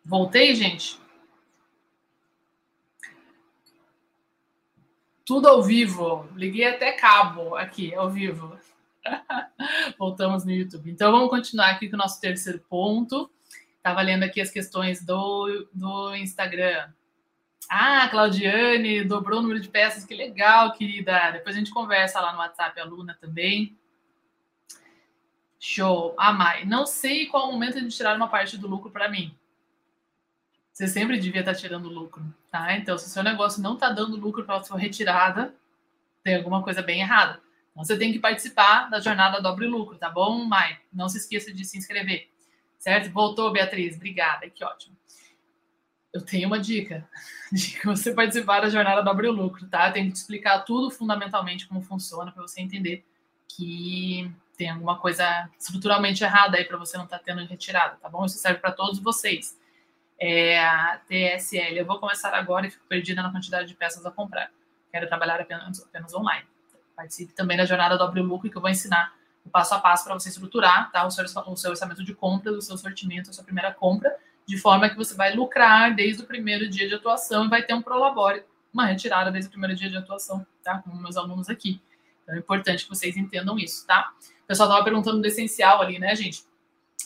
Voltei, 0.08 0.56
gente? 0.56 0.98
Tudo 5.26 5.50
ao 5.50 5.62
vivo. 5.62 6.30
Liguei 6.34 6.66
até 6.66 6.94
cabo 6.94 7.58
aqui, 7.58 7.94
ao 7.94 8.10
vivo. 8.10 8.58
Voltamos 10.00 10.46
no 10.46 10.52
YouTube. 10.52 10.90
Então, 10.90 11.12
vamos 11.12 11.30
continuar 11.30 11.72
aqui 11.72 11.90
com 11.90 11.98
o 11.98 12.00
nosso 12.00 12.22
terceiro 12.22 12.58
ponto. 12.70 13.30
Estava 13.76 14.02
lendo 14.02 14.24
aqui 14.24 14.40
as 14.40 14.50
questões 14.50 15.06
do, 15.06 15.68
do 15.74 16.16
Instagram. 16.16 16.90
Ah, 17.70 18.08
Claudiane, 18.08 19.04
dobrou 19.04 19.40
o 19.40 19.42
número 19.42 19.60
de 19.60 19.68
peças, 19.68 20.06
que 20.06 20.16
legal, 20.16 20.72
querida. 20.72 21.32
Depois 21.32 21.54
a 21.54 21.60
gente 21.60 21.72
conversa 21.72 22.22
lá 22.22 22.32
no 22.32 22.40
WhatsApp, 22.40 22.80
a 22.80 22.86
Luna 22.86 23.18
também. 23.20 23.78
Show. 25.60 26.16
A 26.18 26.32
Mai, 26.32 26.64
não 26.64 26.86
sei 26.86 27.26
qual 27.26 27.50
o 27.50 27.52
momento 27.52 27.82
de 27.82 27.90
tirar 27.90 28.16
uma 28.16 28.30
parte 28.30 28.58
do 28.58 28.70
lucro 28.70 28.90
para 28.90 29.10
mim. 29.10 29.38
Você 30.78 30.88
sempre 30.88 31.18
devia 31.18 31.40
estar 31.40 31.56
tá 31.56 31.58
tirando 31.58 31.90
lucro, 31.90 32.24
tá? 32.52 32.76
Então, 32.78 32.96
se 33.00 33.08
o 33.08 33.10
seu 33.10 33.24
negócio 33.24 33.64
não 33.64 33.74
está 33.74 33.90
dando 33.90 34.16
lucro 34.16 34.46
para 34.46 34.58
a 34.58 34.64
sua 34.64 34.78
retirada, 34.78 35.52
tem 36.24 36.36
alguma 36.36 36.62
coisa 36.62 36.84
bem 36.84 37.02
errada. 37.02 37.42
Então, 37.72 37.84
você 37.84 37.98
tem 37.98 38.14
que 38.14 38.20
participar 38.20 38.88
da 38.88 39.00
jornada 39.00 39.42
Dobre 39.42 39.66
Lucro, 39.66 39.98
tá 39.98 40.08
bom, 40.08 40.46
Mai? 40.46 40.78
Não 40.94 41.10
se 41.10 41.18
esqueça 41.18 41.52
de 41.52 41.66
se 41.66 41.80
inscrever, 41.80 42.30
certo? 42.78 43.10
Voltou, 43.10 43.52
Beatriz. 43.52 43.96
Obrigada, 43.96 44.48
que 44.52 44.64
ótimo. 44.64 44.96
Eu 46.14 46.22
tenho 46.22 46.46
uma 46.46 46.60
dica 46.60 47.10
de 47.52 47.72
que 47.72 47.84
você 47.84 48.14
participar 48.14 48.60
da 48.62 48.70
jornada 48.70 49.02
Dobre 49.02 49.30
Lucro, 49.30 49.66
tá? 49.68 49.88
Eu 49.88 49.94
tenho 49.94 50.06
que 50.06 50.14
te 50.14 50.18
explicar 50.18 50.60
tudo 50.60 50.92
fundamentalmente 50.92 51.68
como 51.68 51.82
funciona 51.82 52.32
para 52.32 52.44
você 52.44 52.62
entender 52.62 53.04
que 53.48 54.32
tem 54.56 54.70
alguma 54.70 55.00
coisa 55.00 55.50
estruturalmente 55.60 56.24
errada 56.24 56.56
aí 56.56 56.66
para 56.66 56.78
você 56.78 56.98
não 56.98 57.06
estar 57.06 57.18
tá 57.18 57.24
tendo 57.26 57.44
retirada, 57.48 57.98
tá 58.00 58.08
bom? 58.08 58.24
Isso 58.26 58.38
serve 58.38 58.60
para 58.60 58.72
todos 58.72 59.00
vocês. 59.00 59.57
É, 60.20 60.60
a 60.60 61.00
TSL, 61.08 61.78
eu 61.78 61.86
vou 61.86 62.00
começar 62.00 62.34
agora 62.34 62.66
e 62.66 62.72
fico 62.72 62.86
perdida 62.88 63.22
na 63.22 63.32
quantidade 63.32 63.68
de 63.68 63.76
peças 63.76 64.06
a 64.06 64.12
comprar. 64.12 64.52
Quero 64.92 65.08
trabalhar 65.08 65.40
apenas, 65.40 65.84
apenas 65.84 66.14
online. 66.14 66.46
Participe 66.96 67.34
também 67.34 67.56
da 67.56 67.66
jornada 67.66 67.98
Dobre 67.98 68.22
Lucro, 68.22 68.50
que 68.50 68.58
eu 68.58 68.62
vou 68.62 68.70
ensinar 68.70 69.14
o 69.46 69.50
passo 69.50 69.76
a 69.76 69.80
passo 69.80 70.04
para 70.04 70.14
você 70.14 70.30
estruturar 70.30 70.92
tá, 70.92 71.06
o, 71.06 71.12
seu, 71.12 71.24
o 71.24 71.56
seu 71.56 71.70
orçamento 71.72 72.04
de 72.04 72.14
compra, 72.14 72.52
o 72.52 72.62
seu 72.62 72.78
sortimento, 72.78 73.30
a 73.30 73.34
sua 73.34 73.44
primeira 73.44 73.72
compra, 73.74 74.16
de 74.46 74.58
forma 74.58 74.90
que 74.90 74.96
você 74.96 75.14
vai 75.16 75.36
lucrar 75.36 75.96
desde 75.96 76.24
o 76.24 76.26
primeiro 76.26 76.68
dia 76.70 76.88
de 76.88 76.96
atuação 76.96 77.46
e 77.46 77.50
vai 77.50 77.64
ter 77.64 77.74
um 77.74 77.82
prolabore, 77.82 78.44
uma 78.74 78.86
retirada 78.86 79.32
desde 79.32 79.50
o 79.50 79.52
primeiro 79.52 79.76
dia 79.76 79.90
de 79.90 79.98
atuação, 79.98 80.46
tá? 80.64 80.80
Como 80.80 81.02
meus 81.02 81.16
alunos 81.16 81.50
aqui. 81.50 81.82
Então 82.24 82.36
é 82.36 82.40
importante 82.40 82.84
que 82.84 82.90
vocês 82.90 83.16
entendam 83.16 83.58
isso, 83.58 83.86
tá? 83.86 84.14
O 84.44 84.48
pessoal 84.48 84.68
estava 84.68 84.84
perguntando 84.84 85.22
do 85.22 85.28
essencial 85.28 85.82
ali, 85.82 86.00
né, 86.00 86.16
gente? 86.16 86.44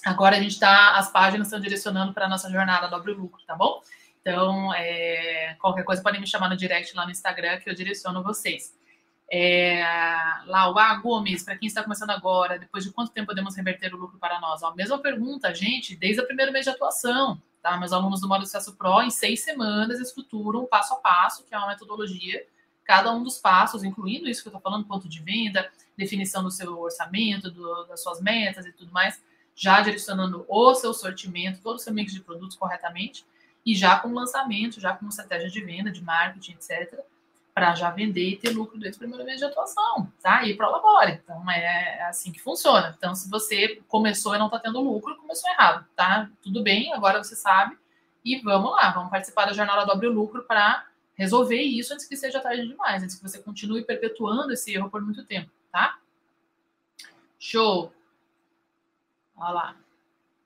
Agora 0.06 0.38
a 0.38 0.40
gente 0.40 0.54
está, 0.54 0.98
as 0.98 1.12
páginas 1.12 1.48
estão 1.48 1.60
direcionando 1.60 2.14
para 2.14 2.26
a 2.26 2.30
nossa 2.30 2.50
jornada 2.50 2.88
Dobre 2.88 3.14
Lucro, 3.14 3.42
tá 3.46 3.56
bom? 3.56 3.82
Então, 4.22 4.74
é, 4.74 5.56
qualquer 5.60 5.84
coisa 5.84 6.02
podem 6.02 6.22
me 6.22 6.28
chamar 6.28 6.50
no 6.50 6.58
direct 6.58 6.96
lá 6.96 7.06
no 7.06 7.12
Instagram 7.12 7.60
que 7.60 7.70
eu 7.70 7.76
direciono 7.76 8.24
vocês. 8.24 8.76
É, 9.32 9.82
Gomes, 11.02 11.44
para 11.44 11.58
quem 11.58 11.68
está 11.68 11.82
começando 11.82 12.10
agora, 12.10 12.60
depois 12.60 12.84
de 12.84 12.92
quanto 12.92 13.12
tempo 13.12 13.28
podemos 13.28 13.56
reverter 13.56 13.94
o 13.94 13.98
lucro 13.98 14.20
para 14.20 14.40
nós? 14.40 14.62
Ó, 14.62 14.76
mesma 14.76 15.00
pergunta, 15.00 15.54
gente, 15.56 15.96
desde 15.96 16.22
o 16.22 16.28
primeiro 16.28 16.52
mês 16.52 16.66
de 16.66 16.72
atuação. 16.72 17.42
Tá? 17.62 17.78
Meus 17.78 17.94
alunos 17.94 18.20
do 18.20 18.28
Modo 18.28 18.46
Sucesso 18.46 18.76
Pro, 18.76 19.02
em 19.02 19.12
seis 19.12 19.44
semanas, 19.44 20.00
estruturam 20.00 20.66
passo 20.66 20.96
a 20.96 20.98
passo, 20.98 21.46
que 21.46 21.54
é 21.54 21.58
uma 21.58 21.68
metodologia, 21.68 22.44
cada 22.84 23.14
um 23.14 23.24
dos 23.24 23.38
passos, 23.38 23.84
incluindo 23.84 24.28
isso 24.28 24.42
que 24.42 24.48
eu 24.48 24.52
estou 24.52 24.62
falando, 24.62 24.88
ponto 24.88 25.08
de 25.08 25.22
venda, 25.22 25.72
definição 25.96 26.44
do 26.44 26.50
seu 26.50 26.80
orçamento, 26.80 27.52
do, 27.52 27.86
das 27.86 28.02
suas 28.02 28.20
metas 28.20 28.66
e 28.66 28.72
tudo 28.72 28.92
mais, 28.92 29.22
já 29.56 29.82
direcionando 29.82 30.46
o 30.48 30.74
seu 30.76 30.94
sortimento, 30.94 31.62
todo 31.62 31.76
o 31.76 31.80
seu 31.80 31.94
mix 31.94 32.14
de 32.14 32.22
produtos 32.22 32.56
corretamente, 32.56 33.26
e 33.66 33.76
já 33.76 34.00
com 34.00 34.14
lançamento, 34.14 34.80
já 34.80 34.94
com 34.96 35.08
estratégia 35.08 35.50
de 35.50 35.62
venda, 35.62 35.92
de 35.92 36.04
marketing, 36.04 36.54
etc., 36.54 37.00
para 37.54 37.76
já 37.76 37.92
vender 37.92 38.30
e 38.30 38.38
ter 38.38 38.52
lucro 38.52 38.80
desde 38.80 38.96
o 38.96 39.00
primeiro 39.00 39.26
mês 39.26 39.38
de 39.38 39.46
atuação, 39.46 40.12
tá? 40.22 40.44
E 40.46 40.56
prolabore. 40.56 41.20
Então 41.22 41.50
é, 41.52 41.98
é 41.98 42.04
assim 42.06 42.32
que 42.32 42.40
funciona. 42.40 42.96
Então, 42.98 43.14
se 43.14 43.30
você 43.30 43.82
começou 43.88 44.34
e 44.34 44.40
não 44.40 44.46
está 44.46 44.58
tendo 44.58 44.80
lucro, 44.80 45.18
começou 45.18 45.50
errado, 45.52 45.86
tá? 45.96 46.30
Tudo 46.42 46.64
bem, 46.64 46.94
agora 46.94 47.22
você 47.22 47.36
sabe. 47.36 47.78
E 48.24 48.40
vamos 48.40 48.72
lá, 48.72 48.92
vamos 48.92 49.10
participar 49.10 49.46
da 49.46 49.54
jornada 49.54 49.86
Dobre 49.86 50.08
Lucro 50.08 50.44
para 50.44 50.86
resolver 51.14 51.62
isso 51.62 51.94
antes 51.94 52.08
que 52.08 52.16
seja 52.16 52.40
tarde 52.40 52.68
demais, 52.68 53.04
antes 53.04 53.16
que 53.16 53.22
você 53.22 53.40
continue 53.40 53.84
perpetuando 53.84 54.54
esse 54.54 54.74
erro 54.74 54.90
por 54.90 55.02
muito 55.02 55.26
tempo, 55.26 55.52
tá? 55.72 55.98
Show! 57.38 57.92
Olha 59.42 59.54
lá. 59.54 59.76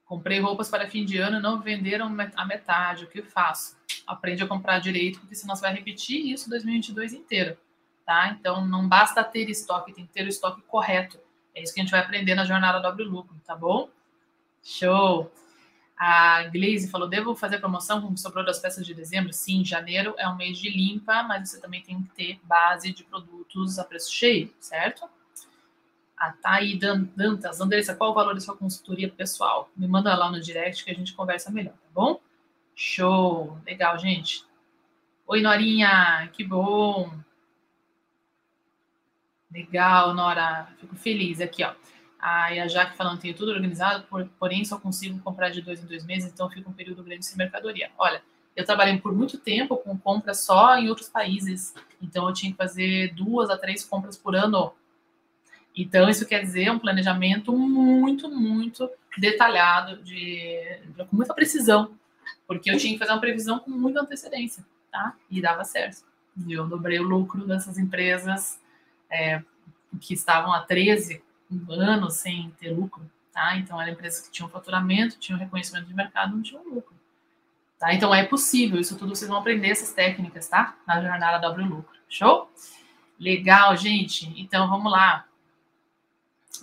Comprei 0.05 0.39
roupas 0.39 0.69
para 0.69 0.87
fim 0.87 1.03
de 1.03 1.17
ano 1.17 1.41
não 1.41 1.59
venderam 1.59 2.07
a 2.35 2.45
metade. 2.45 3.03
O 3.03 3.09
que 3.09 3.21
faço? 3.21 3.75
Aprende 4.07 4.41
a 4.41 4.47
comprar 4.47 4.79
direito, 4.79 5.19
porque 5.19 5.35
senão 5.35 5.55
você 5.55 5.61
vai 5.61 5.73
repetir 5.73 6.25
isso 6.31 6.49
2022 6.49 7.13
inteiro. 7.13 7.57
Tá? 8.05 8.29
Então, 8.29 8.65
não 8.65 8.87
basta 8.87 9.23
ter 9.23 9.49
estoque, 9.49 9.91
tem 9.91 10.05
que 10.05 10.13
ter 10.13 10.25
o 10.25 10.29
estoque 10.29 10.61
correto. 10.61 11.19
É 11.53 11.61
isso 11.61 11.73
que 11.73 11.81
a 11.81 11.83
gente 11.83 11.91
vai 11.91 11.99
aprender 11.99 12.35
na 12.35 12.45
jornada 12.45 12.79
Dobre 12.79 13.03
Lucro, 13.03 13.35
tá 13.45 13.55
bom? 13.55 13.89
Show! 14.63 15.31
A 15.97 16.43
Glaze 16.43 16.89
falou: 16.89 17.07
devo 17.07 17.35
fazer 17.35 17.57
promoção 17.57 18.01
como 18.01 18.17
sobrou 18.17 18.45
das 18.45 18.59
peças 18.59 18.85
de 18.85 18.93
dezembro? 18.93 19.33
Sim, 19.33 19.63
janeiro 19.63 20.13
é 20.17 20.27
um 20.27 20.35
mês 20.35 20.57
de 20.57 20.69
limpa, 20.69 21.23
mas 21.23 21.49
você 21.49 21.59
também 21.59 21.81
tem 21.81 22.03
que 22.03 22.09
ter 22.09 22.39
base 22.43 22.93
de 22.93 23.03
produtos 23.03 23.79
a 23.79 23.83
preço 23.83 24.13
cheio, 24.13 24.53
certo? 24.59 25.09
A 26.18 26.32
Thaí 26.32 26.80
Dantas, 26.80 27.59
Andressa, 27.59 27.95
qual 27.95 28.11
o 28.11 28.13
valor 28.13 28.34
da 28.34 28.39
sua 28.39 28.55
consultoria 28.55 29.09
pessoal? 29.09 29.70
Me 29.76 29.88
manda 29.88 30.16
lá 30.16 30.32
no 30.32 30.39
direct 30.39 30.84
que 30.84 30.91
a 30.91 30.93
gente 30.93 31.13
conversa 31.13 31.51
melhor, 31.51 31.74
tá 31.74 31.89
bom? 31.93 32.20
Show! 32.74 33.57
Legal, 33.66 33.97
gente. 33.99 34.45
Oi, 35.28 35.41
Norinha, 35.41 36.30
que 36.32 36.43
bom! 36.43 37.11
Legal, 39.51 40.13
Nora, 40.13 40.70
fico 40.80 40.95
feliz 40.95 41.41
aqui, 41.41 41.63
ó. 41.63 41.74
A, 42.20 42.45
a 42.45 42.68
Jaque 42.68 42.95
falando, 42.95 43.20
tenho 43.20 43.36
tudo 43.36 43.51
organizado, 43.51 44.05
porém 44.39 44.63
só 44.66 44.80
consigo 44.80 45.20
comprar 45.20 45.49
de 45.49 45.61
dois 45.61 45.84
em 45.84 45.86
dois 45.86 46.05
meses, 46.05 46.32
então 46.32 46.49
fica 46.49 46.70
um 46.70 46.74
período 46.74 47.03
grande 47.03 47.26
sem 47.26 47.38
mercadoria. 47.38 47.91
Olha, 47.97 48.22
eu 48.55 48.66
trabalhei 48.66 48.97
por 48.99 49.13
muito 49.13 49.38
tempo 49.38 49.78
com 49.78 49.97
compras 49.97 50.39
só 50.39 50.78
em 50.78 50.89
outros 50.89 51.09
países, 51.09 51.74
então 52.01 52.28
eu 52.28 52.34
tinha 52.34 52.51
que 52.51 52.57
fazer 52.57 53.13
duas 53.13 53.49
a 53.49 53.57
três 53.57 53.84
compras 53.84 54.18
por 54.18 54.36
ano 54.36 54.74
então, 55.76 56.09
isso 56.09 56.26
quer 56.26 56.41
dizer 56.41 56.71
um 56.71 56.80
planejamento 56.80 57.55
muito, 57.55 58.30
muito 58.30 58.89
detalhado, 59.17 60.01
de, 60.03 60.80
com 61.09 61.15
muita 61.15 61.34
precisão, 61.34 61.91
porque 62.47 62.71
eu 62.71 62.78
tinha 62.78 62.93
que 62.93 62.99
fazer 62.99 63.11
uma 63.11 63.19
previsão 63.19 63.59
com 63.59 63.71
muita 63.71 64.01
antecedência, 64.01 64.65
tá? 64.91 65.15
E 65.30 65.41
dava 65.41 65.63
certo. 65.63 66.03
E 66.47 66.53
eu 66.53 66.67
dobrei 66.67 66.99
o 66.99 67.03
lucro 67.03 67.45
dessas 67.45 67.78
empresas 67.78 68.59
é, 69.09 69.41
que 69.99 70.13
estavam 70.13 70.53
há 70.53 70.61
13 70.61 71.21
anos 71.69 72.15
sem 72.15 72.51
ter 72.59 72.71
lucro, 72.71 73.09
tá? 73.34 73.57
Então, 73.57 73.82
eram 73.82 73.91
empresas 73.91 74.26
que 74.26 74.32
tinham 74.32 74.49
faturamento, 74.49 75.19
tinham 75.19 75.39
reconhecimento 75.39 75.88
de 75.88 75.93
mercado, 75.93 76.36
não 76.36 76.41
tinham 76.41 76.63
lucro. 76.63 76.95
Tá? 77.78 77.93
Então, 77.93 78.15
é 78.15 78.23
possível, 78.23 78.80
isso 78.80 78.97
tudo 78.97 79.15
vocês 79.15 79.30
vão 79.30 79.39
aprender 79.39 79.69
essas 79.69 79.91
técnicas, 79.91 80.47
tá? 80.47 80.78
Na 80.88 81.01
jornada 81.01 81.38
Dobre 81.38 81.63
Lucro. 81.63 81.95
Show? 82.07 82.49
Legal, 83.19 83.76
gente. 83.76 84.34
Então, 84.39 84.69
vamos 84.69 84.91
lá. 84.91 85.26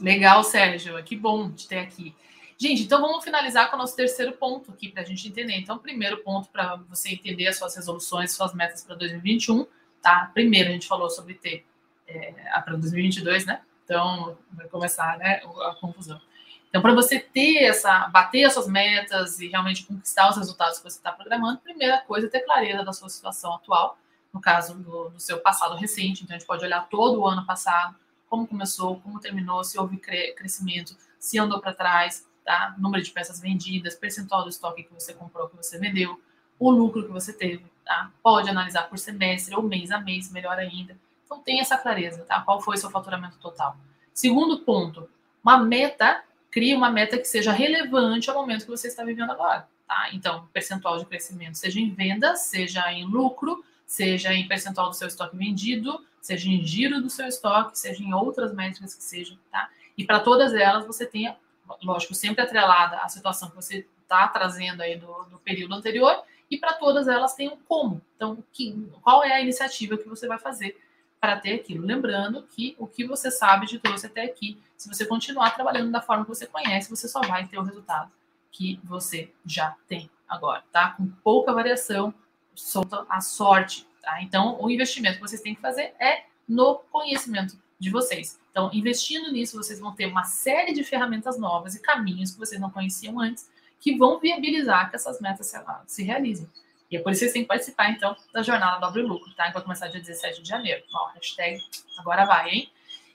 Legal, 0.01 0.43
Sérgio. 0.45 1.03
Que 1.03 1.17
bom 1.17 1.51
de 1.51 1.67
ter 1.67 1.79
aqui. 1.79 2.15
Gente, 2.59 2.85
então 2.85 3.01
vamos 3.01 3.25
finalizar 3.25 3.69
com 3.71 3.77
o 3.77 3.79
nosso 3.79 3.97
terceiro 3.97 4.33
ponto 4.33 4.71
aqui 4.71 4.89
para 4.89 5.03
a 5.03 5.05
gente 5.05 5.27
entender. 5.27 5.57
Então, 5.57 5.79
primeiro 5.79 6.19
ponto 6.19 6.49
para 6.49 6.77
você 6.89 7.11
entender 7.11 7.49
as 7.49 7.59
suas 7.59 7.75
resoluções, 7.75 8.33
suas 8.33 8.55
metas 8.55 8.85
para 8.85 8.95
2021, 8.95 9.67
tá? 10.01 10.31
Primeiro 10.33 10.69
a 10.69 10.73
gente 10.73 10.87
falou 10.87 11.11
sobre 11.11 11.35
ter 11.35 11.67
é, 12.07 12.33
para 12.65 12.77
2022, 12.77 13.47
né? 13.47 13.63
Então 13.85 14.39
vai 14.53 14.69
começar, 14.69 15.19
né, 15.19 15.43
a 15.67 15.75
confusão. 15.75 16.21
Então, 16.69 16.81
para 16.81 16.95
você 16.95 17.19
ter 17.19 17.65
essa, 17.65 18.09
bater 18.09 18.45
as 18.45 18.55
suas 18.55 18.67
metas 18.67 19.41
e 19.41 19.49
realmente 19.49 19.85
conquistar 19.85 20.31
os 20.31 20.37
resultados 20.37 20.79
que 20.79 20.85
você 20.85 20.97
está 20.97 21.13
programando, 21.13 21.59
primeira 21.61 21.99
coisa 22.03 22.29
é 22.29 22.31
ter 22.31 22.41
clareza 22.41 22.83
da 22.83 22.93
sua 22.93 23.11
situação 23.11 23.55
atual, 23.55 23.99
no 24.33 24.41
caso 24.41 24.79
do, 24.79 25.11
do 25.11 25.21
seu 25.21 25.39
passado 25.41 25.75
recente. 25.77 26.23
Então, 26.23 26.35
a 26.35 26.39
gente 26.39 26.47
pode 26.47 26.65
olhar 26.65 26.89
todo 26.89 27.21
o 27.21 27.27
ano 27.27 27.45
passado, 27.45 27.95
como 28.33 28.49
começou, 28.49 28.99
como 29.01 29.21
terminou, 29.21 29.63
se 29.63 29.79
houve 29.79 29.99
crescimento, 29.99 30.97
se 31.19 31.39
andou 31.39 31.61
para 31.61 31.75
trás, 31.75 32.27
tá? 32.43 32.75
Número 32.79 33.05
de 33.05 33.11
peças 33.11 33.39
vendidas, 33.39 33.95
percentual 33.95 34.43
do 34.43 34.49
estoque 34.49 34.85
que 34.85 34.95
você 34.95 35.13
comprou, 35.13 35.51
que 35.51 35.57
você 35.59 35.79
vendeu, 35.79 36.19
o 36.59 36.71
lucro 36.71 37.05
que 37.05 37.13
você 37.13 37.31
teve, 37.31 37.63
tá? 37.85 38.11
Pode 38.23 38.49
analisar 38.49 38.85
por 38.89 38.99
semestre 38.99 39.55
ou 39.55 39.63
mês 39.63 39.91
a 39.91 40.01
mês, 40.01 40.33
melhor 40.33 40.59
ainda. 40.59 40.97
Então 41.27 41.41
tem 41.41 41.61
essa 41.61 41.77
clareza, 41.77 42.25
tá? 42.25 42.41
Qual 42.41 42.59
foi 42.63 42.79
seu 42.79 42.89
faturamento 42.89 43.37
total? 43.37 43.77
Segundo 44.15 44.61
ponto, 44.61 45.07
uma 45.45 45.59
meta, 45.59 46.25
cria 46.51 46.75
uma 46.75 46.91
meta 46.91 47.19
que 47.19 47.27
seja 47.27 47.53
relevante 47.53 48.31
ao 48.31 48.37
momento 48.37 48.65
que 48.65 48.71
você 48.71 48.89
está 48.89 49.05
vivendo 49.05 49.31
agora, 49.31 49.69
tá? 49.87 50.09
Então, 50.15 50.49
percentual 50.55 50.99
de 50.99 51.05
crescimento, 51.05 51.59
seja 51.59 51.79
em 51.79 51.91
venda, 51.91 52.35
seja 52.35 52.91
em 52.95 53.05
lucro, 53.05 53.63
seja 53.85 54.33
em 54.33 54.49
percentual 54.49 54.89
do 54.89 54.97
seu 54.97 55.07
estoque 55.07 55.37
vendido, 55.37 56.03
seja 56.23 56.49
em 56.49 56.65
giro 56.65 57.03
do 57.03 57.11
seu 57.11 57.27
estoque, 57.27 57.77
seja 57.77 58.03
em 58.03 58.15
outras 58.15 58.55
métricas 58.55 58.95
que 58.95 59.03
sejam, 59.03 59.37
tá? 59.51 59.69
E 59.99 60.07
para 60.07 60.21
todas 60.21 60.55
elas 60.55 60.87
você 60.87 61.05
tenha, 61.05 61.37
lógico, 61.83 62.15
sempre 62.15 62.43
atrelada 62.43 62.99
à 62.99 63.09
situação 63.09 63.51
que 63.51 63.57
você 63.57 63.87
está 64.03 64.29
trazendo 64.29 64.83
aí 64.83 64.97
do, 64.97 65.13
do, 65.25 65.39
período 65.41 65.75
anterior, 65.75 66.23
e 66.49 66.57
para 66.57 66.75
todas 66.75 67.09
elas 67.09 67.35
tem 67.35 67.49
um 67.49 67.57
como. 67.57 68.01
Então, 68.15 68.43
que, 68.53 68.89
qual 69.03 69.25
é 69.25 69.33
a 69.33 69.41
iniciativa 69.41 69.99
que 69.99 70.09
você 70.09 70.29
vai 70.29 70.39
fazer 70.39 70.81
para 71.21 71.39
ter 71.39 71.55
aquilo? 71.55 71.85
Lembrando 71.85 72.45
que 72.45 72.77
o 72.79 72.87
que 72.87 73.05
você 73.05 73.31
sabe 73.31 73.67
de 73.67 73.81
trouxe 73.81 74.07
até 74.07 74.23
aqui, 74.23 74.63
se 74.77 74.89
você 74.89 75.05
continuar 75.05 75.51
trabalhando 75.51 75.91
da 75.91 76.01
forma 76.01 76.25
que 76.25 76.31
você 76.31 76.47
conhece, 76.47 76.89
você 76.89 77.09
só 77.09 77.21
vai 77.23 77.49
ter 77.49 77.59
o 77.59 77.63
resultado 77.63 78.13
que 78.53 78.79
você 78.85 79.33
já 79.45 79.75
tem 79.89 80.09
agora, 80.29 80.63
tá? 80.71 80.91
Com 80.91 81.09
pouca 81.25 81.53
variação, 81.53 82.15
solta 82.55 83.05
a 83.09 83.21
sorte, 83.21 83.87
tá? 84.03 84.23
Então, 84.23 84.61
o 84.61 84.71
investimento 84.71 85.17
que 85.17 85.23
vocês 85.23 85.41
têm 85.41 85.55
que 85.55 85.61
fazer 85.61 85.95
é 85.99 86.25
no 86.49 86.77
conhecimento 86.91 87.57
de 87.79 87.91
vocês. 87.91 88.39
Então, 88.51 88.71
investindo 88.73 89.33
nisso, 89.33 89.57
vocês 89.57 89.81
vão 89.81 89.95
ter 89.95 90.07
uma 90.07 90.25
série 90.25 90.73
de 90.73 90.85
ferramentas 90.85 91.39
novas 91.39 91.75
e 91.75 91.81
caminhos 91.81 92.33
que 92.33 92.39
vocês 92.39 92.61
não 92.61 92.71
conheciam 92.71 93.19
antes, 93.19 93.51
que 93.81 93.97
vão 93.97 94.21
viabilizar 94.21 94.91
que 94.91 94.97
essas 94.97 95.21
metas 95.21 95.47
se, 95.47 95.59
se 95.87 96.03
realizem. 96.03 96.49
E 96.91 96.97
é 96.97 97.01
por 97.01 97.11
isso 97.11 97.21
que 97.21 97.25
vocês 97.25 97.33
têm 97.33 97.43
que 97.43 97.49
participar, 97.49 97.91
então, 97.91 98.15
da 98.33 98.43
jornada 98.43 98.79
Dobre 98.79 99.03
Lucro, 99.03 99.33
tá? 99.35 99.47
Que 99.47 99.55
vai 99.55 99.63
começar 99.63 99.89
dia 99.89 100.01
17 100.01 100.43
de 100.43 100.49
janeiro. 100.49 100.83
Ó, 100.93 101.09
hashtag 101.15 101.59
agora 101.99 102.27
vai, 102.27 102.51
hein? 102.51 102.71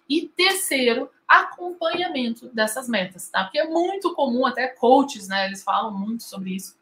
E 0.10 0.28
terceiro, 0.28 1.12
acompanhamento 1.28 2.50
dessas 2.50 2.90
metas, 2.90 3.30
tá? 3.30 3.44
Porque 3.44 3.60
é 3.60 3.68
muito 3.68 4.16
comum, 4.16 4.46
até 4.46 4.68
coaches, 4.68 5.28
né? 5.28 5.46
Eles 5.46 5.64
falam 5.64 5.96
muito 5.96 6.24
sobre 6.24 6.56
isso. 6.56 6.76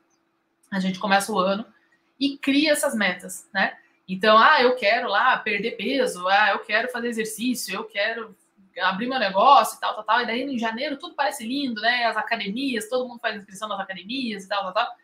A 0.72 0.80
gente 0.80 0.98
começa 0.98 1.32
o 1.32 1.38
ano 1.38 1.66
e 2.20 2.38
cria 2.38 2.72
essas 2.72 2.96
metas, 2.96 3.48
né? 3.54 3.78
Então, 4.08 4.38
ah, 4.38 4.62
eu 4.62 4.76
quero 4.76 5.10
lá 5.10 5.38
perder 5.38 5.72
peso, 5.72 6.28
ah, 6.28 6.52
eu 6.52 6.60
quero 6.60 6.90
fazer 6.90 7.08
exercício, 7.08 7.74
eu 7.74 7.84
quero 7.86 8.36
abrir 8.82 9.08
meu 9.08 9.20
negócio 9.20 9.78
e 9.78 9.80
tal, 9.80 9.96
tal, 9.96 10.04
tal. 10.04 10.22
E 10.22 10.26
daí 10.28 10.42
em 10.42 10.60
janeiro 10.60 10.98
tudo 10.98 11.16
parece 11.16 11.46
lindo, 11.46 11.82
né? 11.82 12.06
As 12.06 12.18
academias, 12.18 12.90
todo 12.90 13.08
mundo 13.08 13.20
faz 13.20 13.36
inscrição 13.36 13.68
nas 13.68 13.80
academias 13.80 14.44
e 14.44 14.48
tal, 14.48 14.64
tal, 14.64 14.74
tal. 14.74 14.96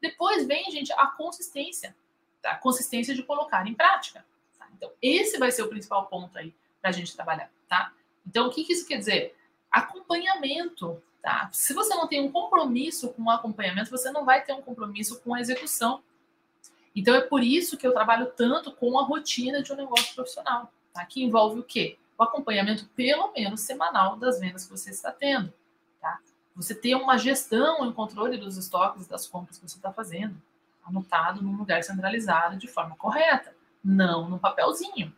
Depois 0.00 0.46
vem, 0.46 0.70
gente, 0.70 0.92
a 0.92 1.06
consistência, 1.06 1.94
tá? 2.42 2.52
a 2.52 2.56
consistência 2.56 3.14
de 3.14 3.22
colocar 3.22 3.66
em 3.66 3.74
prática. 3.74 4.24
Tá? 4.58 4.66
Então, 4.76 4.90
esse 5.00 5.38
vai 5.38 5.50
ser 5.52 5.62
o 5.62 5.68
principal 5.68 6.06
ponto 6.06 6.36
aí 6.38 6.54
para 6.80 6.90
a 6.90 6.92
gente 6.92 7.14
trabalhar, 7.14 7.50
tá? 7.68 7.92
Então, 8.26 8.46
o 8.46 8.50
que, 8.50 8.64
que 8.64 8.72
isso 8.72 8.86
quer 8.86 8.96
dizer? 8.96 9.36
Acompanhamento, 9.70 11.02
tá? 11.22 11.50
Se 11.52 11.74
você 11.74 11.94
não 11.94 12.06
tem 12.06 12.22
um 12.22 12.32
compromisso 12.32 13.12
com 13.12 13.24
o 13.24 13.30
acompanhamento, 13.30 13.90
você 13.90 14.10
não 14.10 14.24
vai 14.24 14.42
ter 14.42 14.54
um 14.54 14.62
compromisso 14.62 15.20
com 15.20 15.34
a 15.34 15.40
execução. 15.40 16.02
Então 16.94 17.14
é 17.14 17.20
por 17.20 17.42
isso 17.42 17.76
que 17.76 17.86
eu 17.86 17.92
trabalho 17.92 18.26
tanto 18.36 18.72
com 18.72 18.98
a 18.98 19.04
rotina 19.04 19.62
de 19.62 19.72
um 19.72 19.76
negócio 19.76 20.14
profissional, 20.14 20.72
tá? 20.92 21.04
que 21.04 21.22
envolve 21.22 21.60
o 21.60 21.64
quê? 21.64 21.96
O 22.18 22.22
acompanhamento 22.22 22.88
pelo 22.96 23.32
menos 23.32 23.60
semanal 23.60 24.16
das 24.16 24.40
vendas 24.40 24.64
que 24.64 24.70
você 24.70 24.90
está 24.90 25.10
tendo. 25.12 25.52
Tá? 26.00 26.18
Você 26.56 26.74
ter 26.74 26.94
uma 26.94 27.16
gestão 27.16 27.88
e 27.88 27.92
controle 27.92 28.36
dos 28.36 28.56
estoques 28.56 29.06
das 29.06 29.26
compras 29.26 29.58
que 29.58 29.68
você 29.68 29.76
está 29.76 29.92
fazendo, 29.92 30.40
anotado 30.84 31.42
num 31.42 31.56
lugar 31.56 31.82
centralizado 31.82 32.56
de 32.56 32.66
forma 32.66 32.96
correta, 32.96 33.54
não 33.82 34.28
no 34.28 34.38
papelzinho. 34.38 35.14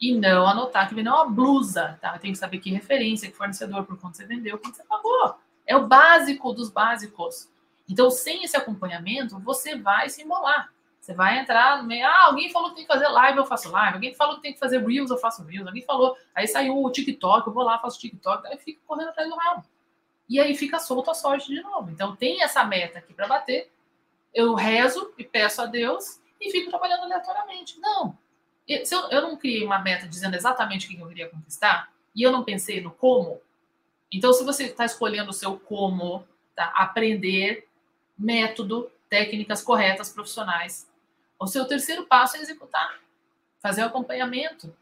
E 0.00 0.12
não 0.18 0.46
anotar 0.46 0.88
que 0.88 0.94
vem 0.94 1.06
uma 1.06 1.24
blusa, 1.24 1.98
tá? 2.00 2.18
Que 2.18 2.34
saber 2.34 2.58
que 2.58 2.70
referência, 2.70 3.30
que 3.30 3.36
fornecedor, 3.36 3.84
por 3.84 3.98
quanto 3.98 4.16
você 4.16 4.26
vendeu, 4.26 4.58
quanto 4.58 4.76
você 4.76 4.84
pagou. 4.84 5.36
É 5.64 5.76
o 5.76 5.86
básico 5.86 6.52
dos 6.52 6.68
básicos. 6.68 7.48
Então, 7.88 8.10
sem 8.10 8.44
esse 8.44 8.56
acompanhamento, 8.56 9.38
você 9.38 9.76
vai 9.76 10.08
se 10.10 10.22
embolar. 10.22 10.73
Você 11.04 11.12
vai 11.12 11.38
entrar 11.38 11.82
no 11.82 11.84
meio. 11.86 12.06
Ah, 12.06 12.28
alguém 12.28 12.50
falou 12.50 12.70
que 12.70 12.76
tem 12.76 12.86
que 12.86 12.90
fazer 12.90 13.06
live, 13.08 13.36
eu 13.36 13.44
faço 13.44 13.70
live. 13.70 13.96
Alguém 13.96 14.14
falou 14.14 14.36
que 14.36 14.40
tem 14.40 14.54
que 14.54 14.58
fazer 14.58 14.82
Reels, 14.82 15.10
eu 15.10 15.18
faço 15.18 15.44
Reels. 15.44 15.66
Alguém 15.66 15.82
falou. 15.82 16.16
Aí 16.34 16.48
saiu 16.48 16.82
o 16.82 16.90
TikTok, 16.90 17.46
eu 17.46 17.52
vou 17.52 17.62
lá, 17.62 17.78
faço 17.78 17.98
TikTok. 17.98 18.46
Aí 18.46 18.56
fica 18.56 18.80
correndo 18.86 19.10
atrás 19.10 19.28
do 19.28 19.36
rabo. 19.36 19.66
E 20.26 20.40
aí 20.40 20.56
fica 20.56 20.78
solto 20.78 21.10
a 21.10 21.14
sorte 21.14 21.48
de 21.48 21.60
novo. 21.60 21.90
Então 21.90 22.16
tem 22.16 22.42
essa 22.42 22.64
meta 22.64 23.00
aqui 23.00 23.12
para 23.12 23.26
bater. 23.26 23.70
Eu 24.32 24.54
rezo 24.54 25.12
e 25.18 25.24
peço 25.24 25.60
a 25.60 25.66
Deus 25.66 26.22
e 26.40 26.50
fico 26.50 26.70
trabalhando 26.70 27.02
aleatoriamente. 27.02 27.78
Não. 27.78 28.16
Se 28.66 28.94
eu, 28.94 29.10
eu 29.10 29.20
não 29.20 29.36
criei 29.36 29.62
uma 29.62 29.80
meta 29.80 30.08
dizendo 30.08 30.36
exatamente 30.36 30.86
o 30.86 30.88
que 30.88 30.98
eu 30.98 31.06
queria 31.06 31.28
conquistar 31.28 31.92
e 32.16 32.22
eu 32.22 32.32
não 32.32 32.42
pensei 32.42 32.80
no 32.80 32.90
como, 32.90 33.42
então 34.10 34.32
se 34.32 34.42
você 34.42 34.64
está 34.64 34.86
escolhendo 34.86 35.28
o 35.28 35.34
seu 35.34 35.58
como, 35.58 36.26
tá? 36.56 36.72
aprender 36.74 37.68
método, 38.18 38.90
técnicas 39.10 39.60
corretas, 39.60 40.10
profissionais, 40.10 40.88
o 41.44 41.46
seu 41.46 41.66
terceiro 41.66 42.06
passo 42.06 42.36
é 42.36 42.40
executar, 42.40 43.00
fazer 43.60 43.82
o 43.82 43.86
acompanhamento, 43.86 44.74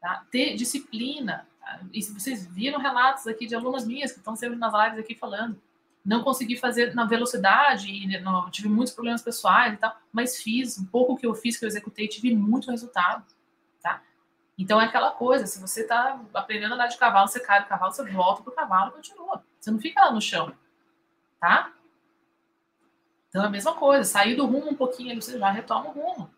tá? 0.00 0.24
ter 0.30 0.54
disciplina. 0.54 1.48
Tá? 1.60 1.80
E 1.92 2.02
se 2.02 2.12
vocês 2.12 2.46
viram 2.46 2.78
relatos 2.78 3.26
aqui 3.26 3.46
de 3.46 3.54
alunas 3.54 3.86
minhas 3.86 4.12
que 4.12 4.18
estão 4.18 4.36
sempre 4.36 4.56
nas 4.56 4.72
lives 4.72 4.98
aqui 4.98 5.14
falando, 5.14 5.60
não 6.04 6.22
consegui 6.22 6.56
fazer 6.56 6.94
na 6.94 7.04
velocidade, 7.04 7.90
e 7.90 8.20
não, 8.20 8.50
tive 8.50 8.68
muitos 8.68 8.94
problemas 8.94 9.22
pessoais 9.22 9.74
e 9.74 9.76
tal, 9.76 9.96
mas 10.12 10.40
fiz, 10.40 10.78
um 10.78 10.84
pouco 10.84 11.16
que 11.16 11.26
eu 11.26 11.34
fiz, 11.34 11.56
que 11.56 11.64
eu 11.64 11.68
executei, 11.68 12.08
tive 12.08 12.34
muito 12.34 12.70
resultado, 12.70 13.24
tá? 13.82 14.02
Então 14.56 14.80
é 14.80 14.84
aquela 14.84 15.10
coisa, 15.10 15.46
se 15.46 15.60
você 15.60 15.82
está 15.82 16.20
aprendendo 16.34 16.72
a 16.72 16.74
andar 16.76 16.86
de 16.86 16.96
cavalo, 16.96 17.28
você 17.28 17.40
cai 17.40 17.62
do 17.62 17.68
cavalo, 17.68 17.92
você 17.92 18.04
volta 18.10 18.42
pro 18.42 18.52
cavalo 18.52 18.90
e 18.90 18.94
continua. 18.94 19.44
Você 19.60 19.70
não 19.70 19.78
fica 19.78 20.00
lá 20.00 20.12
no 20.12 20.20
chão, 20.20 20.52
tá? 21.40 21.72
Então 23.28 23.42
é 23.42 23.46
a 23.46 23.50
mesma 23.50 23.74
coisa, 23.74 24.04
sair 24.04 24.34
do 24.34 24.46
rumo 24.46 24.70
um 24.70 24.76
pouquinho, 24.76 25.20
você 25.20 25.38
já 25.38 25.50
retoma 25.50 25.90
o 25.90 25.92
rumo. 25.92 26.30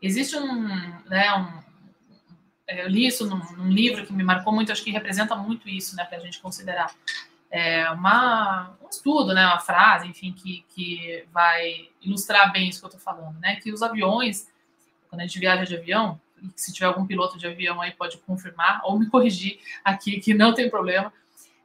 Existe 0.00 0.36
um, 0.36 0.68
né, 1.08 1.34
um, 1.34 1.62
eu 2.68 2.88
li 2.88 3.06
isso 3.06 3.26
num, 3.26 3.38
num, 3.56 3.70
livro 3.70 4.06
que 4.06 4.12
me 4.12 4.24
marcou 4.24 4.52
muito, 4.52 4.72
acho 4.72 4.82
que 4.82 4.90
representa 4.90 5.36
muito 5.36 5.68
isso, 5.68 5.94
né, 5.94 6.04
para 6.04 6.18
a 6.18 6.20
gente 6.20 6.40
considerar. 6.40 6.94
É 7.50 7.88
uma, 7.90 8.76
um 8.82 8.88
estudo, 8.88 9.32
né, 9.32 9.46
uma 9.46 9.60
frase, 9.60 10.08
enfim, 10.08 10.32
que, 10.32 10.64
que 10.70 11.24
vai 11.32 11.88
ilustrar 12.02 12.52
bem 12.52 12.68
isso 12.68 12.80
que 12.80 12.86
eu 12.86 12.90
estou 12.90 13.00
falando, 13.00 13.38
né, 13.38 13.56
que 13.56 13.72
os 13.72 13.82
aviões, 13.82 14.48
quando 15.08 15.20
a 15.20 15.26
gente 15.26 15.38
viaja 15.38 15.64
de 15.64 15.76
avião, 15.76 16.20
se 16.54 16.72
tiver 16.72 16.86
algum 16.86 17.06
piloto 17.06 17.38
de 17.38 17.46
avião 17.46 17.80
aí 17.80 17.92
pode 17.92 18.18
confirmar 18.18 18.80
ou 18.84 18.98
me 18.98 19.08
corrigir 19.08 19.58
aqui 19.84 20.20
que 20.20 20.34
não 20.34 20.52
tem 20.52 20.68
problema, 20.68 21.12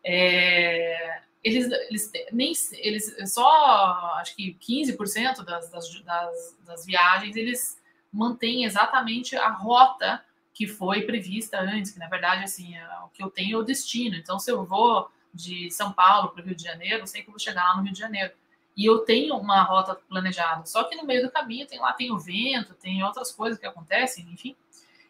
é, 0.04 1.20
eles, 1.44 1.72
eles 1.89 2.12
nem 2.32 2.54
eles 2.74 3.16
só 3.34 4.16
acho 4.20 4.36
que 4.36 4.56
15% 4.62 5.44
das, 5.44 5.70
das, 5.70 6.02
das, 6.04 6.58
das 6.66 6.86
viagens 6.86 7.36
eles 7.36 7.82
mantêm 8.12 8.66
exatamente 8.66 9.36
a 9.36 9.50
rota 9.50 10.24
que 10.54 10.68
foi 10.68 11.04
prevista 11.04 11.60
antes, 11.60 11.92
que 11.92 12.00
na 12.00 12.08
verdade 12.08 12.44
assim, 12.44 12.76
é, 12.76 12.86
o 13.04 13.10
que 13.10 13.24
eu 13.24 13.30
tenho 13.30 13.58
é 13.58 13.60
o 13.60 13.64
destino. 13.64 14.16
Então, 14.16 14.38
se 14.38 14.52
eu 14.52 14.64
vou 14.66 15.10
de 15.34 15.72
São 15.72 15.92
Paulo 15.94 16.30
para 16.30 16.42
o 16.42 16.46
Rio 16.46 16.56
de 16.56 16.64
Janeiro, 16.64 17.00
eu 17.04 17.08
sei 17.08 17.22
que 17.22 17.30
eu 17.30 17.32
vou 17.32 17.39
chegar 17.39 17.64
lá 17.64 17.78
no 17.78 17.84
Rio 17.84 17.94
de 17.94 18.00
Janeiro. 18.00 18.34
E 18.76 18.86
eu 18.86 19.00
tenho 19.00 19.36
uma 19.38 19.64
rota 19.64 19.96
planejada. 19.96 20.66
Só 20.66 20.84
que 20.84 20.96
no 20.96 21.06
meio 21.06 21.24
do 21.24 21.32
caminho 21.32 21.68
tem 21.68 21.80
lá 21.80 21.94
tem 21.94 22.12
o 22.12 22.20
vento, 22.20 22.74
tem 22.74 23.04
outras 23.04 23.32
coisas 23.32 23.60
que 23.60 23.66
acontecem, 23.66 24.28
enfim, 24.32 24.56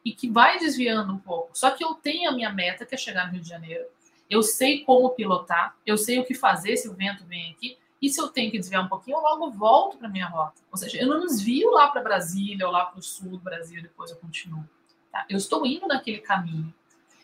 e 0.06 0.14
que 0.14 0.30
vai 0.30 0.60
desviando 0.60 1.12
um 1.12 1.20
pouco. 1.20 1.50
Só 1.58 1.72
que 1.72 1.84
eu 1.84 1.96
tenho 1.96 2.30
a 2.30 2.34
minha 2.34 2.52
meta 2.52 2.86
que 2.86 2.96
é 2.96 2.98
chegar 2.98 3.28
no 3.28 3.34
Rio 3.34 3.42
de 3.42 3.50
Janeiro 3.50 3.86
eu 4.32 4.42
sei 4.42 4.86
como 4.86 5.10
pilotar, 5.10 5.76
eu 5.86 5.98
sei 5.98 6.18
o 6.18 6.26
que 6.26 6.34
fazer 6.34 6.78
se 6.78 6.88
o 6.88 6.94
vento 6.94 7.26
vem 7.26 7.52
aqui, 7.52 7.78
e 8.02 8.10
se 8.10 8.20
eu 8.20 8.30
tenho 8.30 8.50
que 8.50 8.58
desviar 8.58 8.84
um 8.84 8.88
pouquinho, 8.88 9.18
eu 9.18 9.22
logo 9.22 9.52
volto 9.52 9.98
para 9.98 10.08
minha 10.08 10.26
rota. 10.26 10.62
Ou 10.72 10.78
seja, 10.78 10.98
eu 10.98 11.08
não 11.08 11.20
desvio 11.20 11.70
lá 11.70 11.90
para 11.90 12.02
Brasília 12.02 12.66
ou 12.66 12.72
lá 12.72 12.86
para 12.86 12.98
o 12.98 13.04
sul 13.04 13.32
do 13.32 13.40
Brasil, 13.40 13.82
depois 13.82 14.10
eu 14.10 14.18
continuo. 14.18 14.68
Tá? 15.12 15.26
Eu 15.30 15.38
estou 15.38 15.66
indo 15.66 15.86
naquele 15.86 16.20
caminho. 16.20 16.74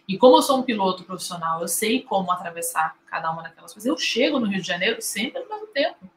E 0.06 0.18
como 0.18 0.38
eu 0.38 0.42
sou 0.42 0.60
um 0.60 0.64
piloto 0.64 1.04
profissional, 1.04 1.62
eu 1.62 1.68
sei 1.68 2.04
como 2.04 2.32
atravessar 2.32 2.96
cada 3.08 3.32
uma 3.32 3.42
daquelas 3.42 3.74
coisas. 3.74 3.88
Eu 3.88 3.98
chego 3.98 4.40
no 4.40 4.46
Rio 4.46 4.62
de 4.62 4.68
Janeiro 4.68 5.02
sempre 5.02 5.42
no 5.42 5.50
mesmo 5.50 5.68
tempo. 5.68 6.10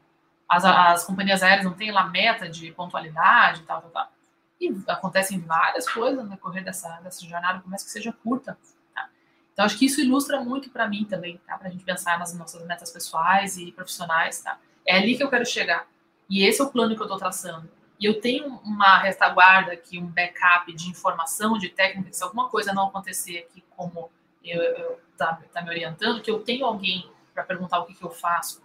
As, 0.49 0.65
as 0.65 1.05
companhias 1.05 1.43
aéreas 1.43 1.65
não 1.65 1.73
têm 1.73 1.93
lá 1.93 2.05
meta 2.05 2.49
de 2.49 2.71
pontualidade 2.73 3.61
e 3.61 3.65
tal, 3.65 3.81
tal, 3.81 3.91
tal. 3.91 4.13
E 4.61 4.77
acontecem 4.89 5.41
várias 5.41 5.89
coisas 5.89 6.23
no 6.23 6.29
decorrer 6.29 6.63
dessa, 6.63 7.01
dessa 7.01 7.25
jornada, 7.25 7.61
por 7.61 7.71
mais 7.71 7.83
que 7.83 7.91
seja 7.91 8.13
curta. 8.13 8.59
Então, 9.53 9.65
acho 9.65 9.79
que 9.79 9.87
isso 9.87 10.01
ilustra 10.01 10.41
muito 10.41 10.71
para 10.71 10.89
mim 10.89 11.05
também, 11.05 11.39
tá? 11.47 11.59
Para 11.59 11.69
a 11.69 11.71
gente 11.71 11.85
pensar 11.85 12.19
nas 12.19 12.33
nossas 12.35 12.65
metas 12.67 12.91
pessoais 12.91 13.57
e 13.59 13.73
profissionais, 13.73 14.41
tá? 14.41 14.59
É 14.87 14.97
ali 14.97 15.17
que 15.17 15.23
eu 15.23 15.29
quero 15.29 15.45
chegar. 15.45 15.87
E 16.29 16.45
esse 16.45 16.61
é 16.61 16.65
o 16.65 16.71
plano 16.71 16.95
que 16.95 17.01
eu 17.03 17.07
estou 17.07 17.19
traçando. 17.19 17.69
E 17.99 18.07
eu 18.07 18.21
tenho 18.21 18.47
uma 18.65 18.99
retaguarda 18.99 19.73
aqui, 19.73 19.99
um 19.99 20.07
backup 20.07 20.73
de 20.73 20.89
informação, 20.89 21.59
de 21.59 21.69
técnica, 21.69 22.13
se 22.13 22.23
alguma 22.23 22.49
coisa 22.49 22.73
não 22.73 22.87
acontecer 22.87 23.39
aqui 23.39 23.63
como 23.77 24.11
eu, 24.43 24.63
eu 24.63 25.01
tá, 25.17 25.39
tá 25.53 25.61
me 25.61 25.69
orientando, 25.69 26.23
que 26.23 26.31
eu 26.31 26.41
tenho 26.41 26.65
alguém 26.65 27.11
para 27.35 27.45
perguntar 27.45 27.79
o 27.81 27.85
que, 27.85 27.95
que 27.95 28.03
eu 28.03 28.11
faço. 28.11 28.63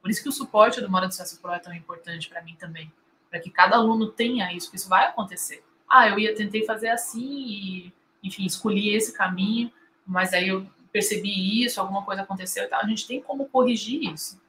Por 0.00 0.10
isso 0.10 0.22
que 0.22 0.28
o 0.28 0.32
suporte 0.32 0.80
do 0.80 0.90
Mora 0.90 1.06
do 1.06 1.12
Sucesso 1.12 1.40
Pro 1.40 1.52
é 1.52 1.58
tão 1.58 1.72
importante 1.72 2.28
para 2.28 2.42
mim 2.42 2.56
também. 2.56 2.92
Para 3.30 3.38
que 3.38 3.50
cada 3.50 3.76
aluno 3.76 4.08
tenha 4.08 4.52
isso, 4.52 4.70
que 4.70 4.76
isso 4.76 4.88
vai 4.88 5.06
acontecer. 5.06 5.64
Ah, 5.88 6.08
eu 6.08 6.18
ia 6.18 6.34
tentei 6.34 6.64
fazer 6.64 6.88
assim 6.88 7.20
e, 7.20 7.94
enfim, 8.22 8.44
escolhi 8.44 8.94
esse 8.94 9.12
caminho 9.12 9.72
mas 10.08 10.32
aí 10.32 10.48
eu 10.48 10.66
percebi 10.90 11.62
isso, 11.62 11.80
alguma 11.80 12.02
coisa 12.02 12.22
aconteceu 12.22 12.64
e 12.64 12.66
tal. 12.66 12.80
A 12.80 12.86
gente 12.86 13.06
tem 13.06 13.20
como 13.20 13.46
corrigir 13.48 14.10
isso. 14.10 14.40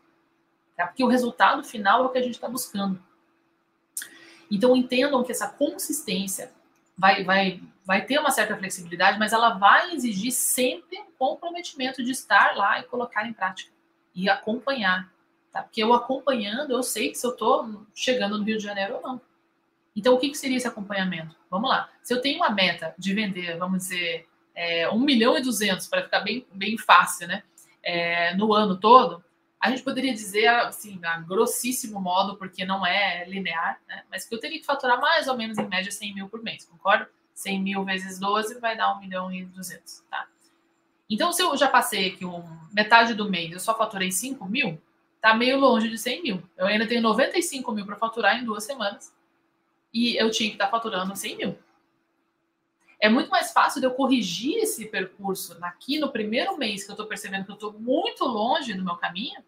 Tá? 0.76 0.88
Porque 0.88 1.04
o 1.04 1.08
resultado 1.08 1.64
final 1.64 2.04
é 2.04 2.06
o 2.06 2.10
que 2.10 2.18
a 2.18 2.22
gente 2.22 2.36
está 2.36 2.48
buscando. 2.48 3.00
Então 4.50 4.76
entendam 4.76 5.22
que 5.24 5.34
essa 5.34 5.50
consistência 5.50 6.52
vai, 6.98 7.24
vai, 7.24 7.62
vai 7.86 8.06
ter 8.06 8.18
uma 8.20 8.32
certa 8.32 8.56
flexibilidade, 8.56 9.20
mas 9.20 9.34
ela 9.34 9.50
vai 9.50 9.94
exigir 9.94 10.32
sempre 10.32 10.98
um 10.98 11.12
comprometimento 11.18 12.02
de 12.02 12.12
estar 12.12 12.56
lá 12.56 12.80
e 12.80 12.84
colocar 12.84 13.28
em 13.28 13.34
prática 13.34 13.72
e 14.16 14.30
acompanhar. 14.30 15.12
Tá? 15.52 15.62
Porque 15.62 15.84
eu 15.84 15.94
acompanhando, 15.94 16.72
eu 16.72 16.84
sei 16.84 17.10
que 17.10 17.18
se 17.18 17.28
eu 17.28 17.32
estou 17.32 17.86
chegando 17.94 18.38
no 18.38 18.44
Rio 18.46 18.58
de 18.58 18.64
Janeiro 18.64 18.96
ou 18.96 19.02
não. 19.02 19.22
Então, 19.96 20.14
o 20.14 20.18
que, 20.18 20.30
que 20.30 20.38
seria 20.38 20.56
esse 20.56 20.68
acompanhamento? 20.68 21.36
Vamos 21.50 21.70
lá. 21.70 21.90
Se 22.02 22.14
eu 22.14 22.22
tenho 22.22 22.38
uma 22.38 22.50
meta 22.50 22.94
de 22.98 23.14
vender, 23.14 23.58
vamos 23.58 23.80
dizer, 23.80 24.29
é, 24.60 24.90
1 24.90 25.00
milhão 25.00 25.38
e 25.38 25.42
200, 25.42 25.88
para 25.88 26.04
ficar 26.04 26.20
bem, 26.20 26.46
bem 26.52 26.78
fácil, 26.78 27.30
né? 27.30 27.44
É, 27.82 28.36
no 28.36 28.54
ano 28.54 28.78
todo, 28.78 29.24
a 29.58 29.70
gente 29.70 29.84
poderia 29.84 30.14
dizer, 30.14 30.48
assim, 30.48 31.00
a 31.02 31.18
grossíssimo 31.20 31.98
modo, 32.02 32.36
porque 32.36 32.66
não 32.66 32.86
é 32.86 33.24
linear, 33.26 33.80
né? 33.88 34.04
Mas 34.12 34.26
que 34.26 34.36
eu 34.36 34.40
teria 34.40 34.60
que 34.60 34.66
faturar 34.66 35.00
mais 35.00 35.30
ou 35.30 35.38
menos, 35.38 35.58
em 35.58 35.66
média, 35.66 35.90
100 35.90 36.14
mil 36.14 36.28
por 36.28 36.44
mês, 36.44 36.66
concorda? 36.66 37.10
100 37.34 37.62
mil 37.62 37.86
vezes 37.86 38.20
12 38.20 38.60
vai 38.60 38.76
dar 38.76 38.94
1 38.98 39.00
milhão 39.00 39.32
e 39.32 39.46
200, 39.46 40.04
tá? 40.12 40.28
Então, 41.10 41.32
se 41.32 41.42
eu 41.42 41.56
já 41.56 41.70
passei 41.70 42.10
aqui 42.10 42.26
um, 42.26 42.44
metade 42.74 43.14
do 43.14 43.30
mês, 43.30 43.54
eu 43.54 43.62
só 43.62 43.74
faturei 43.78 44.12
5 44.12 44.46
mil, 44.46 44.78
tá 45.22 45.34
meio 45.34 45.58
longe 45.58 45.88
de 45.88 45.98
100 45.98 46.22
mil. 46.22 46.44
Eu 46.58 46.68
ainda 46.68 46.86
tenho 46.86 47.02
95 47.02 47.72
mil 47.72 47.86
para 47.86 47.96
faturar 47.96 48.38
em 48.38 48.44
duas 48.44 48.66
semanas 48.66 49.16
e 49.94 50.18
eu 50.18 50.30
tinha 50.30 50.50
que 50.50 50.56
estar 50.56 50.66
tá 50.66 50.72
faturando 50.72 51.16
100 51.16 51.38
mil. 51.38 51.58
É 53.00 53.08
muito 53.08 53.30
mais 53.30 53.52
fácil 53.52 53.80
de 53.80 53.88
eu 53.88 53.94
corrigir 53.94 54.58
esse 54.58 54.86
percurso 54.86 55.58
aqui 55.62 55.98
no 55.98 56.12
primeiro 56.12 56.58
mês 56.58 56.84
que 56.84 56.92
eu 56.92 56.94
estou 56.94 57.08
percebendo 57.08 57.46
que 57.46 57.52
eu 57.52 57.56
estou 57.56 57.74
muito 57.74 58.26
longe 58.26 58.74
do 58.74 58.84
meu 58.84 58.98
caminho, 58.98 59.42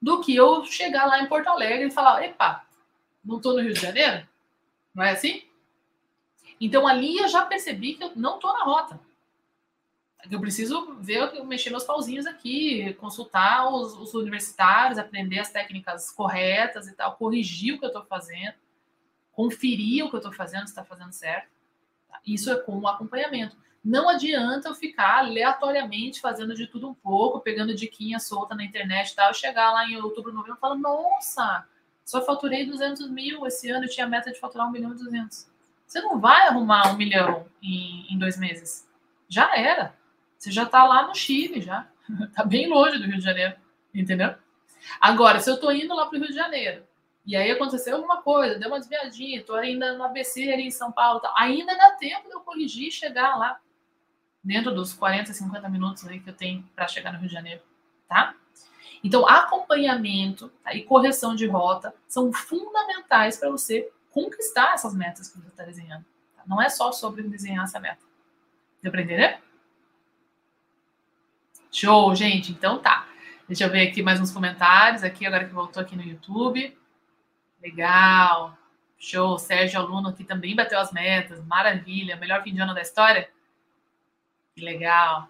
do 0.00 0.20
que 0.20 0.34
eu 0.34 0.64
chegar 0.64 1.06
lá 1.06 1.20
em 1.20 1.28
Porto 1.28 1.46
Alegre 1.46 1.86
e 1.86 1.92
falar: 1.92 2.24
epa, 2.24 2.66
não 3.24 3.36
estou 3.36 3.54
no 3.54 3.60
Rio 3.60 3.72
de 3.72 3.80
Janeiro? 3.80 4.26
Não 4.92 5.04
é 5.04 5.12
assim? 5.12 5.44
Então 6.60 6.86
ali 6.86 7.18
eu 7.18 7.28
já 7.28 7.44
percebi 7.44 7.94
que 7.94 8.02
eu 8.02 8.12
não 8.16 8.34
estou 8.34 8.52
na 8.52 8.64
rota. 8.64 9.00
Eu 10.30 10.40
preciso 10.40 10.94
ver, 11.00 11.44
mexer 11.44 11.70
meus 11.70 11.84
pauzinhos 11.84 12.26
aqui, 12.26 12.94
consultar 12.94 13.68
os, 13.72 13.94
os 13.94 14.14
universitários, 14.14 14.98
aprender 14.98 15.40
as 15.40 15.50
técnicas 15.50 16.10
corretas 16.12 16.86
e 16.86 16.92
tal, 16.94 17.16
corrigir 17.16 17.74
o 17.74 17.78
que 17.78 17.84
eu 17.84 17.88
estou 17.88 18.04
fazendo, 18.04 18.54
conferir 19.32 20.04
o 20.04 20.08
que 20.08 20.14
eu 20.14 20.18
estou 20.18 20.32
fazendo, 20.32 20.62
se 20.62 20.70
está 20.70 20.84
fazendo 20.84 21.12
certo. 21.12 21.48
Isso 22.26 22.50
é 22.50 22.56
com 22.56 22.78
o 22.78 22.88
acompanhamento. 22.88 23.56
Não 23.84 24.08
adianta 24.08 24.68
eu 24.68 24.74
ficar 24.74 25.18
aleatoriamente 25.18 26.20
fazendo 26.20 26.54
de 26.54 26.66
tudo 26.68 26.88
um 26.88 26.94
pouco, 26.94 27.40
pegando 27.40 27.74
diquinha 27.74 28.20
solta 28.20 28.54
na 28.54 28.64
internet 28.64 29.10
e 29.10 29.16
tal, 29.16 29.34
chegar 29.34 29.72
lá 29.72 29.84
em 29.86 29.96
outubro, 29.96 30.32
novembro 30.32 30.56
e 30.56 30.60
falar, 30.60 30.76
nossa, 30.76 31.66
só 32.04 32.24
faturei 32.24 32.64
200 32.64 33.10
mil 33.10 33.44
esse 33.46 33.70
ano, 33.70 33.88
tinha 33.88 34.06
a 34.06 34.08
meta 34.08 34.30
de 34.30 34.38
faturar 34.38 34.68
1 34.68 34.70
milhão 34.70 34.92
e 34.92 34.96
200. 34.96 35.50
Você 35.84 36.00
não 36.00 36.20
vai 36.20 36.46
arrumar 36.46 36.92
um 36.92 36.96
milhão 36.96 37.46
em, 37.60 38.06
em 38.08 38.18
dois 38.18 38.38
meses. 38.38 38.88
Já 39.28 39.56
era. 39.56 39.94
Você 40.38 40.50
já 40.50 40.62
está 40.62 40.84
lá 40.84 41.06
no 41.06 41.14
Chile, 41.14 41.60
já. 41.60 41.88
Está 42.20 42.44
bem 42.46 42.68
longe 42.68 42.98
do 42.98 43.04
Rio 43.04 43.18
de 43.18 43.24
Janeiro, 43.24 43.56
entendeu? 43.92 44.34
Agora, 45.00 45.40
se 45.40 45.50
eu 45.50 45.54
estou 45.54 45.72
indo 45.72 45.94
lá 45.94 46.06
para 46.06 46.16
o 46.16 46.20
Rio 46.20 46.30
de 46.30 46.36
Janeiro, 46.36 46.84
e 47.24 47.36
aí 47.36 47.50
aconteceu 47.50 47.96
alguma 47.96 48.20
coisa, 48.22 48.58
deu 48.58 48.68
uma 48.68 48.78
desviadinha, 48.78 49.40
estou 49.40 49.56
ainda 49.56 49.96
no 49.96 50.04
ABC 50.04 50.52
ali 50.52 50.64
em 50.64 50.70
São 50.70 50.90
Paulo, 50.90 51.20
tá? 51.20 51.32
ainda 51.36 51.76
dá 51.76 51.92
tempo 51.92 52.28
de 52.28 52.34
eu 52.34 52.40
corrigir 52.40 52.88
e 52.88 52.92
chegar 52.92 53.36
lá, 53.36 53.60
dentro 54.42 54.74
dos 54.74 54.92
40, 54.92 55.32
50 55.32 55.68
minutos 55.68 56.06
aí 56.06 56.18
que 56.18 56.30
eu 56.30 56.34
tenho 56.34 56.68
para 56.74 56.88
chegar 56.88 57.12
no 57.12 57.18
Rio 57.18 57.28
de 57.28 57.34
Janeiro, 57.34 57.62
tá? 58.08 58.34
Então, 59.04 59.26
acompanhamento 59.26 60.48
tá? 60.62 60.74
e 60.74 60.84
correção 60.84 61.34
de 61.34 61.46
rota 61.46 61.94
são 62.06 62.32
fundamentais 62.32 63.36
para 63.36 63.50
você 63.50 63.90
conquistar 64.10 64.74
essas 64.74 64.94
metas 64.94 65.28
que 65.28 65.40
você 65.40 65.48
está 65.48 65.64
desenhando. 65.64 66.04
Tá? 66.36 66.42
Não 66.46 66.62
é 66.62 66.68
só 66.68 66.92
sobre 66.92 67.22
desenhar 67.22 67.64
essa 67.64 67.80
meta. 67.80 68.04
Deu 68.80 68.92
para 68.92 69.02
entender? 69.02 69.40
Show, 71.70 72.14
gente. 72.14 72.52
Então 72.52 72.78
tá. 72.78 73.08
Deixa 73.48 73.64
eu 73.64 73.70
ver 73.70 73.88
aqui 73.88 74.02
mais 74.02 74.20
uns 74.20 74.30
comentários 74.30 75.02
aqui, 75.02 75.26
agora 75.26 75.44
que 75.44 75.54
voltou 75.54 75.82
aqui 75.82 75.96
no 75.96 76.02
YouTube. 76.02 76.76
Legal. 77.62 78.56
Show. 78.98 79.38
Sérgio 79.38 79.80
Aluno 79.80 80.08
aqui 80.08 80.24
também 80.24 80.56
bateu 80.56 80.78
as 80.78 80.92
metas. 80.92 81.44
Maravilha. 81.44 82.16
Melhor 82.16 82.42
fim 82.42 82.52
de 82.54 82.60
ano 82.60 82.74
da 82.74 82.82
história? 82.82 83.30
Que 84.54 84.60
legal. 84.60 85.28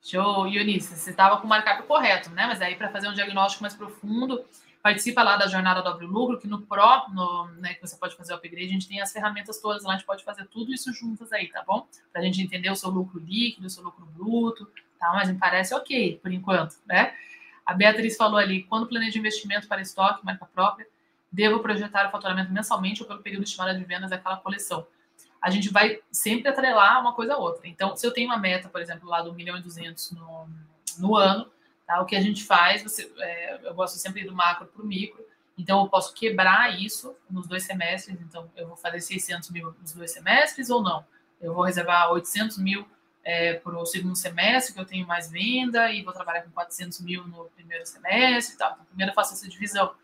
Show, 0.00 0.48
Eunice, 0.48 0.96
você 0.96 1.10
estava 1.10 1.36
com 1.38 1.46
o 1.46 1.48
markup 1.48 1.84
correto, 1.84 2.30
né? 2.30 2.46
Mas 2.46 2.60
aí 2.60 2.74
para 2.74 2.90
fazer 2.90 3.08
um 3.08 3.14
diagnóstico 3.14 3.62
mais 3.62 3.74
profundo, 3.74 4.44
participa 4.82 5.22
lá 5.22 5.36
da 5.36 5.46
jornada 5.46 5.80
do 5.80 6.06
lucro, 6.06 6.40
que 6.40 6.48
no 6.48 6.62
Pro, 6.62 7.08
né, 7.58 7.74
que 7.74 7.80
você 7.80 7.96
pode 7.96 8.16
fazer 8.16 8.32
o 8.32 8.36
upgrade, 8.36 8.66
a 8.66 8.72
gente 8.72 8.88
tem 8.88 9.00
as 9.00 9.12
ferramentas 9.12 9.60
todas 9.60 9.84
lá, 9.84 9.92
a 9.92 9.96
gente 9.96 10.06
pode 10.06 10.24
fazer 10.24 10.44
tudo 10.46 10.74
isso 10.74 10.92
juntas 10.92 11.32
aí, 11.32 11.48
tá 11.48 11.62
bom? 11.64 11.86
Para 12.12 12.20
a 12.20 12.24
gente 12.24 12.42
entender 12.42 12.68
o 12.68 12.74
seu 12.74 12.90
lucro 12.90 13.20
líquido, 13.20 13.68
o 13.68 13.70
seu 13.70 13.84
lucro 13.84 14.04
bruto, 14.06 14.68
tá? 14.98 15.12
Mas 15.14 15.30
me 15.30 15.38
parece 15.38 15.72
ok, 15.72 16.18
por 16.20 16.32
enquanto, 16.32 16.74
né? 16.84 17.14
A 17.64 17.74
Beatriz 17.74 18.16
falou 18.16 18.38
ali, 18.38 18.64
quando 18.64 18.86
planeja 18.86 19.18
investimento 19.18 19.68
para 19.68 19.80
estoque, 19.80 20.24
marca 20.24 20.46
própria, 20.46 20.86
devo 21.30 21.60
projetar 21.60 22.08
o 22.08 22.10
faturamento 22.10 22.52
mensalmente 22.52 23.02
ou 23.02 23.08
pelo 23.08 23.22
período 23.22 23.44
estimado 23.44 23.78
de 23.78 23.84
vendas 23.84 24.10
daquela 24.10 24.36
coleção. 24.36 24.86
A 25.40 25.50
gente 25.50 25.70
vai 25.70 26.00
sempre 26.10 26.48
atrelar 26.48 27.00
uma 27.00 27.14
coisa 27.14 27.34
a 27.34 27.38
outra. 27.38 27.66
Então, 27.66 27.96
se 27.96 28.06
eu 28.06 28.12
tenho 28.12 28.28
uma 28.28 28.38
meta, 28.38 28.68
por 28.68 28.80
exemplo, 28.80 29.08
lá 29.08 29.22
do 29.22 29.30
1 29.30 29.34
milhão 29.34 29.56
e 29.56 29.62
200 29.62 30.12
no, 30.12 30.48
no 30.98 31.16
ano, 31.16 31.50
Tá? 31.86 32.00
O 32.00 32.06
que 32.06 32.16
a 32.16 32.20
gente 32.20 32.44
faz, 32.44 32.82
você, 32.82 33.12
é, 33.18 33.68
eu 33.68 33.74
gosto 33.74 33.98
sempre 33.98 34.24
do 34.24 34.34
macro 34.34 34.66
para 34.66 34.82
o 34.82 34.86
micro, 34.86 35.24
então 35.58 35.82
eu 35.82 35.88
posso 35.88 36.14
quebrar 36.14 36.80
isso 36.80 37.14
nos 37.30 37.46
dois 37.46 37.64
semestres. 37.64 38.18
Então 38.20 38.50
eu 38.56 38.66
vou 38.68 38.76
fazer 38.76 39.00
600 39.00 39.50
mil 39.50 39.74
nos 39.80 39.92
dois 39.92 40.10
semestres 40.10 40.70
ou 40.70 40.82
não? 40.82 41.04
Eu 41.40 41.52
vou 41.52 41.64
reservar 41.64 42.10
800 42.12 42.58
mil 42.58 42.86
é, 43.24 43.54
para 43.54 43.78
o 43.78 43.86
segundo 43.86 44.16
semestre, 44.16 44.74
que 44.74 44.80
eu 44.80 44.84
tenho 44.84 45.06
mais 45.06 45.30
venda, 45.30 45.90
e 45.92 46.02
vou 46.02 46.12
trabalhar 46.12 46.42
com 46.42 46.50
400 46.50 47.00
mil 47.00 47.26
no 47.26 47.44
primeiro 47.56 47.86
semestre 47.86 48.54
e 48.54 48.58
tal. 48.58 48.72
Então, 48.72 48.84
primeiro 48.86 49.10
eu 49.10 49.14
faço 49.14 49.34
essa 49.34 49.48
divisão. 49.48 49.94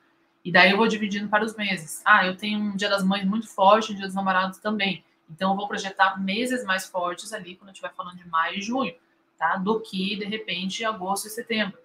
E 0.45 0.53
daí 0.53 0.71
eu 0.71 0.77
vou 0.77 0.87
dividindo 0.87 1.29
para 1.29 1.45
os 1.45 1.57
meses. 1.57 2.01
Ah, 2.05 2.25
eu 2.27 2.37
tenho 2.37 2.59
um 2.59 2.77
dia 2.77 2.89
das 2.89 3.03
mães 3.05 3.25
muito 3.25 3.49
forte, 3.49 3.93
um 3.93 3.97
dia 3.97 4.07
dos 4.07 4.15
namorados 4.15 4.59
também. 4.59 5.05
Então 5.29 5.51
eu 5.51 5.57
vou 5.57 5.69
projetar 5.69 6.19
meses 6.19 6.65
mais 6.65 6.87
fortes 6.87 7.33
ali, 7.33 7.57
quando 7.57 7.69
eu 7.69 7.73
estiver 7.73 7.93
falando 7.95 8.17
de 8.17 8.27
maio 8.29 8.59
e 8.59 8.63
junho 8.63 8.95
tá? 9.39 9.57
Do 9.57 9.81
que, 9.81 10.17
de 10.17 10.25
repente, 10.25 10.85
agosto 10.85 11.29
e 11.29 11.31
setembro, 11.31 11.79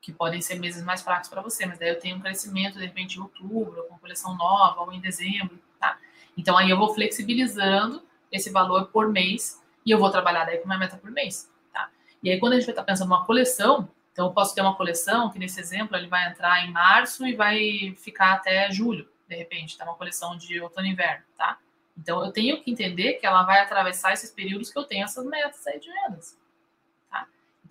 que 0.00 0.12
podem 0.12 0.40
ser 0.40 0.58
meses 0.58 0.82
mais 0.84 1.02
fracos 1.02 1.28
para 1.28 1.42
você, 1.42 1.66
mas 1.66 1.78
daí 1.78 1.90
eu 1.90 1.98
tenho 1.98 2.16
um 2.16 2.20
crescimento, 2.20 2.78
de 2.78 2.86
repente, 2.86 3.18
em 3.18 3.20
outubro, 3.20 3.84
com 3.88 3.98
coleção 3.98 4.36
nova, 4.36 4.80
ou 4.80 4.92
em 4.92 5.00
dezembro, 5.00 5.58
tá? 5.78 5.98
Então, 6.36 6.56
aí 6.56 6.70
eu 6.70 6.78
vou 6.78 6.94
flexibilizando 6.94 8.02
esse 8.30 8.48
valor 8.50 8.86
por 8.86 9.08
mês 9.08 9.60
e 9.84 9.90
eu 9.90 9.98
vou 9.98 10.10
trabalhar 10.10 10.44
daí 10.44 10.58
com 10.58 10.64
uma 10.66 10.78
meta 10.78 10.96
por 10.96 11.10
mês, 11.10 11.50
tá? 11.72 11.90
E 12.22 12.30
aí, 12.30 12.38
quando 12.38 12.52
a 12.52 12.56
gente 12.56 12.66
vai 12.66 12.72
estar 12.72 12.82
tá 12.82 12.86
pensando 12.86 13.08
numa 13.08 13.24
coleção, 13.24 13.88
então 14.12 14.26
eu 14.26 14.32
posso 14.32 14.54
ter 14.54 14.60
uma 14.60 14.76
coleção 14.76 15.30
que, 15.30 15.38
nesse 15.38 15.60
exemplo, 15.60 15.96
ele 15.96 16.08
vai 16.08 16.28
entrar 16.28 16.64
em 16.64 16.70
março 16.70 17.26
e 17.26 17.34
vai 17.34 17.94
ficar 17.96 18.34
até 18.34 18.70
julho, 18.70 19.08
de 19.28 19.34
repente, 19.34 19.76
tá? 19.76 19.84
Uma 19.84 19.94
coleção 19.94 20.36
de 20.36 20.60
outono 20.60 20.86
e 20.86 20.90
inverno, 20.90 21.24
tá? 21.36 21.58
Então, 21.96 22.24
eu 22.24 22.32
tenho 22.32 22.62
que 22.62 22.70
entender 22.70 23.14
que 23.14 23.26
ela 23.26 23.42
vai 23.42 23.60
atravessar 23.60 24.12
esses 24.12 24.30
períodos 24.30 24.70
que 24.70 24.78
eu 24.78 24.84
tenho 24.84 25.04
essas 25.04 25.24
metas 25.26 25.66
aí 25.66 25.78
de 25.78 25.90
vendas. 25.92 26.40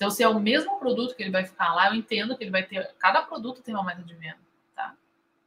Então, 0.01 0.09
se 0.09 0.23
é 0.23 0.27
o 0.27 0.39
mesmo 0.39 0.79
produto 0.79 1.15
que 1.15 1.21
ele 1.21 1.29
vai 1.29 1.45
ficar 1.45 1.75
lá, 1.75 1.89
eu 1.89 1.93
entendo 1.93 2.35
que 2.35 2.43
ele 2.43 2.49
vai 2.49 2.63
ter. 2.63 2.91
Cada 2.97 3.21
produto 3.21 3.61
tem 3.61 3.75
uma 3.75 3.83
meta 3.83 4.01
de 4.01 4.15
venda, 4.15 4.39
tá? 4.75 4.95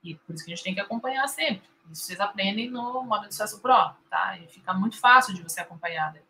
E 0.00 0.14
por 0.14 0.32
isso 0.32 0.44
que 0.44 0.52
a 0.52 0.54
gente 0.54 0.62
tem 0.62 0.72
que 0.72 0.80
acompanhar 0.80 1.26
sempre. 1.26 1.68
Isso 1.90 2.04
vocês 2.04 2.20
aprendem 2.20 2.70
no 2.70 3.02
modo 3.02 3.26
de 3.26 3.34
sucesso 3.34 3.60
pro, 3.60 3.92
tá? 4.08 4.38
E 4.38 4.46
fica 4.46 4.72
muito 4.72 4.96
fácil 5.00 5.34
de 5.34 5.42
você 5.42 5.60
acompanhar. 5.60 6.12
Né? 6.14 6.20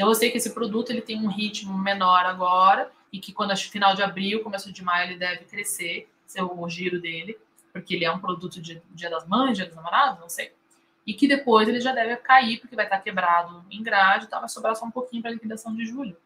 Então, 0.00 0.08
eu 0.08 0.14
sei 0.14 0.30
que 0.30 0.38
esse 0.38 0.54
produto 0.54 0.88
ele 0.88 1.02
tem 1.02 1.22
um 1.22 1.28
ritmo 1.28 1.76
menor 1.76 2.24
agora 2.24 2.90
e 3.12 3.18
que 3.18 3.34
quando 3.34 3.50
acho 3.50 3.70
final 3.70 3.94
de 3.94 4.02
abril, 4.02 4.42
começo 4.42 4.72
de 4.72 4.82
maio, 4.82 5.10
ele 5.10 5.18
deve 5.18 5.44
crescer, 5.44 6.08
ser 6.26 6.40
o 6.40 6.68
giro 6.70 6.98
dele, 6.98 7.36
porque 7.70 7.96
ele 7.96 8.06
é 8.06 8.10
um 8.10 8.18
produto 8.18 8.62
de 8.62 8.80
Dia 8.92 9.10
das 9.10 9.28
Mães, 9.28 9.58
Dia 9.58 9.66
dos 9.66 9.76
Namorados, 9.76 10.18
não 10.18 10.28
sei. 10.30 10.54
E 11.06 11.12
que 11.12 11.28
depois 11.28 11.68
ele 11.68 11.82
já 11.82 11.92
deve 11.92 12.16
cair, 12.16 12.58
porque 12.60 12.74
vai 12.74 12.86
estar 12.86 12.98
quebrado 13.00 13.62
em 13.70 13.82
grade, 13.82 14.26
tá? 14.26 14.38
vai 14.40 14.48
sobrar 14.48 14.74
só 14.74 14.86
um 14.86 14.90
pouquinho 14.90 15.20
para 15.20 15.32
liquidação 15.32 15.76
de 15.76 15.84
julho. 15.84 16.16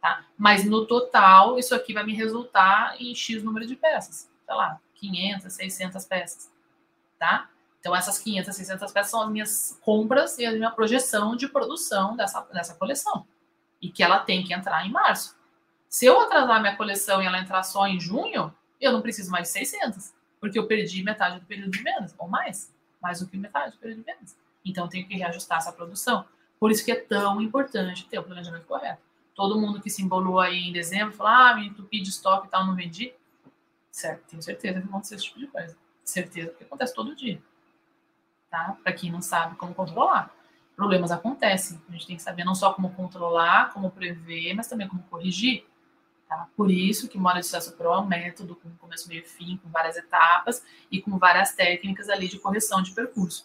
Tá? 0.00 0.24
Mas 0.38 0.64
no 0.64 0.86
total, 0.86 1.58
isso 1.58 1.74
aqui 1.74 1.92
vai 1.92 2.04
me 2.04 2.14
resultar 2.14 2.94
em 3.00 3.12
X 3.16 3.42
número 3.42 3.66
de 3.66 3.74
peças. 3.74 4.30
Sei 4.46 4.54
lá, 4.54 4.80
500, 4.94 5.52
600 5.52 6.04
peças. 6.04 6.52
Tá? 7.18 7.50
Então, 7.84 7.94
essas 7.94 8.18
500, 8.18 8.56
600 8.56 8.92
peças 8.92 9.10
são 9.10 9.20
as 9.20 9.30
minhas 9.30 9.78
compras 9.82 10.38
e 10.38 10.46
a 10.46 10.52
minha 10.52 10.70
projeção 10.70 11.36
de 11.36 11.46
produção 11.46 12.16
dessa, 12.16 12.40
dessa 12.50 12.74
coleção. 12.76 13.26
E 13.78 13.90
que 13.90 14.02
ela 14.02 14.20
tem 14.20 14.42
que 14.42 14.54
entrar 14.54 14.86
em 14.86 14.90
março. 14.90 15.36
Se 15.86 16.06
eu 16.06 16.18
atrasar 16.18 16.62
minha 16.62 16.74
coleção 16.76 17.22
e 17.22 17.26
ela 17.26 17.38
entrar 17.38 17.62
só 17.62 17.86
em 17.86 18.00
junho, 18.00 18.50
eu 18.80 18.90
não 18.90 19.02
preciso 19.02 19.30
mais 19.30 19.48
de 19.48 19.52
600, 19.52 20.14
porque 20.40 20.58
eu 20.58 20.66
perdi 20.66 21.02
metade 21.02 21.38
do 21.38 21.44
período 21.44 21.72
de 21.72 21.82
vendas, 21.82 22.14
ou 22.16 22.26
mais, 22.26 22.74
mais 23.02 23.20
do 23.20 23.26
que 23.26 23.36
metade 23.36 23.72
do 23.72 23.78
período 23.78 23.98
de 23.98 24.04
vendas. 24.04 24.34
Então, 24.64 24.84
eu 24.84 24.88
tenho 24.88 25.06
que 25.06 25.14
reajustar 25.14 25.58
essa 25.58 25.70
produção. 25.70 26.24
Por 26.58 26.70
isso 26.70 26.82
que 26.82 26.90
é 26.90 26.96
tão 26.96 27.38
importante 27.42 28.06
ter 28.06 28.18
o 28.18 28.22
planejamento 28.22 28.64
correto 28.64 29.02
todo 29.34 29.60
mundo 29.60 29.82
que 29.82 29.90
se 29.90 30.02
embolou 30.02 30.40
aí 30.40 30.68
em 30.68 30.72
dezembro, 30.72 31.12
falou, 31.12 31.32
ah, 31.32 31.54
me 31.56 31.66
entupi 31.66 32.00
de 32.00 32.08
estoque 32.08 32.46
e 32.46 32.50
tal, 32.50 32.64
não 32.64 32.74
vendi. 32.74 33.12
Certo, 33.90 34.22
tenho 34.28 34.42
certeza 34.42 34.80
que 34.80 34.86
aconteceu 34.86 35.16
esse 35.16 35.26
tipo 35.26 35.38
de 35.38 35.46
coisa. 35.48 35.76
Certeza 36.04 36.50
que 36.52 36.64
acontece 36.64 36.94
todo 36.94 37.14
dia. 37.14 37.42
Tá? 38.54 38.78
Para 38.84 38.92
quem 38.92 39.10
não 39.10 39.20
sabe 39.20 39.56
como 39.56 39.74
controlar. 39.74 40.32
Problemas 40.76 41.10
acontecem. 41.10 41.82
A 41.88 41.92
gente 41.92 42.06
tem 42.06 42.14
que 42.14 42.22
saber 42.22 42.44
não 42.44 42.54
só 42.54 42.72
como 42.72 42.94
controlar, 42.94 43.72
como 43.72 43.90
prever, 43.90 44.54
mas 44.54 44.68
também 44.68 44.86
como 44.86 45.02
corrigir. 45.10 45.66
Tá? 46.28 46.46
Por 46.56 46.70
isso 46.70 47.08
que 47.08 47.18
Moda 47.18 47.40
de 47.40 47.46
Sucesso 47.46 47.76
Pro 47.76 47.92
é 47.92 47.98
um 47.98 48.06
método 48.06 48.54
com 48.54 48.70
começo, 48.76 49.08
meio 49.08 49.22
e 49.22 49.24
fim, 49.24 49.56
com 49.56 49.68
várias 49.70 49.96
etapas 49.96 50.64
e 50.88 51.02
com 51.02 51.18
várias 51.18 51.52
técnicas 51.52 52.08
ali 52.08 52.28
de 52.28 52.38
correção 52.38 52.80
de 52.80 52.92
percurso. 52.92 53.44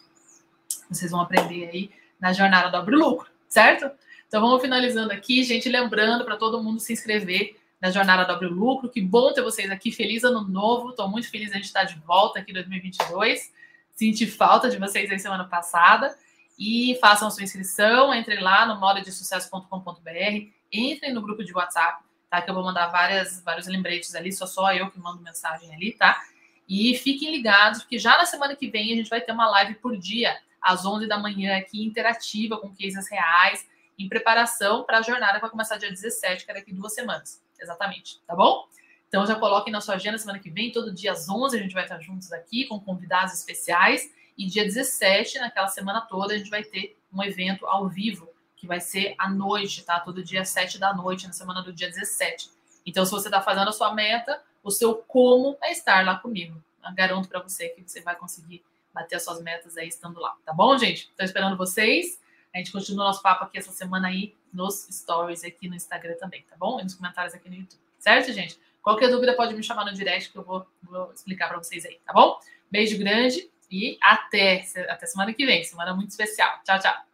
Vocês 0.88 1.10
vão 1.10 1.22
aprender 1.22 1.68
aí 1.70 1.92
na 2.20 2.32
jornada 2.32 2.70
do 2.80 2.92
Lucro, 2.92 3.32
certo? 3.48 3.90
Então 4.28 4.40
vamos 4.40 4.62
finalizando 4.62 5.12
aqui, 5.12 5.44
gente, 5.44 5.68
lembrando 5.70 6.24
para 6.24 6.38
todo 6.38 6.62
mundo 6.62 6.80
se 6.80 6.94
inscrever 6.94 7.58
na 7.82 7.90
Jornada 7.90 8.26
do 8.26 8.34
Abril 8.34 8.52
Lucro. 8.52 8.88
Que 8.90 9.02
bom 9.02 9.34
ter 9.34 9.42
vocês 9.42 9.72
aqui, 9.72 9.92
feliz 9.92 10.24
ano 10.24 10.48
novo. 10.48 10.92
Estou 10.92 11.10
muito 11.10 11.32
feliz 11.32 11.52
a 11.52 11.56
gente 11.56 11.66
estar 11.66 11.86
de 11.86 11.98
volta 12.02 12.40
aqui 12.40 12.52
em 12.52 12.54
2022. 12.54 13.58
Senti 14.00 14.26
falta 14.26 14.70
de 14.70 14.78
vocês 14.78 15.12
aí 15.12 15.20
semana 15.20 15.44
passada. 15.44 16.18
e 16.58 16.98
façam 17.02 17.30
sua 17.30 17.44
inscrição. 17.44 18.14
Entrem 18.14 18.40
lá 18.40 18.66
no 18.66 18.80
modadesucesso.com.br, 18.80 20.48
entrem 20.72 21.14
no 21.14 21.22
grupo 21.22 21.44
de 21.44 21.54
WhatsApp, 21.54 22.02
tá? 22.30 22.42
Que 22.42 22.50
eu 22.50 22.54
vou 22.54 22.64
mandar 22.64 22.88
várias, 22.88 23.44
vários 23.44 23.68
lembretes 23.68 24.16
ali, 24.16 24.32
só 24.32 24.46
só 24.46 24.74
eu 24.74 24.90
que 24.90 24.98
mando 24.98 25.22
mensagem 25.22 25.74
ali, 25.76 25.92
tá? 25.92 26.18
E 26.66 26.96
fiquem 26.96 27.30
ligados, 27.30 27.82
porque 27.82 28.00
já 28.00 28.18
na 28.18 28.26
semana 28.26 28.56
que 28.56 28.70
vem 28.70 28.94
a 28.94 28.96
gente 28.96 29.10
vai 29.10 29.20
ter 29.20 29.34
uma 29.34 29.50
live 29.50 29.76
por 29.76 29.98
dia, 29.98 30.34
às 30.62 30.86
11 30.86 31.06
da 31.06 31.18
manhã, 31.18 31.58
aqui, 31.58 31.84
interativa, 31.84 32.58
com 32.58 32.70
cases 32.70 33.10
reais, 33.12 33.68
em 33.98 34.08
preparação 34.08 34.86
para 34.86 35.00
a 35.00 35.02
jornada 35.02 35.34
que 35.34 35.42
vai 35.42 35.50
começar 35.50 35.76
dia 35.76 35.90
17, 35.90 36.46
que 36.46 36.52
é 36.52 36.54
daqui 36.54 36.72
duas 36.74 36.94
semanas. 36.94 37.44
Exatamente, 37.60 38.22
tá 38.26 38.34
bom? 38.34 38.66
Então 39.10 39.26
já 39.26 39.36
coloquem 39.36 39.74
na 39.74 39.82
sua 39.82 39.96
agenda 39.96 40.18
semana 40.18 40.40
que 40.40 40.52
vem, 40.52 40.72
todo 40.72 40.94
dia 40.94 41.12
às 41.12 41.28
11 41.28 41.58
a 41.58 41.62
gente 41.62 41.74
vai 41.74 41.84
estar 41.84 42.00
juntos 42.00 42.32
aqui 42.32 42.66
com 42.66 42.80
convidados 42.80 43.34
especiais. 43.34 44.10
E 44.38 44.46
dia 44.46 44.64
17, 44.64 45.40
naquela 45.40 45.68
semana 45.68 46.00
toda, 46.00 46.34
a 46.34 46.38
gente 46.38 46.50
vai 46.50 46.64
ter 46.64 46.98
um 47.12 47.22
evento 47.22 47.66
ao 47.66 47.90
vivo, 47.90 48.30
que 48.56 48.66
vai 48.66 48.80
ser 48.80 49.14
à 49.18 49.30
noite, 49.30 49.84
tá? 49.84 50.00
Todo 50.00 50.24
dia 50.24 50.42
às 50.42 50.50
7 50.50 50.78
da 50.78 50.94
noite, 50.94 51.28
na 51.28 51.34
semana 51.34 51.62
do 51.62 51.74
dia 51.74 51.90
17. 51.90 52.50
Então, 52.86 53.04
se 53.04 53.12
você 53.12 53.28
está 53.28 53.42
fazendo 53.42 53.68
a 53.68 53.74
sua 53.74 53.94
meta, 53.94 54.42
o 54.64 54.72
seu 54.72 54.96
como 54.96 55.58
é 55.62 55.72
estar 55.72 56.06
lá 56.06 56.16
comigo. 56.18 56.64
Eu 56.86 56.94
garanto 56.94 57.28
para 57.28 57.42
você 57.42 57.70
que 57.70 57.82
você 57.82 58.00
vai 58.00 58.16
conseguir 58.16 58.64
bater 58.94 59.16
as 59.16 59.24
suas 59.24 59.42
metas 59.42 59.76
aí 59.76 59.88
estando 59.88 60.20
lá, 60.20 60.36
tá 60.46 60.54
bom, 60.54 60.78
gente? 60.78 61.10
Estou 61.10 61.26
esperando 61.26 61.58
vocês. 61.58 62.20
A 62.54 62.58
gente 62.58 62.72
continua 62.72 63.06
nosso 63.06 63.22
papo 63.22 63.44
aqui 63.44 63.58
essa 63.58 63.72
semana 63.72 64.08
aí 64.08 64.36
nos 64.52 64.88
stories 64.90 65.44
aqui 65.44 65.68
no 65.68 65.76
Instagram 65.76 66.16
também, 66.16 66.44
tá 66.50 66.56
bom? 66.58 66.80
E 66.80 66.84
nos 66.84 66.96
comentários 66.96 67.34
aqui 67.34 67.50
no 67.50 67.56
YouTube. 67.56 67.82
Certo, 68.00 68.32
gente? 68.32 68.58
Qualquer 68.82 69.10
dúvida 69.10 69.36
pode 69.36 69.54
me 69.54 69.64
chamar 69.64 69.86
no 69.86 69.94
direct 69.94 70.32
que 70.32 70.38
eu 70.38 70.44
vou, 70.44 70.66
vou 70.84 71.12
explicar 71.14 71.48
para 71.48 71.58
vocês 71.58 71.86
aí, 71.86 72.00
tá 72.06 72.14
bom? 72.14 72.40
Beijo 72.72 72.98
grande 72.98 73.50
e 73.70 73.98
até, 74.02 74.66
até 74.90 75.06
semana 75.06 75.34
que 75.34 75.46
vem. 75.46 75.64
Semana 75.64 75.94
muito 75.94 76.10
especial. 76.10 76.62
Tchau, 76.64 76.80
tchau. 76.80 77.09